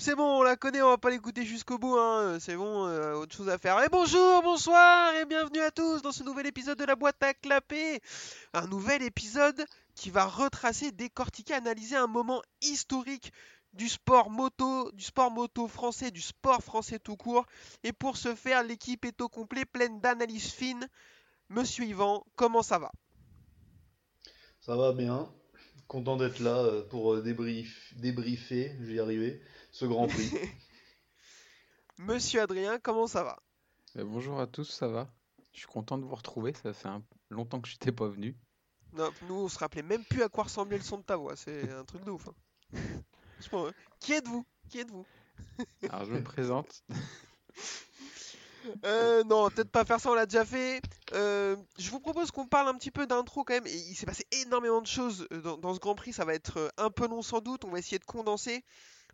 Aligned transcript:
c'est 0.00 0.14
bon, 0.14 0.38
on 0.38 0.42
la 0.42 0.56
connaît, 0.56 0.80
on 0.80 0.88
va 0.88 0.98
pas 0.98 1.10
l'écouter 1.10 1.44
jusqu'au 1.44 1.76
bout, 1.76 1.98
hein. 1.98 2.38
C'est 2.40 2.56
bon, 2.56 2.86
euh, 2.86 3.12
autre 3.16 3.36
chose 3.36 3.50
à 3.50 3.58
faire. 3.58 3.82
Et 3.82 3.88
bonjour, 3.90 4.42
bonsoir, 4.42 5.14
et 5.16 5.26
bienvenue 5.26 5.60
à 5.60 5.70
tous 5.70 6.00
dans 6.00 6.10
ce 6.10 6.22
nouvel 6.22 6.46
épisode 6.46 6.78
de 6.78 6.84
la 6.84 6.96
boîte 6.96 7.22
à 7.22 7.34
clapper. 7.34 8.00
Un 8.54 8.66
nouvel 8.66 9.02
épisode 9.02 9.62
qui 9.94 10.08
va 10.08 10.24
retracer, 10.24 10.90
décortiquer, 10.90 11.52
analyser 11.52 11.96
un 11.96 12.06
moment 12.06 12.40
historique 12.62 13.30
du 13.74 13.90
sport 13.90 14.30
moto, 14.30 14.90
du 14.92 15.04
sport 15.04 15.30
moto 15.30 15.68
français, 15.68 16.10
du 16.10 16.22
sport 16.22 16.62
français 16.62 16.98
tout 16.98 17.16
court. 17.16 17.44
Et 17.84 17.92
pour 17.92 18.16
ce 18.16 18.34
faire, 18.34 18.62
l'équipe 18.62 19.04
est 19.04 19.20
au 19.20 19.28
complet, 19.28 19.66
pleine 19.66 20.00
d'analyses 20.00 20.50
fines. 20.50 20.88
Monsieur 21.50 21.84
Yvan, 21.84 22.24
comment 22.36 22.62
ça 22.62 22.78
va? 22.78 22.90
Ça 24.60 24.76
va 24.76 24.94
bien. 24.94 25.30
Content 25.88 26.16
d'être 26.16 26.38
là 26.38 26.56
euh, 26.56 26.88
pour 26.88 27.14
euh, 27.14 27.20
débrief, 27.20 27.92
débriefer, 27.96 28.76
j'y 28.80 28.94
y 28.94 29.00
arriver, 29.00 29.42
ce 29.70 29.84
Grand 29.86 30.06
Prix. 30.08 30.30
Monsieur 31.98 32.42
Adrien, 32.42 32.78
comment 32.78 33.06
ça 33.06 33.22
va? 33.22 33.38
Euh, 33.96 34.04
bonjour 34.04 34.40
à 34.40 34.46
tous, 34.46 34.64
ça 34.64 34.88
va? 34.88 35.08
Je 35.52 35.58
suis 35.58 35.66
content 35.66 35.98
de 35.98 36.04
vous 36.04 36.14
retrouver, 36.14 36.54
ça 36.54 36.72
fait 36.72 36.88
un- 36.88 37.02
longtemps 37.28 37.60
que 37.60 37.68
je 37.68 37.74
n'étais 37.74 37.92
pas 37.92 38.08
venu. 38.08 38.36
Non, 38.92 39.10
nous 39.28 39.34
on 39.34 39.48
se 39.48 39.58
rappelait 39.58 39.82
même 39.82 40.04
plus 40.04 40.22
à 40.22 40.28
quoi 40.28 40.44
ressemblait 40.44 40.78
le 40.78 40.82
son 40.84 40.98
de 40.98 41.02
ta 41.02 41.16
voix, 41.16 41.36
c'est 41.36 41.70
un 41.72 41.84
truc 41.84 42.04
de 42.04 42.10
ouf. 42.10 42.28
hein. 42.28 42.34
Hein. 43.54 43.70
Qui 44.00 44.12
êtes-vous? 44.12 44.44
Qui 44.68 44.80
êtes-vous? 44.80 45.06
Alors 45.88 46.04
je 46.04 46.12
me 46.12 46.22
présente. 46.22 46.84
Euh, 48.84 49.24
non, 49.24 49.48
peut-être 49.48 49.70
pas 49.70 49.86
faire 49.86 49.98
ça, 49.98 50.10
on 50.10 50.14
l'a 50.14 50.26
déjà 50.26 50.44
fait. 50.44 50.82
Euh, 51.14 51.56
je 51.78 51.90
vous 51.90 52.00
propose 52.00 52.30
qu'on 52.30 52.46
parle 52.46 52.68
un 52.68 52.74
petit 52.74 52.90
peu 52.90 53.06
d'intro 53.06 53.42
quand 53.44 53.54
même. 53.54 53.66
Il 53.66 53.94
s'est 53.94 54.04
passé 54.04 54.26
énormément 54.44 54.82
de 54.82 54.86
choses 54.86 55.26
dans, 55.42 55.56
dans 55.56 55.72
ce 55.74 55.80
Grand 55.80 55.94
Prix. 55.94 56.12
Ça 56.12 56.26
va 56.26 56.34
être 56.34 56.70
un 56.76 56.90
peu 56.90 57.08
long 57.08 57.22
sans 57.22 57.40
doute. 57.40 57.64
On 57.64 57.70
va 57.70 57.78
essayer 57.78 57.98
de 57.98 58.04
condenser. 58.04 58.62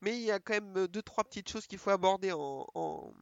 Mais 0.00 0.16
il 0.16 0.22
y 0.22 0.30
a 0.30 0.38
quand 0.38 0.54
même 0.54 0.76
euh, 0.76 0.88
deux, 0.88 1.02
trois 1.02 1.24
petites 1.24 1.48
choses 1.48 1.66
qu'il 1.66 1.78
faut 1.78 1.90
aborder 1.90 2.32
en, 2.32 2.66
en, 2.74 3.12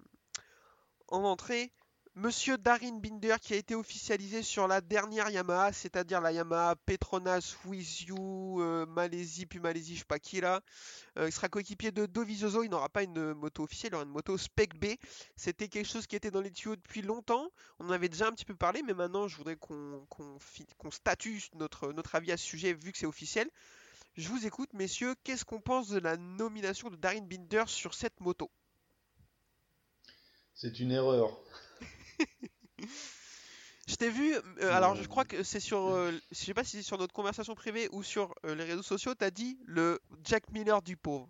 en 1.08 1.25
entrée. 1.25 1.72
Monsieur 2.16 2.56
Darin 2.56 3.00
Binder 3.00 3.34
qui 3.42 3.55
a 3.55 3.56
été 3.56 3.75
officialisé 3.75 4.44
sur 4.44 4.69
la 4.69 4.81
dernière 4.81 5.31
Yamaha, 5.31 5.72
c'est-à-dire 5.72 6.20
la 6.20 6.31
Yamaha 6.31 6.77
Petronas 6.86 7.56
With 7.64 8.03
You, 8.03 8.62
euh, 8.62 8.86
Malaisie, 8.86 9.47
puis 9.47 9.58
Malaisie, 9.58 9.94
je 9.94 9.98
sais 10.00 10.05
pas 10.05 10.20
qui 10.20 10.41
là. 10.41 10.61
Euh, 11.19 11.27
il 11.27 11.33
sera 11.33 11.48
coéquipier 11.48 11.91
de 11.91 12.06
Dovizioso, 12.06 12.62
il 12.62 12.70
n'aura 12.70 12.88
pas 12.88 13.03
une 13.03 13.34
moto 13.34 13.64
officielle, 13.64 13.91
il 13.91 13.97
aura 13.97 14.05
une 14.05 14.11
moto 14.11 14.38
Spec 14.38 14.78
B. 14.78 14.94
C'était 15.34 15.66
quelque 15.66 15.88
chose 15.88 16.06
qui 16.06 16.14
était 16.14 16.31
dans 16.31 16.41
les 16.41 16.53
tuyaux 16.53 16.77
depuis 16.77 17.03
longtemps. 17.03 17.50
On 17.81 17.88
en 17.88 17.91
avait 17.91 18.09
déjà 18.09 18.28
un 18.28 18.33
petit 18.33 18.44
peu 18.44 18.55
parlé, 18.55 18.84
mais 18.84 18.94
maintenant 18.94 19.27
je 19.27 19.36
voudrais 19.36 19.56
qu'on 19.56 20.06
statue 20.92 21.42
notre 21.55 22.14
avis 22.14 22.31
à 22.31 22.36
ce 22.36 22.44
sujet 22.44 22.75
vu 22.75 22.92
que 22.92 22.98
c'est 22.98 23.06
officiel. 23.06 23.50
Je 24.16 24.28
vous 24.28 24.46
écoute, 24.46 24.72
messieurs. 24.74 25.14
Qu'est-ce 25.24 25.44
qu'on 25.44 25.60
pense 25.60 25.88
de 25.88 25.98
la 25.98 26.16
nomination 26.16 26.88
de 26.90 26.96
Darin 26.96 27.22
Binder 27.22 27.64
sur 27.66 27.94
cette 27.94 28.20
moto? 28.20 28.50
C'est 30.54 30.78
une 30.78 30.92
erreur. 30.92 31.36
Je 33.86 33.96
t'ai 33.96 34.08
vu, 34.08 34.34
euh, 34.34 34.72
alors 34.72 34.96
je 34.96 35.06
crois 35.06 35.26
que 35.26 35.42
c'est 35.42 35.60
sur, 35.60 35.88
euh, 35.90 36.10
je 36.30 36.36
sais 36.38 36.54
pas 36.54 36.64
si 36.64 36.78
c'est 36.78 36.82
sur 36.82 36.96
notre 36.96 37.12
conversation 37.12 37.54
privée 37.54 37.86
ou 37.92 38.02
sur 38.02 38.34
euh, 38.46 38.54
les 38.54 38.64
réseaux 38.64 38.82
sociaux, 38.82 39.14
t'as 39.14 39.30
dit 39.30 39.58
le 39.66 40.00
Jack 40.24 40.50
Miller 40.52 40.80
du 40.80 40.96
pauvre. 40.96 41.28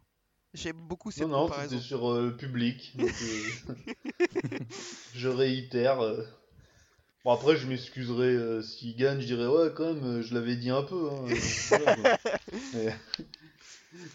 J'aime 0.53 0.77
beaucoup 0.77 1.11
cette 1.11 1.25
Non, 1.27 1.31
non, 1.31 1.43
comparaison. 1.49 1.71
c'était 1.71 1.83
sur 1.83 2.09
euh, 2.13 2.27
le 2.27 2.37
public. 2.37 2.97
donc, 2.97 3.11
euh, 3.11 3.75
je 5.15 5.29
réitère. 5.29 5.99
Bon, 7.25 7.33
après, 7.33 7.57
je 7.57 7.67
m'excuserai 7.67 8.35
euh, 8.35 8.63
s'il 8.63 8.97
gagne, 8.97 9.21
je 9.21 9.27
dirais, 9.27 9.47
ouais, 9.47 9.73
quand 9.75 9.95
même, 9.95 10.05
euh, 10.05 10.23
je 10.23 10.35
l'avais 10.35 10.57
dit 10.57 10.71
un 10.71 10.83
peu. 10.83 11.09
hein, 11.11 11.25
euh, 11.27 11.35
voilà, 11.71 12.19
mais... 12.75 12.95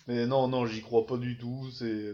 mais 0.08 0.26
non, 0.28 0.48
non, 0.48 0.66
j'y 0.68 0.82
crois 0.82 1.06
pas 1.06 1.18
du 1.18 1.38
tout. 1.38 1.70
C'est. 1.72 2.14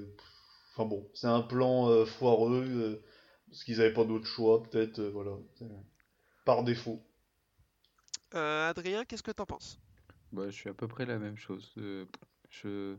Enfin 0.73 0.85
bon, 0.88 1.09
c'est 1.13 1.28
un 1.28 1.41
plan 1.41 1.89
euh, 1.89 2.06
foireux. 2.06 2.66
euh, 2.66 3.03
parce 3.50 3.63
qu'ils 3.63 3.81
avaient 3.81 3.94
pas 3.94 4.06
d'autre 4.06 4.25
choix, 4.28 4.63
peut-être. 4.63 5.00
euh, 5.00 5.09
voilà. 5.11 5.31
Par 6.45 6.63
défaut. 6.63 7.01
Euh, 8.33 8.69
Adrien, 8.69 9.06
qu'est-ce 9.06 9.23
que 9.23 9.31
t'en 9.31 9.45
penses? 9.45 9.79
Bah, 10.31 10.45
je 10.50 10.51
suis 10.56 10.69
à 10.69 10.73
peu 10.73 10.88
près 10.88 11.06
la 11.06 11.17
même 11.19 11.38
chose. 11.38 11.73
Euh, 11.77 12.06
je, 12.50 12.95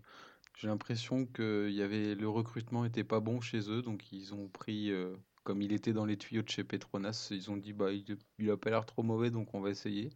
j'ai 0.56 0.68
l'impression 0.68 1.26
que 1.26 1.68
y 1.70 1.82
avait, 1.82 2.14
le 2.14 2.28
recrutement 2.28 2.84
était 2.84 3.04
pas 3.04 3.20
bon 3.20 3.40
chez 3.40 3.70
eux, 3.70 3.82
donc 3.82 4.12
ils 4.12 4.34
ont 4.34 4.48
pris, 4.48 4.90
euh, 4.90 5.14
comme 5.46 5.62
il 5.62 5.72
était 5.72 5.92
dans 5.92 6.04
les 6.06 6.18
tuyaux 6.18 6.42
de 6.42 6.48
chez 6.50 6.64
Petronas, 6.64 7.28
ils 7.30 7.50
ont 7.52 7.56
dit 7.56 7.72
bah 7.72 7.92
il, 7.92 8.18
il 8.38 8.50
a 8.50 8.56
pas 8.56 8.70
l'air 8.70 8.84
trop 8.84 9.02
mauvais, 9.04 9.30
donc 9.30 9.54
on 9.54 9.60
va 9.60 9.70
essayer. 9.70 10.10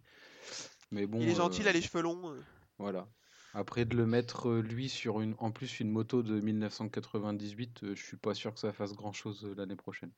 Mais 0.91 1.06
bon, 1.06 1.20
Il 1.20 1.28
est 1.28 1.34
gentil, 1.36 1.60
euh, 1.60 1.64
il 1.64 1.68
a 1.68 1.72
les 1.72 1.82
cheveux 1.82 2.02
longs. 2.02 2.32
euh. 2.34 2.41
voilà. 2.78 3.08
Après 3.54 3.84
de 3.84 3.96
le 3.96 4.06
mettre 4.06 4.48
euh, 4.48 4.60
lui 4.62 4.88
sur 4.88 5.20
une, 5.20 5.34
en 5.38 5.52
plus 5.52 5.78
une 5.80 5.91
moto 5.91 6.22
de 6.24 6.41
1998, 6.41 7.84
euh, 7.84 7.94
je 7.94 8.04
suis 8.04 8.16
pas 8.16 8.34
sûr 8.34 8.52
que 8.54 8.58
ça 8.60 8.72
fasse 8.72 8.92
grand-chose 8.94 9.44
euh, 9.44 9.54
l'année 9.56 9.76
prochaine. 9.76 10.12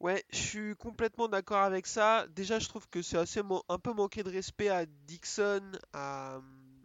Ouais, 0.00 0.24
je 0.30 0.36
suis 0.38 0.76
complètement 0.76 1.28
d'accord 1.28 1.62
avec 1.62 1.86
ça. 1.86 2.26
Déjà, 2.28 2.58
je 2.58 2.68
trouve 2.68 2.88
que 2.88 3.02
c'est 3.02 3.16
assez 3.18 3.40
un 3.68 3.78
peu 3.78 3.92
manqué 3.94 4.22
de 4.22 4.30
respect 4.30 4.68
à 4.68 4.84
Dixon, 4.86 5.62
à 5.92 6.36
hum, 6.38 6.84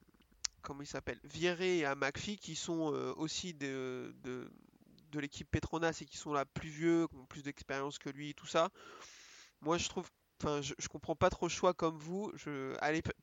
comment 0.62 0.82
il 0.82 0.88
s'appelle, 0.88 1.20
Vieré 1.24 1.80
et 1.80 1.86
à 1.86 1.96
McPhee 1.96 2.38
qui 2.38 2.56
sont 2.56 2.94
euh, 2.94 3.14
aussi 3.18 3.53
de, 3.53 4.16
de, 4.24 4.50
de 5.12 5.20
l'équipe 5.20 5.50
Petronas 5.50 6.00
et 6.02 6.06
qui 6.06 6.18
sont 6.18 6.34
là 6.34 6.46
plus 6.46 6.70
vieux, 6.70 7.08
qui 7.08 7.16
ont 7.16 7.26
plus 7.26 7.44
d'expérience 7.44 8.00
que 8.00 8.10
lui, 8.10 8.34
tout 8.34 8.48
ça. 8.48 8.70
Moi, 9.62 9.78
je 9.78 9.90
trouve, 9.90 10.10
enfin, 10.44 10.62
je, 10.62 10.88
comprends 10.88 11.16
pas 11.16 11.29
trop 11.29 11.46
le 11.47 11.52
choix 11.52 11.74
comme 11.74 11.97
vous. 11.97 12.31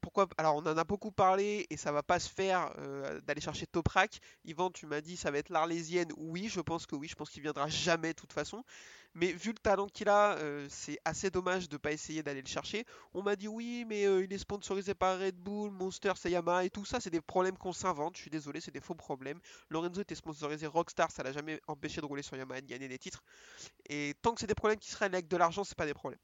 Pourquoi? 0.00 0.28
Alors, 0.38 0.56
on 0.56 0.60
en 0.60 0.76
a 0.76 0.84
beaucoup 0.84 1.10
parlé 1.10 1.66
et 1.70 1.76
ça 1.76 1.92
va 1.92 2.02
pas 2.02 2.18
se 2.18 2.28
faire 2.28 2.72
euh, 2.78 3.20
d'aller 3.22 3.40
chercher 3.40 3.66
Toprak. 3.66 4.20
Yvan, 4.44 4.70
tu 4.70 4.86
m'as 4.86 5.00
dit 5.00 5.16
ça 5.16 5.30
va 5.30 5.38
être 5.38 5.50
l'Arlésienne. 5.50 6.08
Oui, 6.16 6.48
je 6.48 6.60
pense 6.60 6.86
que 6.86 6.96
oui. 6.96 7.08
Je 7.08 7.14
pense 7.14 7.30
qu'il 7.30 7.42
viendra 7.42 7.68
jamais 7.68 8.08
de 8.08 8.18
toute 8.18 8.32
façon. 8.32 8.64
Mais 9.14 9.32
vu 9.32 9.50
le 9.50 9.58
talent 9.58 9.88
qu'il 9.88 10.08
a, 10.08 10.36
euh, 10.36 10.66
c'est 10.70 10.98
assez 11.04 11.30
dommage 11.30 11.68
de 11.68 11.76
pas 11.76 11.92
essayer 11.92 12.22
d'aller 12.22 12.42
le 12.42 12.46
chercher. 12.46 12.84
On 13.14 13.22
m'a 13.22 13.36
dit 13.36 13.48
oui, 13.48 13.84
mais 13.86 14.06
euh, 14.06 14.22
il 14.22 14.32
est 14.32 14.38
sponsorisé 14.38 14.94
par 14.94 15.18
Red 15.18 15.36
Bull, 15.36 15.70
Monster, 15.70 16.12
c'est 16.16 16.30
Yamaha 16.30 16.64
et 16.64 16.70
tout 16.70 16.84
ça, 16.84 17.00
c'est 17.00 17.10
des 17.10 17.20
problèmes 17.20 17.56
qu'on 17.56 17.72
s'invente. 17.72 18.16
Je 18.16 18.22
suis 18.22 18.30
désolé, 18.30 18.60
c'est 18.60 18.70
des 18.70 18.80
faux 18.80 18.94
problèmes. 18.94 19.40
Lorenzo 19.70 20.02
était 20.02 20.14
sponsorisé 20.14 20.66
Rockstar, 20.66 21.10
ça 21.10 21.22
l'a 21.22 21.32
jamais 21.32 21.60
empêché 21.66 22.00
de 22.00 22.06
rouler 22.06 22.22
sur 22.22 22.36
Yamaha 22.36 22.58
et 22.58 22.62
de 22.62 22.68
gagner 22.68 22.88
des 22.88 22.98
titres. 22.98 23.24
Et 23.88 24.14
tant 24.22 24.34
que 24.34 24.40
c'est 24.40 24.46
des 24.46 24.54
problèmes 24.54 24.78
qui 24.78 24.90
se 24.90 24.96
règlent 24.96 25.16
avec 25.16 25.28
de 25.28 25.36
l'argent, 25.36 25.64
c'est 25.64 25.76
pas 25.76 25.86
des 25.86 25.94
problèmes. 25.94 26.20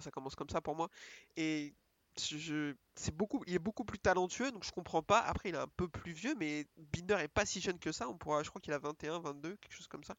Ça, 0.00 0.10
commence 0.10 0.34
comme 0.34 0.48
ça 0.50 0.60
pour 0.60 0.74
moi. 0.74 0.88
Et 1.36 1.74
c'est 2.16 3.14
beaucoup, 3.14 3.42
il 3.46 3.54
est 3.54 3.60
beaucoup 3.60 3.84
plus 3.84 3.98
talentueux, 3.98 4.50
donc 4.50 4.64
je 4.64 4.72
comprends 4.72 5.02
pas. 5.02 5.20
Après, 5.20 5.50
il 5.50 5.54
est 5.54 5.58
un 5.58 5.68
peu 5.68 5.88
plus 5.88 6.12
vieux, 6.12 6.34
mais 6.38 6.66
Binder 6.76 7.16
est 7.20 7.28
pas 7.28 7.46
si 7.46 7.60
jeune 7.60 7.78
que 7.78 7.92
ça. 7.92 8.08
On 8.08 8.16
pourra, 8.16 8.42
je 8.42 8.48
crois 8.48 8.60
qu'il 8.60 8.72
a 8.72 8.78
21, 8.78 9.20
22, 9.20 9.56
quelque 9.56 9.74
chose 9.74 9.88
comme 9.88 10.04
ça. 10.04 10.14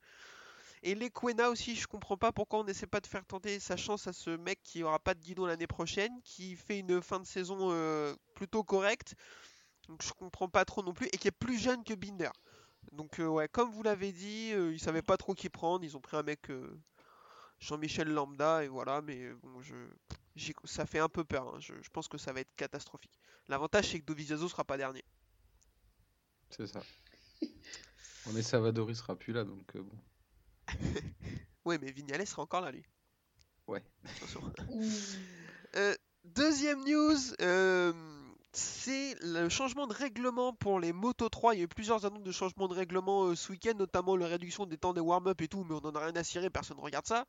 Et 0.82 0.96
l'Equena 0.96 1.50
aussi, 1.50 1.76
je 1.76 1.88
comprends 1.88 2.16
pas 2.16 2.32
pourquoi 2.32 2.60
on 2.60 2.64
n'essaie 2.64 2.88
pas 2.88 3.02
de 3.02 3.08
faire 3.08 3.26
tenter 3.26 3.60
sa 3.60 3.76
chance 3.76 4.08
à 4.08 4.14
ce 4.14 4.30
mec 4.30 4.62
qui 4.64 4.82
aura 4.84 5.00
pas 5.00 5.14
de 5.14 5.20
guidon 5.20 5.46
l'année 5.46 5.68
prochaine, 5.68 6.22
qui 6.24 6.56
fait 6.56 6.80
une 6.80 7.02
fin 7.02 7.20
de 7.20 7.26
saison 7.26 7.70
euh, 7.72 8.16
plutôt 8.34 8.64
correcte. 8.64 9.16
Donc 9.90 10.02
je 10.04 10.14
comprends 10.14 10.48
pas 10.48 10.64
trop 10.64 10.82
non 10.82 10.94
plus, 10.94 11.08
et 11.08 11.18
qui 11.18 11.28
est 11.28 11.32
plus 11.32 11.60
jeune 11.60 11.84
que 11.84 11.94
Binder. 11.94 12.30
Donc 12.92 13.20
euh, 13.20 13.28
ouais, 13.28 13.48
comme 13.48 13.72
vous 13.72 13.84
l'avez 13.84 14.12
dit, 14.12 14.52
euh, 14.54 14.74
ils 14.74 14.80
savaient 14.80 15.02
pas 15.02 15.18
trop 15.18 15.34
qui 15.34 15.50
prendre, 15.50 15.84
ils 15.84 15.98
ont 15.98 16.02
pris 16.02 16.18
un 16.18 16.24
mec 16.24 16.50
euh, 16.50 16.80
Jean-Michel 17.60 18.10
Lambda, 18.10 18.64
et 18.64 18.68
voilà, 18.68 19.02
mais 19.02 19.32
bon, 19.34 19.62
je, 19.62 19.76
ça 20.64 20.86
fait 20.86 21.00
un 21.00 21.10
peu 21.10 21.24
peur, 21.24 21.56
hein. 21.56 21.60
je, 21.60 21.74
je 21.82 21.90
pense 21.90 22.08
que 22.08 22.18
ça 22.18 22.32
va 22.32 22.40
être 22.40 22.56
catastrophique. 22.56 23.12
L'avantage 23.48 23.90
c'est 23.90 24.00
que 24.00 24.06
Dovizioso 24.06 24.48
sera 24.48 24.64
pas 24.64 24.78
dernier. 24.78 25.04
C'est 26.50 26.68
ça. 26.68 26.82
On 28.28 28.36
est 28.36 28.42
Savadori 28.42 28.96
sera 28.96 29.16
plus 29.16 29.34
là, 29.34 29.44
donc 29.44 29.76
euh, 29.76 29.82
bon. 29.82 29.98
Ouais, 31.66 31.78
mais 31.78 31.92
Vignales 31.92 32.26
sera 32.26 32.42
encore 32.42 32.62
là, 32.62 32.72
lui. 32.72 32.84
Ouais. 33.68 33.84
Euh, 35.76 35.96
deuxième 36.24 36.84
news, 36.84 37.16
euh, 37.42 37.94
c'est 38.52 39.16
le 39.22 39.48
changement 39.50 39.86
de 39.86 39.94
règlement 39.94 40.54
pour 40.54 40.80
les 40.80 40.92
Moto 40.94 41.30
3. 41.30 41.54
Il 41.54 41.58
y 41.60 41.62
a 41.62 41.64
eu 41.66 41.68
plusieurs 41.68 42.06
annonces 42.06 42.24
de 42.24 42.32
changement 42.32 42.68
de 42.68 42.74
règlement 42.74 43.26
euh, 43.26 43.36
ce 43.36 43.52
week-end, 43.52 43.74
notamment 43.78 44.16
la 44.16 44.28
réduction 44.28 44.66
des 44.66 44.78
temps 44.78 44.94
des 44.94 45.02
warm-up 45.02 45.40
et 45.42 45.48
tout, 45.48 45.64
mais 45.64 45.76
on 45.76 45.86
en 45.86 45.96
a 45.96 46.00
rien 46.00 46.16
à 46.16 46.24
cirer, 46.24 46.50
personne 46.50 46.78
ne 46.78 46.82
regarde 46.82 47.06
ça. 47.06 47.26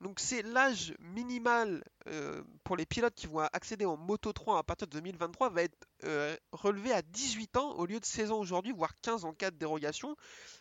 Donc 0.00 0.18
c'est 0.18 0.42
l'âge 0.42 0.92
minimal 0.98 1.84
euh, 2.08 2.42
pour 2.64 2.76
les 2.76 2.84
pilotes 2.84 3.14
qui 3.14 3.28
vont 3.28 3.38
accéder 3.52 3.84
en 3.84 3.96
Moto 3.96 4.32
3 4.32 4.58
à 4.58 4.62
partir 4.64 4.88
de 4.88 4.92
2023 4.92 5.50
va 5.50 5.62
être 5.62 5.78
euh, 6.02 6.36
relevé 6.52 6.92
à 6.92 7.00
18 7.00 7.56
ans 7.56 7.70
au 7.76 7.86
lieu 7.86 8.00
de 8.00 8.04
16 8.04 8.32
ans 8.32 8.38
aujourd'hui, 8.38 8.72
voire 8.72 8.92
15 9.02 9.24
en 9.24 9.32
cas 9.32 9.52
de 9.52 9.56
dérogation. 9.56 10.16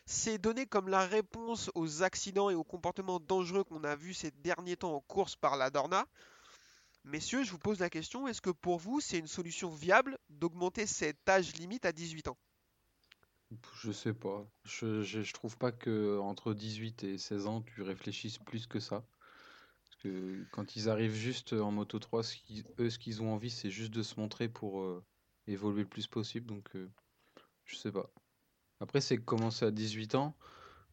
C'est 0.06 0.38
donné 0.38 0.68
comme 0.68 0.88
la 0.88 1.06
réponse 1.06 1.72
aux 1.74 2.04
accidents 2.04 2.52
et 2.52 2.56
aux 2.56 2.64
comportements 2.64 3.20
dangereux 3.20 3.64
qu'on 3.64 3.84
a 3.84 3.96
vus 3.96 4.14
ces 4.14 4.32
derniers 4.32 4.78
temps 4.78 4.94
en 4.94 5.02
course 5.02 5.36
par 5.36 5.58
la 5.58 5.72
Dorna. 5.72 6.06
Messieurs, 7.06 7.44
je 7.44 7.52
vous 7.52 7.60
pose 7.60 7.80
la 7.80 7.90
question, 7.90 8.28
est-ce 8.28 8.42
que 8.42 8.50
pour 8.50 8.80
vous 8.80 9.02
c'est 9.02 9.20
une 9.20 9.28
solution 9.28 9.70
viable 9.70 10.18
d'augmenter 10.30 10.86
cet 10.88 11.28
âge 11.28 11.54
limite 11.58 11.86
à 11.86 11.92
18 11.92 12.30
ans? 12.30 12.38
Je 13.76 13.92
sais 13.92 14.14
pas. 14.14 14.48
Je, 14.64 15.04
je, 15.04 15.34
trouve 15.34 15.58
pas 15.58 15.72
que 15.72 16.18
entre 16.20 16.54
18 16.54 17.04
et 17.04 17.18
16 17.18 17.48
ans, 17.48 17.62
tu 17.62 17.82
réfléchisses 17.82 18.40
plus 18.40 18.68
que 18.68 18.80
ça. 18.80 19.06
Parce 19.84 19.96
que 20.02 20.46
quand 20.52 20.76
ils 20.76 20.90
arrivent 20.90 21.14
juste 21.14 21.54
en 21.54 21.72
Moto 21.72 22.00
3, 22.00 22.24
ce 22.24 22.38
qu'ils- 22.38 22.66
eux, 22.80 22.90
ce 22.90 22.98
qu'ils 23.00 23.22
ont 23.22 23.34
envie, 23.34 23.52
c'est 23.52 23.70
juste 23.70 23.92
de 23.94 24.02
se 24.02 24.20
montrer 24.20 24.50
pour 24.50 24.82
euh, 24.82 25.04
évoluer 25.48 25.84
le 25.84 25.90
plus 25.90 26.08
possible. 26.08 26.48
Donc, 26.48 26.76
euh, 26.76 26.90
Je 27.66 27.76
sais 27.76 27.92
pas. 27.92 28.10
Après, 28.80 29.02
c'est 29.02 29.18
commencer 29.18 29.66
à 29.66 29.72
18 29.72 30.16
ans. 30.16 30.36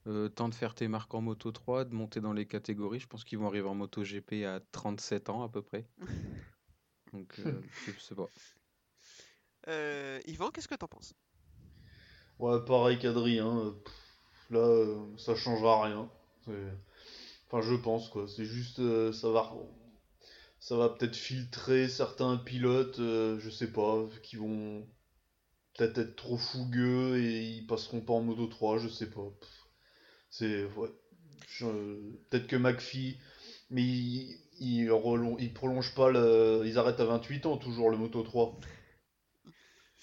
Euh, 0.07 0.29
temps 0.29 0.49
de 0.49 0.55
faire 0.55 0.75
tes 0.75 0.89
marques 0.89 1.13
en 1.15 1.21
Moto 1.21 1.53
3, 1.53 1.85
de 1.85 1.95
monter 1.95 2.21
dans 2.21 2.33
les 2.33 2.47
catégories. 2.47 3.01
Je 3.01 3.07
pense 3.07 3.23
qu'ils 3.25 3.39
vont 3.39 3.47
arriver 3.47 3.69
en 3.69 3.75
Moto 3.75 4.03
GP 4.03 4.45
à 4.47 4.61
37 4.73 5.29
ans 5.29 5.43
à 5.43 5.49
peu 5.49 5.63
près. 5.63 5.85
Donc, 7.13 7.35
euh, 7.41 7.61
je 7.87 8.01
sais 8.01 8.15
pas. 8.15 8.29
Euh, 9.69 10.19
Yvan, 10.27 10.51
qu'est-ce 10.51 10.69
que 10.69 10.75
t'en 10.75 10.89
penses? 10.89 11.13
Ouais, 12.39 12.65
pareil 12.65 12.99
qu'Adrien. 12.99 13.75
pff, 13.85 13.95
Là, 14.51 14.59
euh, 14.59 15.17
ça 15.17 15.37
changera 15.37 15.85
rien. 15.85 16.11
Enfin, 17.47 17.63
je 17.63 17.75
pense 17.75 18.09
quoi. 18.09 18.27
C'est 18.29 18.45
juste, 18.45 18.81
euh, 18.81 19.13
ça 19.13 19.31
va, 19.31 19.53
ça 20.59 20.77
va 20.77 20.89
peut-être 20.89 21.17
filtrer 21.17 21.89
certains 21.89 22.37
pilotes, 22.37 22.99
euh, 22.99 23.39
je 23.39 23.51
sais 23.51 23.73
pas, 23.73 24.05
qui 24.23 24.37
vont 24.37 24.87
peut-être 25.77 25.99
être 25.99 26.17
trop 26.17 26.37
fougueux 26.37 27.19
et 27.19 27.43
ils 27.43 27.67
passeront 27.67 28.01
pas 28.01 28.15
en 28.15 28.23
Moto 28.23 28.47
3, 28.47 28.79
je 28.79 28.89
sais 28.89 29.11
pas. 29.11 29.29
C'est, 30.31 30.65
ouais. 30.77 30.89
Peut-être 32.31 32.47
que 32.47 32.57
McPhee, 32.57 33.19
mais 33.71 33.83
ils 33.83 34.39
il, 34.61 34.91
relon- 34.91 35.37
ils 35.39 35.53
prolongent 35.53 35.95
pas 35.95 36.11
le, 36.11 36.63
ils 36.67 36.79
arrêtent 36.79 37.01
à 37.01 37.05
28 37.05 37.47
ans 37.47 37.57
toujours 37.57 37.91
le 37.91 37.97
Moto 37.97 38.23
3. 38.23 38.59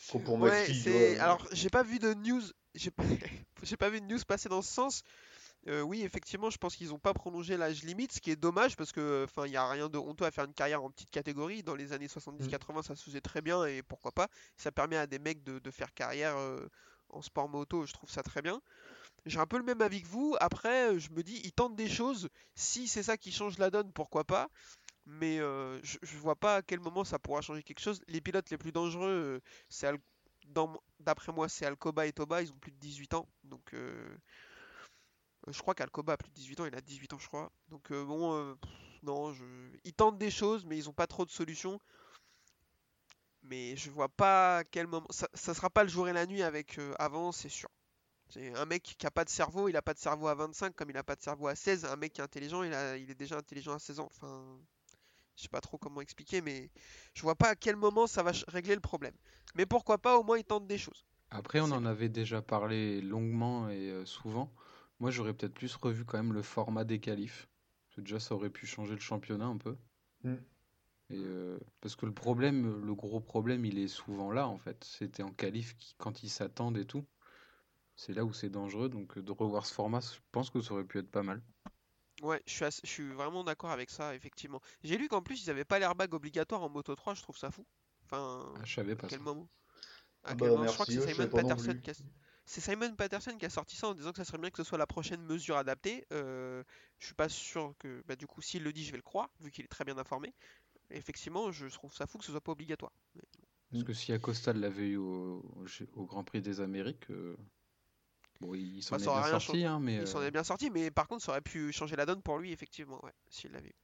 Trop 0.07 0.19
pour 0.19 0.37
Ouais, 0.39 0.67
McPhee, 0.67 0.89
vois. 0.89 1.23
Alors, 1.23 1.47
j'ai 1.51 1.69
pas 1.69 1.83
vu 1.83 1.99
de 1.99 2.13
news. 2.13 2.41
J'ai 2.75 2.91
pas... 2.91 3.03
j'ai 3.63 3.77
pas 3.77 3.89
vu 3.89 4.01
de 4.01 4.05
news 4.05 4.19
passer 4.27 4.49
dans 4.49 4.61
ce 4.61 4.71
sens. 4.71 5.03
Euh, 5.67 5.81
oui, 5.81 6.03
effectivement, 6.03 6.49
je 6.49 6.57
pense 6.57 6.75
qu'ils 6.75 6.93
ont 6.93 6.99
pas 6.99 7.13
prolongé 7.13 7.57
l'âge 7.57 7.83
limite, 7.83 8.13
ce 8.13 8.21
qui 8.21 8.31
est 8.31 8.35
dommage 8.35 8.75
parce 8.77 8.91
que, 8.91 9.25
enfin, 9.25 9.47
il 9.47 9.53
y 9.53 9.57
a 9.57 9.67
rien 9.69 9.89
de 9.89 9.97
honteux 9.97 10.25
à 10.25 10.31
faire 10.31 10.45
une 10.45 10.53
carrière 10.53 10.83
en 10.83 10.89
petite 10.91 11.09
catégorie. 11.11 11.63
Dans 11.63 11.75
les 11.75 11.93
années 11.93 12.07
70-80, 12.07 12.83
ça 12.83 12.95
se 12.95 13.03
faisait 13.03 13.21
très 13.21 13.41
bien 13.41 13.65
et 13.65 13.83
pourquoi 13.83 14.11
pas. 14.11 14.29
Ça 14.57 14.71
permet 14.71 14.97
à 14.97 15.07
des 15.07 15.19
mecs 15.19 15.43
de, 15.43 15.59
de 15.59 15.71
faire 15.71 15.93
carrière 15.93 16.37
euh, 16.37 16.67
en 17.09 17.21
sport 17.21 17.49
moto. 17.49 17.85
Je 17.85 17.93
trouve 17.93 18.09
ça 18.09 18.23
très 18.23 18.41
bien. 18.41 18.61
J'ai 19.27 19.39
un 19.39 19.45
peu 19.45 19.57
le 19.57 19.63
même 19.63 19.81
avis 19.81 20.01
que 20.01 20.07
vous. 20.07 20.35
Après, 20.39 20.91
euh, 20.91 20.99
je 20.99 21.09
me 21.11 21.23
dis, 21.23 21.41
ils 21.43 21.51
tentent 21.51 21.75
des 21.75 21.89
choses. 21.89 22.29
Si 22.55 22.87
c'est 22.87 23.03
ça 23.03 23.17
qui 23.17 23.31
change 23.31 23.57
la 23.57 23.69
donne, 23.69 23.91
pourquoi 23.91 24.23
pas. 24.23 24.49
Mais 25.05 25.39
euh, 25.39 25.79
je, 25.83 25.97
je 26.01 26.17
vois 26.17 26.35
pas 26.35 26.57
à 26.57 26.61
quel 26.61 26.79
moment 26.79 27.03
ça 27.03 27.19
pourra 27.19 27.41
changer 27.41 27.63
quelque 27.63 27.79
chose. 27.79 28.01
Les 28.07 28.21
pilotes 28.21 28.49
les 28.49 28.57
plus 28.57 28.71
dangereux, 28.71 29.07
euh, 29.07 29.39
c'est 29.69 29.87
d'après 30.99 31.31
moi, 31.31 31.49
c'est 31.49 31.65
Alcoba 31.65 32.05
et 32.05 32.13
Toba. 32.13 32.41
Ils 32.41 32.51
ont 32.51 32.57
plus 32.57 32.71
de 32.71 32.77
18 32.77 33.13
ans. 33.15 33.27
Donc, 33.43 33.73
euh, 33.73 34.17
je 35.47 35.59
crois 35.61 35.75
qu'Alcoba 35.75 36.13
a 36.13 36.17
plus 36.17 36.29
de 36.29 36.35
18 36.35 36.59
ans. 36.61 36.65
Il 36.65 36.75
a 36.75 36.81
18 36.81 37.13
ans, 37.13 37.19
je 37.19 37.27
crois. 37.27 37.51
Donc, 37.69 37.91
bon, 37.91 38.57
non, 39.03 39.33
je... 39.33 39.43
ils 39.85 39.93
tentent 39.93 40.17
des 40.17 40.31
choses, 40.31 40.65
mais 40.65 40.77
ils 40.77 40.89
ont 40.89 40.93
pas 40.93 41.07
trop 41.07 41.25
de 41.25 41.31
solutions. 41.31 41.79
Mais 43.43 43.75
je 43.77 43.89
vois 43.89 44.09
pas 44.09 44.59
à 44.59 44.63
quel 44.65 44.87
moment. 44.87 45.07
Ça, 45.09 45.29
ça 45.33 45.53
sera 45.53 45.69
pas 45.69 45.83
le 45.83 45.89
jour 45.89 46.09
et 46.09 46.13
la 46.13 46.25
nuit 46.25 46.43
avec 46.43 46.79
avant, 46.99 47.31
c'est 47.31 47.49
sûr. 47.49 47.69
C'est 48.29 48.53
un 48.55 48.65
mec 48.65 48.83
qui 48.83 49.07
a 49.07 49.11
pas 49.11 49.23
de 49.23 49.29
cerveau, 49.29 49.69
il 49.69 49.77
a 49.77 49.81
pas 49.81 49.93
de 49.93 49.99
cerveau 49.99 50.27
à 50.27 50.35
25 50.35 50.75
comme 50.75 50.89
il 50.89 50.97
a 50.97 51.03
pas 51.03 51.15
de 51.15 51.21
cerveau 51.21 51.47
à 51.47 51.55
16. 51.55 51.85
Un 51.85 51.95
mec 51.95 52.13
qui 52.13 52.21
est 52.21 52.23
intelligent, 52.23 52.63
il 52.63 52.73
a, 52.73 52.97
il 52.97 53.09
est 53.09 53.15
déjà 53.15 53.37
intelligent 53.37 53.73
à 53.73 53.79
16 53.79 53.99
ans. 53.99 54.09
Enfin, 54.13 54.59
je 55.35 55.43
sais 55.43 55.49
pas 55.49 55.61
trop 55.61 55.77
comment 55.77 56.01
expliquer, 56.01 56.41
mais 56.41 56.69
je 57.13 57.21
vois 57.21 57.35
pas 57.35 57.49
à 57.49 57.55
quel 57.55 57.75
moment 57.75 58.07
ça 58.07 58.23
va 58.23 58.31
régler 58.47 58.75
le 58.75 58.81
problème. 58.81 59.13
Mais 59.55 59.65
pourquoi 59.65 59.97
pas, 59.97 60.17
au 60.17 60.23
moins 60.23 60.37
ils 60.37 60.43
tentent 60.43 60.67
des 60.67 60.77
choses. 60.77 61.05
Après, 61.29 61.59
on 61.59 61.71
en 61.71 61.85
avait 61.85 62.09
déjà 62.09 62.41
parlé 62.41 63.01
longuement 63.01 63.69
et 63.69 63.89
euh, 63.89 64.05
souvent. 64.05 64.51
Moi, 64.99 65.11
j'aurais 65.11 65.33
peut-être 65.33 65.53
plus 65.53 65.75
revu 65.75 66.05
quand 66.05 66.17
même 66.17 66.33
le 66.33 66.41
format 66.41 66.83
des 66.83 66.99
qualifs. 66.99 67.47
Parce 67.85 67.95
que 67.97 68.01
déjà, 68.01 68.19
ça 68.19 68.35
aurait 68.35 68.49
pu 68.49 68.65
changer 68.65 68.93
le 68.93 68.99
championnat 68.99 69.45
un 69.45 69.57
peu. 69.57 69.77
Mm. 70.23 70.35
Et, 71.09 71.23
euh, 71.23 71.59
parce 71.81 71.95
que 71.95 72.05
le 72.05 72.13
problème, 72.13 72.83
le 72.85 72.95
gros 72.95 73.19
problème, 73.19 73.65
il 73.65 73.77
est 73.77 73.87
souvent 73.87 74.31
là, 74.31 74.47
en 74.47 74.57
fait. 74.57 74.83
C'était 74.83 75.23
en 75.23 75.31
qualif 75.31 75.77
qui- 75.77 75.95
quand 75.97 76.23
ils 76.23 76.29
s'attendent 76.29 76.77
et 76.77 76.85
tout. 76.85 77.05
C'est 77.97 78.13
là 78.13 78.23
où 78.23 78.31
c'est 78.31 78.49
dangereux. 78.49 78.87
Donc, 78.87 79.17
euh, 79.17 79.21
de 79.21 79.31
revoir 79.33 79.65
ce 79.65 79.73
format, 79.73 79.99
je 79.99 80.21
pense 80.31 80.49
que 80.49 80.61
ça 80.61 80.73
aurait 80.73 80.85
pu 80.87 80.99
être 80.99 81.11
pas 81.11 81.21
mal. 81.23 81.43
Ouais, 82.21 82.41
je 82.47 82.51
suis, 82.53 82.65
assez- 82.65 82.81
je 82.83 82.89
suis 82.89 83.11
vraiment 83.11 83.43
d'accord 83.43 83.69
avec 83.71 83.89
ça, 83.91 84.15
effectivement. 84.15 84.59
J'ai 84.83 84.97
lu 84.97 85.07
qu'en 85.07 85.21
plus 85.21 85.43
ils 85.43 85.49
avaient 85.51 85.65
pas 85.65 85.77
l'airbag 85.79 86.13
obligatoire 86.13 86.63
en 86.63 86.69
Moto 86.69 86.95
3, 86.95 87.13
je 87.13 87.21
trouve 87.21 87.37
ça 87.37 87.51
fou. 87.51 87.65
Enfin, 88.05 88.55
Ah, 88.55 88.65
je 88.65 88.73
savais 88.73 88.95
à 88.97 88.97
pas 88.97 89.07
quel 89.07 89.19
ça. 89.19 89.19
moment? 89.19 89.49
À 90.23 90.33
Ah 90.33 90.35
quel 90.35 90.51
bah 90.51 90.51
moment? 90.51 90.67
Je 90.67 90.73
crois 90.73 90.85
que 90.87 90.93
c'est 90.93 91.01
Simon 91.01 91.31
Patterson 91.31 91.75
qui 91.83 91.91
a... 91.91 91.93
C'est 92.45 92.61
Simon 92.61 92.95
Patterson 92.95 93.37
qui 93.39 93.45
a 93.45 93.49
sorti 93.51 93.75
ça 93.77 93.89
en 93.89 93.95
disant 93.95 94.11
que 94.11 94.17
ça 94.17 94.25
serait 94.25 94.39
bien 94.39 94.51
que 94.51 94.57
ce 94.57 94.63
soit 94.65 94.77
la 94.79 94.87
prochaine 94.87 95.23
mesure 95.23 95.57
adaptée. 95.57 96.05
Euh, 96.13 96.63
je 96.99 97.07
suis 97.07 97.15
pas 97.15 97.29
sûr 97.29 97.75
que, 97.79 98.03
bah, 98.07 98.15
du 98.17 98.27
coup, 98.27 98.41
s'il 98.41 98.63
le 98.63 98.73
dit, 98.73 98.85
je 98.85 98.91
vais 98.91 98.97
le 98.97 99.03
croire, 99.03 99.29
vu 99.41 99.51
qu'il 99.51 99.65
est 99.65 99.69
très 99.69 99.85
bien 99.85 99.97
informé. 99.97 100.33
Effectivement, 100.91 101.51
je 101.51 101.67
trouve 101.67 101.93
ça 101.95 102.07
fou 102.07 102.19
que 102.19 102.25
ce 102.25 102.31
soit 102.31 102.41
pas 102.41 102.53
obligatoire. 102.53 102.93
Parce 103.71 103.83
que 103.83 103.93
si 103.93 104.11
Acosta 104.13 104.51
l'avait 104.53 104.89
eu 104.89 104.97
au 104.97 105.41
Grand 105.95 106.23
Prix 106.23 106.41
des 106.41 106.59
Amériques, 106.61 107.09
euh, 107.11 107.37
bon, 108.39 108.53
il 108.55 108.83
s'en 108.83 108.97
est 108.97 109.03
ça 109.03 109.11
aurait 109.11 109.21
bien 109.21 109.29
rien 109.29 109.39
sorti, 109.39 109.65
hein, 109.65 109.79
mais 109.79 109.95
Il 109.95 110.07
s'en 110.07 110.21
est 110.21 110.31
bien 110.31 110.43
sorti, 110.43 110.69
mais 110.69 110.91
par 110.91 111.07
contre, 111.07 111.23
ça 111.23 111.31
aurait 111.31 111.41
pu 111.41 111.71
changer 111.71 111.95
la 111.95 112.05
donne 112.05 112.21
pour 112.21 112.37
lui, 112.37 112.51
effectivement, 112.51 113.03
ouais, 113.03 113.13
s'il 113.29 113.51
l'avait 113.51 113.69
eu. 113.69 113.75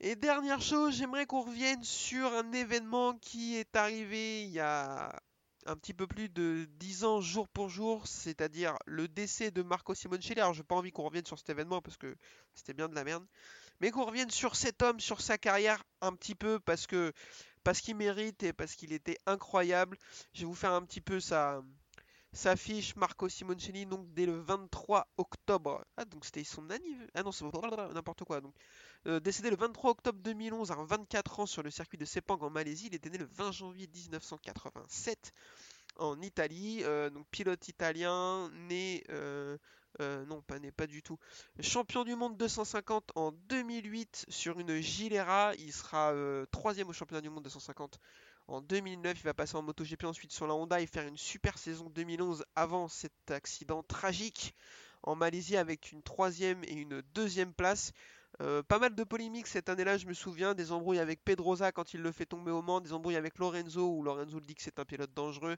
Et 0.00 0.14
dernière 0.14 0.62
chose, 0.62 0.94
j'aimerais 0.94 1.26
qu'on 1.26 1.42
revienne 1.42 1.82
sur 1.82 2.32
un 2.32 2.52
événement 2.52 3.14
qui 3.14 3.56
est 3.56 3.74
arrivé 3.74 4.44
il 4.44 4.50
y 4.50 4.60
a 4.60 5.12
un 5.66 5.76
petit 5.76 5.92
peu 5.92 6.06
plus 6.06 6.28
de 6.28 6.68
10 6.78 7.04
ans, 7.04 7.20
jour 7.20 7.48
pour 7.48 7.68
jour, 7.68 8.06
c'est-à-dire 8.06 8.76
le 8.86 9.08
décès 9.08 9.50
de 9.50 9.62
Marco 9.62 9.94
Simoncelli. 9.94 10.40
Alors, 10.40 10.54
j'ai 10.54 10.62
pas 10.62 10.76
envie 10.76 10.92
qu'on 10.92 11.02
revienne 11.02 11.26
sur 11.26 11.38
cet 11.38 11.50
événement 11.50 11.82
parce 11.82 11.96
que 11.96 12.14
c'était 12.54 12.74
bien 12.74 12.88
de 12.88 12.94
la 12.94 13.04
merde, 13.04 13.26
mais 13.80 13.90
qu'on 13.90 14.04
revienne 14.04 14.30
sur 14.30 14.56
cet 14.56 14.82
homme, 14.82 15.00
sur 15.00 15.20
sa 15.20 15.36
carrière 15.36 15.82
un 16.00 16.12
petit 16.12 16.34
peu 16.34 16.60
parce 16.60 16.86
que 16.86 17.12
parce 17.64 17.80
qu'il 17.80 17.96
mérite 17.96 18.42
et 18.44 18.52
parce 18.52 18.74
qu'il 18.74 18.92
était 18.92 19.18
incroyable. 19.26 19.98
Je 20.32 20.40
vais 20.40 20.46
vous 20.46 20.54
faire 20.54 20.72
un 20.72 20.82
petit 20.82 21.00
peu 21.00 21.20
sa 21.20 21.62
s'affiche 22.32 22.94
Marco 22.96 23.28
Simoncelli 23.28 23.86
donc 23.86 24.12
dès 24.12 24.26
le 24.26 24.38
23 24.38 25.08
octobre. 25.16 25.84
Ah 25.96 26.04
donc 26.04 26.24
c'était 26.24 26.44
son 26.44 26.68
anniversaire. 26.70 27.10
Ah 27.14 27.22
non 27.22 27.32
c'est 27.32 27.44
n'importe 27.94 28.24
quoi. 28.24 28.40
Donc 28.40 28.54
euh, 29.06 29.20
décédé 29.20 29.50
le 29.50 29.56
23 29.56 29.90
octobre 29.90 30.18
2011 30.22 30.70
à 30.70 30.76
24 30.76 31.40
ans 31.40 31.46
sur 31.46 31.62
le 31.62 31.70
circuit 31.70 31.98
de 31.98 32.04
Sepang 32.04 32.38
en 32.40 32.50
Malaisie. 32.50 32.86
Il 32.88 32.94
était 32.94 33.10
né 33.10 33.18
le 33.18 33.26
20 33.26 33.52
janvier 33.52 33.88
1987 33.92 35.32
en 35.96 36.20
Italie. 36.20 36.82
Euh, 36.84 37.10
donc 37.10 37.26
pilote 37.30 37.66
italien, 37.68 38.50
né 38.68 39.04
euh, 39.10 39.56
non 40.26 40.42
pas 40.42 40.58
né 40.58 40.70
pas 40.70 40.86
du 40.86 41.02
tout. 41.02 41.18
Champion 41.60 42.04
du 42.04 42.14
monde 42.14 42.36
250 42.36 43.12
en 43.14 43.32
2008 43.32 44.26
sur 44.28 44.60
une 44.60 44.78
Gilera. 44.80 45.54
Il 45.58 45.72
sera 45.72 46.12
troisième 46.52 46.88
au 46.88 46.92
championnat 46.92 47.22
du 47.22 47.30
monde 47.30 47.44
250 47.44 47.98
en 48.48 48.62
2009, 48.62 49.20
il 49.20 49.24
va 49.24 49.34
passer 49.34 49.56
en 49.56 49.62
MotoGP 49.62 50.04
ensuite 50.04 50.32
sur 50.32 50.46
la 50.46 50.54
Honda 50.54 50.80
et 50.80 50.86
faire 50.86 51.06
une 51.06 51.18
super 51.18 51.58
saison 51.58 51.90
2011 51.90 52.44
avant 52.56 52.88
cet 52.88 53.30
accident 53.30 53.82
tragique 53.82 54.54
en 55.02 55.14
Malaisie 55.14 55.58
avec 55.58 55.92
une 55.92 56.02
troisième 56.02 56.64
et 56.64 56.72
une 56.72 57.02
deuxième 57.14 57.52
place. 57.52 57.92
Euh, 58.40 58.62
pas 58.62 58.78
mal 58.78 58.94
de 58.94 59.04
polémiques 59.04 59.46
cette 59.46 59.68
année-là, 59.68 59.98
je 59.98 60.06
me 60.06 60.14
souviens, 60.14 60.54
des 60.54 60.72
embrouilles 60.72 60.98
avec 60.98 61.22
Pedrosa 61.24 61.72
quand 61.72 61.92
il 61.92 62.00
le 62.00 62.10
fait 62.10 62.24
tomber 62.24 62.50
au 62.50 62.62
Mans, 62.62 62.80
des 62.80 62.94
embrouilles 62.94 63.16
avec 63.16 63.38
Lorenzo 63.38 63.86
où 63.86 64.02
Lorenzo 64.02 64.38
le 64.38 64.46
dit 64.46 64.54
que 64.54 64.62
c'est 64.62 64.78
un 64.78 64.84
pilote 64.86 65.12
dangereux. 65.12 65.56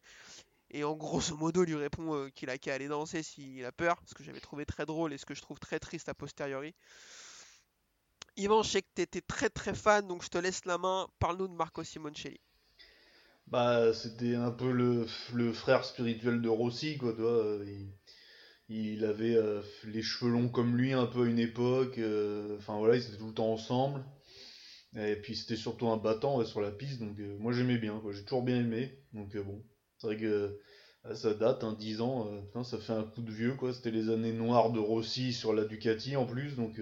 Et 0.73 0.83
en 0.83 0.97
grosso 0.97 1.37
modo, 1.37 1.65
lui 1.65 1.77
répond 1.77 2.15
euh, 2.15 2.29
qu'il 2.31 2.51
a 2.51 2.59
qu'à 2.59 2.75
aller 2.75 2.89
danser 2.89 3.23
s'il 3.23 3.65
a 3.65 3.73
peur, 3.73 4.01
ce 4.05 4.15
que 4.15 4.25
j'avais 4.25 4.41
trouvé 4.41 4.67
très 4.67 4.85
drôle 4.85 5.13
et 5.13 5.19
ce 5.19 5.27
que 5.27 5.35
je 5.35 5.43
trouve 5.43 5.61
très 5.61 5.79
triste 5.79 6.09
a 6.09 6.15
posteriori. 6.15 6.75
Yvan, 8.37 8.63
je 8.65 8.71
sais 8.71 8.83
que 8.83 8.89
tu 8.97 9.03
étais 9.03 9.21
très 9.21 9.51
très 9.51 9.75
fan, 9.75 10.07
donc 10.09 10.25
je 10.25 10.29
te 10.29 10.39
laisse 10.39 10.65
la 10.65 10.79
main. 10.79 11.09
Parle-nous 11.21 11.49
de 11.49 11.55
Marco 11.55 11.85
Simoncelli. 11.85 12.41
Bah, 13.49 13.93
c'était 13.93 14.35
un 14.37 14.51
peu 14.51 14.71
le, 14.73 15.07
le 15.35 15.53
frère 15.53 15.85
spirituel 15.85 16.41
de 16.41 16.49
Rossi, 16.49 16.97
quoi, 16.99 17.15
euh, 17.19 17.65
Il, 18.69 18.87
il 18.95 19.05
avait 19.05 19.35
euh, 19.37 19.63
les 19.85 20.03
cheveux 20.03 20.31
longs 20.31 20.49
comme 20.49 20.77
lui 20.77 20.93
un 20.93 21.07
peu 21.07 21.25
à 21.25 21.29
une 21.29 21.39
époque. 21.39 21.99
euh, 21.99 22.57
Enfin 22.59 22.79
voilà, 22.79 22.97
ils 22.97 23.07
étaient 23.07 23.19
tout 23.19 23.29
le 23.29 23.35
temps 23.35 23.53
ensemble. 23.53 24.05
Et 24.97 25.17
puis 25.17 25.37
c'était 25.37 25.57
surtout 25.57 25.89
un 25.89 25.97
battant 25.99 26.45
sur 26.45 26.61
la 26.61 26.71
piste, 26.73 27.01
donc 27.01 27.19
moi 27.41 27.53
j'aimais 27.53 27.79
bien. 27.79 28.03
J'ai 28.13 28.25
toujours 28.25 28.43
bien 28.45 28.59
aimé. 28.61 28.99
Donc 29.13 29.37
bon, 29.39 29.65
c'est 29.99 30.07
vrai 30.09 30.17
que 30.19 30.59
ça 31.15 31.35
date, 31.35 31.65
hein, 31.65 31.77
10 31.79 32.01
ans, 32.01 32.29
ça 32.65 32.79
fait 32.79 32.93
un 32.93 33.05
coup 33.05 33.23
de 33.23 33.33
vieux, 33.33 33.55
quoi. 33.55 33.73
C'était 33.75 33.91
les 33.93 34.11
années 34.11 34.33
noires 34.33 34.73
de 34.73 34.81
Rossi 34.81 35.33
sur 35.33 35.53
la 35.55 35.65
Ducati 35.65 36.17
en 36.17 36.27
plus, 36.27 36.57
donc 36.57 36.75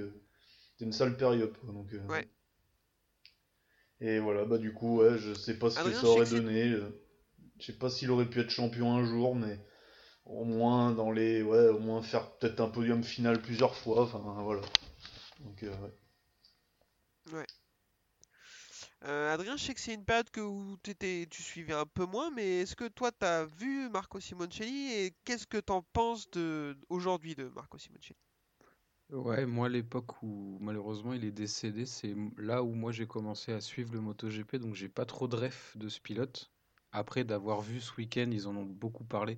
c'était 0.73 0.85
une 0.87 0.93
sale 0.93 1.17
période. 1.17 1.53
Donc. 1.65 1.95
Et 4.01 4.19
voilà, 4.21 4.45
bah 4.45 4.59
du 4.59 4.73
coup, 4.73 4.99
ouais, 4.99 5.19
je 5.19 5.35
sais 5.35 5.59
pas 5.59 5.71
ce 5.71 5.77
que 5.77 5.81
Adrien, 5.81 6.01
ça 6.01 6.07
aurait 6.09 6.25
que 6.27 6.31
donné. 6.31 6.71
euh, 6.71 7.05
Je 7.59 7.67
sais 7.67 7.79
pas 7.79 7.91
s'il 7.91 8.11
aurait 8.11 8.29
pu 8.31 8.41
être 8.41 8.51
champion 8.51 8.97
un 8.97 9.05
jour, 9.05 9.35
mais 9.35 9.59
au 10.27 10.45
moins 10.45 10.93
dans 10.93 11.11
les, 11.11 11.43
ouais, 11.43 11.69
au 11.69 11.79
moins 11.81 12.03
faire 12.03 12.31
peut-être 12.39 12.61
un 12.61 12.69
podium 12.71 13.03
final 13.05 13.41
plusieurs 13.43 13.75
fois. 13.75 14.03
Enfin 14.03 14.21
voilà. 14.43 14.63
Donc 15.41 15.63
euh, 15.65 15.75
ouais. 17.33 17.47
Euh, 19.05 19.33
Adrien, 19.33 19.57
je 19.57 19.65
sais 19.65 19.75
que 19.75 19.81
c'est 19.81 19.95
une 19.95 20.05
période 20.05 20.31
que 20.31 20.41
où 20.41 20.77
t'étais, 20.83 21.27
tu 21.31 21.43
suivais 21.43 21.73
un 21.75 21.87
peu 21.87 22.05
moins, 22.07 22.31
mais 22.31 22.61
est-ce 22.61 22.77
que 22.77 22.89
toi 22.89 23.11
t'as 23.13 23.45
vu 23.45 23.89
Marco 23.91 24.21
Simoncelli 24.21 24.93
et 24.93 25.15
qu'est-ce 25.25 25.47
que 25.47 25.59
t'en 25.59 25.83
penses 25.83 26.31
de 26.31 26.77
aujourd'hui 26.89 27.35
de 27.35 27.49
Marco 27.49 27.79
Simoncelli? 27.79 28.17
Ouais, 29.11 29.45
moi, 29.47 29.69
l'époque 29.69 30.23
où 30.23 30.59
malheureusement 30.61 31.13
il 31.15 31.25
est 31.25 31.31
décédé, 31.33 31.85
c'est 31.87 32.15
là 32.39 32.63
où 32.63 32.73
moi 32.75 32.91
j'ai 32.93 33.07
commencé 33.07 33.53
à 33.53 33.61
suivre 33.61 33.93
le 33.95 34.01
MotoGP, 34.01 34.57
donc 34.57 34.75
j'ai 34.75 34.89
pas 34.89 35.05
trop 35.07 35.29
de 35.29 35.37
ref 35.37 35.77
de 35.79 35.89
ce 35.89 36.01
pilote. 36.01 36.51
après 36.93 37.25
d'avoir 37.25 37.61
vu 37.63 37.81
ce 37.81 37.95
week-end, 37.97 38.29
ils 38.33 38.47
en 38.49 38.57
ont 38.57 38.65
beaucoup 38.67 39.05
parlé. 39.05 39.37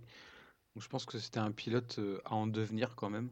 Donc 0.75 0.83
je 0.85 0.89
pense 0.89 1.07
que 1.07 1.19
c'était 1.19 1.41
un 1.41 1.53
pilote 1.53 1.99
euh, 2.01 2.21
à 2.25 2.35
en 2.37 2.47
devenir 2.49 2.97
quand 2.97 3.11
même. 3.11 3.31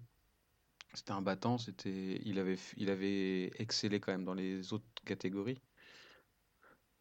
C'était 0.95 1.12
un 1.12 1.23
battant, 1.23 1.59
c'était, 1.59 2.21
il 2.25 2.38
avait, 2.40 2.59
il 2.78 2.90
avait 2.90 3.52
excellé 3.61 4.00
quand 4.00 4.12
même 4.12 4.25
dans 4.25 4.35
les 4.35 4.73
autres 4.75 4.87
catégories. 5.07 5.61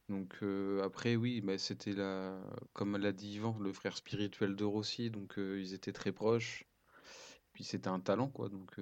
Donc 0.09 0.37
euh, 0.43 0.83
après 0.83 1.15
oui, 1.15 1.39
bah, 1.41 1.57
c'était 1.57 1.93
la, 1.93 2.37
comme 2.73 2.97
l'a 2.97 3.11
dit 3.13 3.35
Yvan, 3.35 3.57
le 3.59 3.71
frère 3.73 3.95
spirituel 3.97 4.55
de 4.55 4.63
Rossi, 4.65 5.09
donc 5.11 5.37
euh, 5.39 5.59
ils 5.61 5.73
étaient 5.73 5.93
très 5.93 6.11
proches. 6.11 6.65
Puis 7.53 7.63
c'était 7.65 7.89
un 7.89 7.99
talent 8.01 8.29
quoi, 8.29 8.49
donc. 8.49 8.79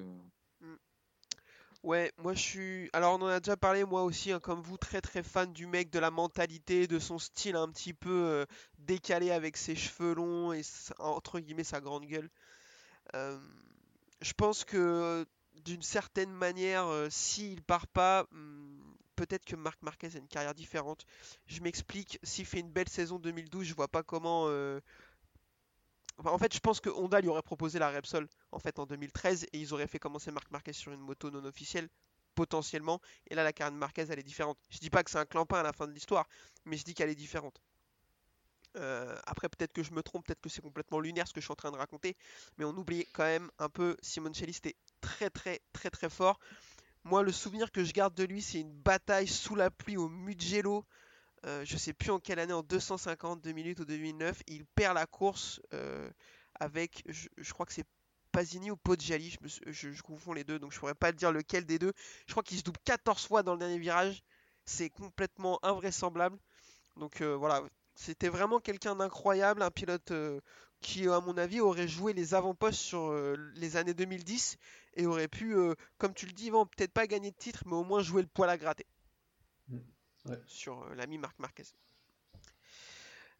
Ouais, 1.85 2.11
moi 2.17 2.33
je 2.33 2.39
suis. 2.39 2.89
Alors 2.93 3.13
on 3.13 3.21
en 3.21 3.27
a 3.27 3.39
déjà 3.39 3.55
parlé 3.55 3.85
moi 3.85 4.03
aussi, 4.03 4.31
hein, 4.31 4.39
comme 4.39 4.59
vous, 4.59 4.75
très 4.75 5.01
très 5.01 5.21
fan 5.21 5.53
du 5.53 5.67
mec, 5.67 5.91
de 5.91 5.99
la 5.99 6.09
mentalité, 6.09 6.87
de 6.87 6.97
son 6.97 7.19
style 7.19 7.55
un 7.55 7.69
petit 7.69 7.93
peu 7.93 8.09
euh, 8.09 8.45
décalé 8.79 9.29
avec 9.29 9.55
ses 9.55 9.75
cheveux 9.75 10.15
longs 10.15 10.51
et 10.51 10.63
entre 10.97 11.39
guillemets 11.39 11.63
sa 11.63 11.81
grande 11.81 12.05
gueule. 12.07 12.27
Euh, 13.13 13.37
je 14.19 14.33
pense 14.33 14.65
que 14.65 15.27
d'une 15.63 15.83
certaine 15.83 16.31
manière, 16.31 16.87
euh, 16.87 17.07
s'il 17.11 17.61
part 17.61 17.85
pas, 17.85 18.25
hmm, 18.31 18.79
peut-être 19.15 19.45
que 19.45 19.55
Marc 19.55 19.79
Marquez 19.83 20.09
a 20.15 20.17
une 20.17 20.27
carrière 20.27 20.55
différente. 20.55 21.05
Je 21.45 21.61
m'explique, 21.61 22.19
s'il 22.23 22.47
fait 22.47 22.61
une 22.61 22.71
belle 22.71 22.89
saison 22.89 23.19
2012, 23.19 23.63
je 23.67 23.75
vois 23.75 23.89
pas 23.89 24.01
comment 24.01 24.49
en 26.23 26.37
fait, 26.37 26.53
je 26.53 26.59
pense 26.59 26.79
que 26.79 26.89
Honda 26.89 27.19
lui 27.21 27.27
aurait 27.27 27.41
proposé 27.41 27.79
la 27.79 27.91
Repsol 27.91 28.27
en 28.51 28.59
fait 28.59 28.79
en 28.79 28.85
2013 28.85 29.47
et 29.51 29.59
ils 29.59 29.73
auraient 29.73 29.87
fait 29.87 29.99
commencer 29.99 30.31
Marc 30.31 30.49
Marquez 30.51 30.73
sur 30.73 30.91
une 30.91 31.01
moto 31.01 31.29
non 31.29 31.43
officielle 31.45 31.89
potentiellement. 32.35 33.01
Et 33.27 33.35
là, 33.35 33.43
la 33.43 33.53
carrière 33.53 33.71
de 33.73 33.77
Marquez, 33.77 34.05
elle 34.09 34.19
est 34.19 34.23
différente. 34.23 34.57
Je 34.69 34.79
dis 34.79 34.89
pas 34.89 35.03
que 35.03 35.11
c'est 35.11 35.17
un 35.17 35.25
clampin 35.25 35.59
à 35.59 35.63
la 35.63 35.73
fin 35.73 35.87
de 35.87 35.93
l'histoire, 35.93 36.27
mais 36.65 36.77
je 36.77 36.83
dis 36.83 36.93
qu'elle 36.93 37.09
est 37.09 37.15
différente. 37.15 37.61
Euh, 38.77 39.17
après, 39.25 39.47
peut-être 39.47 39.71
que 39.71 39.83
je 39.83 39.91
me 39.93 40.03
trompe, 40.03 40.25
peut-être 40.25 40.41
que 40.41 40.49
c'est 40.49 40.61
complètement 40.61 40.99
lunaire 40.99 41.27
ce 41.27 41.33
que 41.33 41.39
je 41.39 41.45
suis 41.45 41.51
en 41.51 41.55
train 41.55 41.71
de 41.71 41.77
raconter, 41.77 42.17
mais 42.57 42.65
on 42.65 42.75
oublie 42.75 43.05
quand 43.13 43.23
même 43.23 43.49
un 43.57 43.69
peu 43.69 43.95
Simoncelli, 44.01 44.53
c'était 44.53 44.75
très 44.99 45.29
très 45.29 45.61
très 45.71 45.89
très 45.89 46.09
fort. 46.09 46.39
Moi, 47.05 47.23
le 47.23 47.31
souvenir 47.31 47.71
que 47.71 47.83
je 47.83 47.93
garde 47.93 48.15
de 48.15 48.23
lui, 48.23 48.41
c'est 48.41 48.59
une 48.59 48.73
bataille 48.73 49.27
sous 49.27 49.55
la 49.55 49.71
pluie 49.71 49.95
au 49.95 50.09
Mugello 50.09 50.85
euh, 51.45 51.63
je 51.63 51.77
sais 51.77 51.93
plus 51.93 52.09
en 52.09 52.19
quelle 52.19 52.39
année, 52.39 52.53
en 52.53 52.63
252 52.63 53.51
minutes 53.51 53.79
ou 53.79 53.85
2009, 53.85 54.41
il 54.47 54.65
perd 54.65 54.95
la 54.95 55.05
course 55.05 55.61
euh, 55.73 56.09
avec, 56.59 57.03
je, 57.07 57.53
crois 57.53 57.67
que 57.67 57.73
c'est 57.73 57.85
Pasini 58.31 58.71
ou 58.71 58.77
Poggiali, 58.77 59.37
je, 59.67 60.01
confonds 60.01 60.33
les 60.33 60.43
deux, 60.43 60.57
donc 60.57 60.73
je 60.73 60.79
pourrais 60.79 60.95
pas 60.95 61.11
dire 61.11 61.31
lequel 61.31 61.65
des 61.65 61.77
deux. 61.77 61.93
Je 62.25 62.33
crois 62.33 62.41
qu'il 62.41 62.57
se 62.57 62.63
double 62.63 62.79
14 62.83 63.27
fois 63.27 63.43
dans 63.43 63.53
le 63.53 63.59
dernier 63.59 63.77
virage, 63.77 64.23
c'est 64.65 64.89
complètement 64.89 65.63
invraisemblable. 65.63 66.37
Donc 66.97 67.21
euh, 67.21 67.35
voilà, 67.35 67.61
c'était 67.93 68.29
vraiment 68.29 68.59
quelqu'un 68.59 68.95
d'incroyable, 68.95 69.61
un 69.61 69.71
pilote 69.71 70.11
qui, 70.81 71.07
à 71.07 71.19
mon 71.19 71.37
avis, 71.37 71.61
aurait 71.61 71.87
joué 71.87 72.13
les 72.13 72.33
avant-postes 72.33 72.79
sur 72.79 73.13
les 73.55 73.77
années 73.77 73.93
2010 73.93 74.57
et 74.95 75.05
aurait 75.05 75.27
pu, 75.27 75.55
comme 75.97 76.13
tu 76.13 76.25
le 76.25 76.33
dis, 76.33 76.49
peut-être 76.49 76.91
pas 76.91 77.05
gagner 77.05 77.31
de 77.31 77.37
titre, 77.37 77.63
mais 77.67 77.75
au 77.75 77.83
moins 77.83 78.01
jouer 78.01 78.23
le 78.23 78.27
poil 78.27 78.49
à 78.49 78.57
gratter. 78.57 78.85
Mm 80.25 80.35
sur 80.47 80.83
euh, 80.83 80.95
l'ami 80.95 81.17
Marc 81.17 81.37
Marquez. 81.39 81.63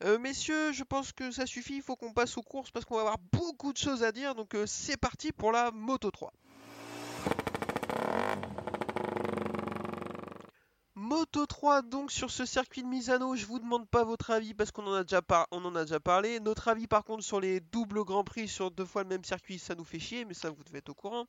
Euh, 0.03 0.19
messieurs, 0.19 0.73
je 0.73 0.83
pense 0.83 1.13
que 1.13 1.31
ça 1.31 1.45
suffit, 1.45 1.77
il 1.77 1.81
faut 1.81 1.95
qu'on 1.95 2.13
passe 2.13 2.37
aux 2.37 2.43
courses 2.43 2.69
parce 2.69 2.85
qu'on 2.85 2.95
va 2.95 3.01
avoir 3.01 3.17
beaucoup 3.17 3.71
de 3.71 3.77
choses 3.77 4.03
à 4.03 4.11
dire, 4.11 4.35
donc 4.35 4.53
euh, 4.53 4.65
c'est 4.65 4.97
parti 4.97 5.31
pour 5.31 5.51
la 5.51 5.71
Moto 5.71 6.11
3. 6.11 6.33
Moto 10.95 11.45
3 11.45 11.81
donc 11.83 12.11
sur 12.11 12.29
ce 12.29 12.45
circuit 12.45 12.83
de 12.83 12.87
Misano, 12.87 13.35
je 13.35 13.45
vous 13.45 13.59
demande 13.59 13.87
pas 13.87 14.03
votre 14.03 14.31
avis 14.31 14.53
parce 14.53 14.71
qu'on 14.71 14.85
en 14.85 14.93
a 14.93 15.03
déjà 15.03 15.99
parlé. 15.99 16.39
Notre 16.39 16.67
avis 16.67 16.87
par 16.87 17.05
contre 17.05 17.23
sur 17.23 17.39
les 17.39 17.61
doubles 17.61 18.03
grands 18.03 18.23
prix 18.23 18.47
sur 18.47 18.71
deux 18.71 18.85
fois 18.85 19.03
le 19.03 19.09
même 19.09 19.23
circuit, 19.23 19.59
ça 19.59 19.75
nous 19.75 19.85
fait 19.85 19.99
chier, 19.99 20.25
mais 20.25 20.33
ça 20.33 20.49
vous 20.49 20.63
devez 20.63 20.79
être 20.79 20.89
au 20.89 20.93
courant. 20.93 21.25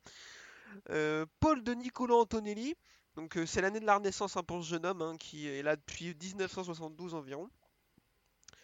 Paul 1.40 1.62
de 1.62 1.72
Nicolo 1.74 2.20
Antonelli, 2.20 2.74
donc 3.16 3.38
euh, 3.38 3.46
c'est 3.46 3.62
l'année 3.62 3.80
de 3.80 3.86
la 3.86 3.96
renaissance 3.96 4.36
hein, 4.36 4.42
pour 4.42 4.62
ce 4.62 4.68
jeune 4.68 4.84
homme 4.84 5.00
hein, 5.00 5.16
qui 5.18 5.48
est 5.48 5.62
là 5.62 5.74
depuis 5.74 6.14
1972 6.14 7.14
environ. 7.14 7.48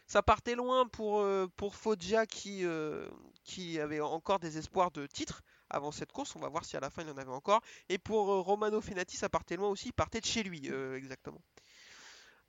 Ça 0.06 0.22
partait 0.22 0.54
loin 0.54 0.86
pour, 0.86 1.20
euh, 1.20 1.46
Foggia 1.70 2.26
qui, 2.26 2.66
euh, 2.66 3.08
qui 3.44 3.80
avait 3.80 4.00
encore 4.00 4.40
des 4.40 4.58
espoirs 4.58 4.90
de 4.90 5.06
titre 5.06 5.40
avant 5.70 5.90
cette 5.90 6.12
course. 6.12 6.36
On 6.36 6.38
va 6.38 6.50
voir 6.50 6.66
si 6.66 6.76
à 6.76 6.80
la 6.80 6.90
fin 6.90 7.02
il 7.02 7.08
en 7.08 7.16
avait 7.16 7.30
encore. 7.30 7.62
Et 7.88 7.96
pour 7.96 8.26
Romano 8.26 8.82
Fenati, 8.82 9.16
ça 9.16 9.30
partait 9.30 9.56
loin 9.56 9.70
aussi. 9.70 9.88
Il 9.88 9.92
partait 9.94 10.20
de 10.20 10.26
chez 10.26 10.42
lui, 10.42 10.68
exactement. 10.96 11.40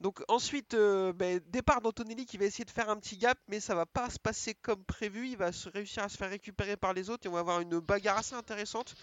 Donc 0.02 0.22
ensuite, 0.28 0.76
ben, 0.76 1.40
départ 1.48 1.80
d'Antonelli 1.80 2.26
qui 2.26 2.38
va 2.38 2.44
essayer 2.44 2.66
de 2.66 2.72
faire 2.72 2.90
un 2.90 2.98
petit 2.98 3.18
gap, 3.18 3.40
mais 3.48 3.62
ça 3.62 3.76
va 3.76 3.86
pas 3.86 4.10
se 4.10 4.20
passer 4.20 4.56
comme 4.56 4.84
prévu. 4.84 5.30
Il 5.30 5.38
va 5.38 5.54
se 5.54 5.70
réussir 5.70 6.04
à 6.04 6.10
se 6.10 6.18
faire 6.18 6.30
récupérer 6.30 6.76
par 6.76 6.92
les 6.92 7.10
autres 7.10 7.26
et 7.26 7.30
on 7.30 7.34
va 7.34 7.40
avoir 7.40 7.62
une 7.62 7.80
bagarre 7.80 8.18
assez 8.18 8.36
intéressante. 8.36 8.94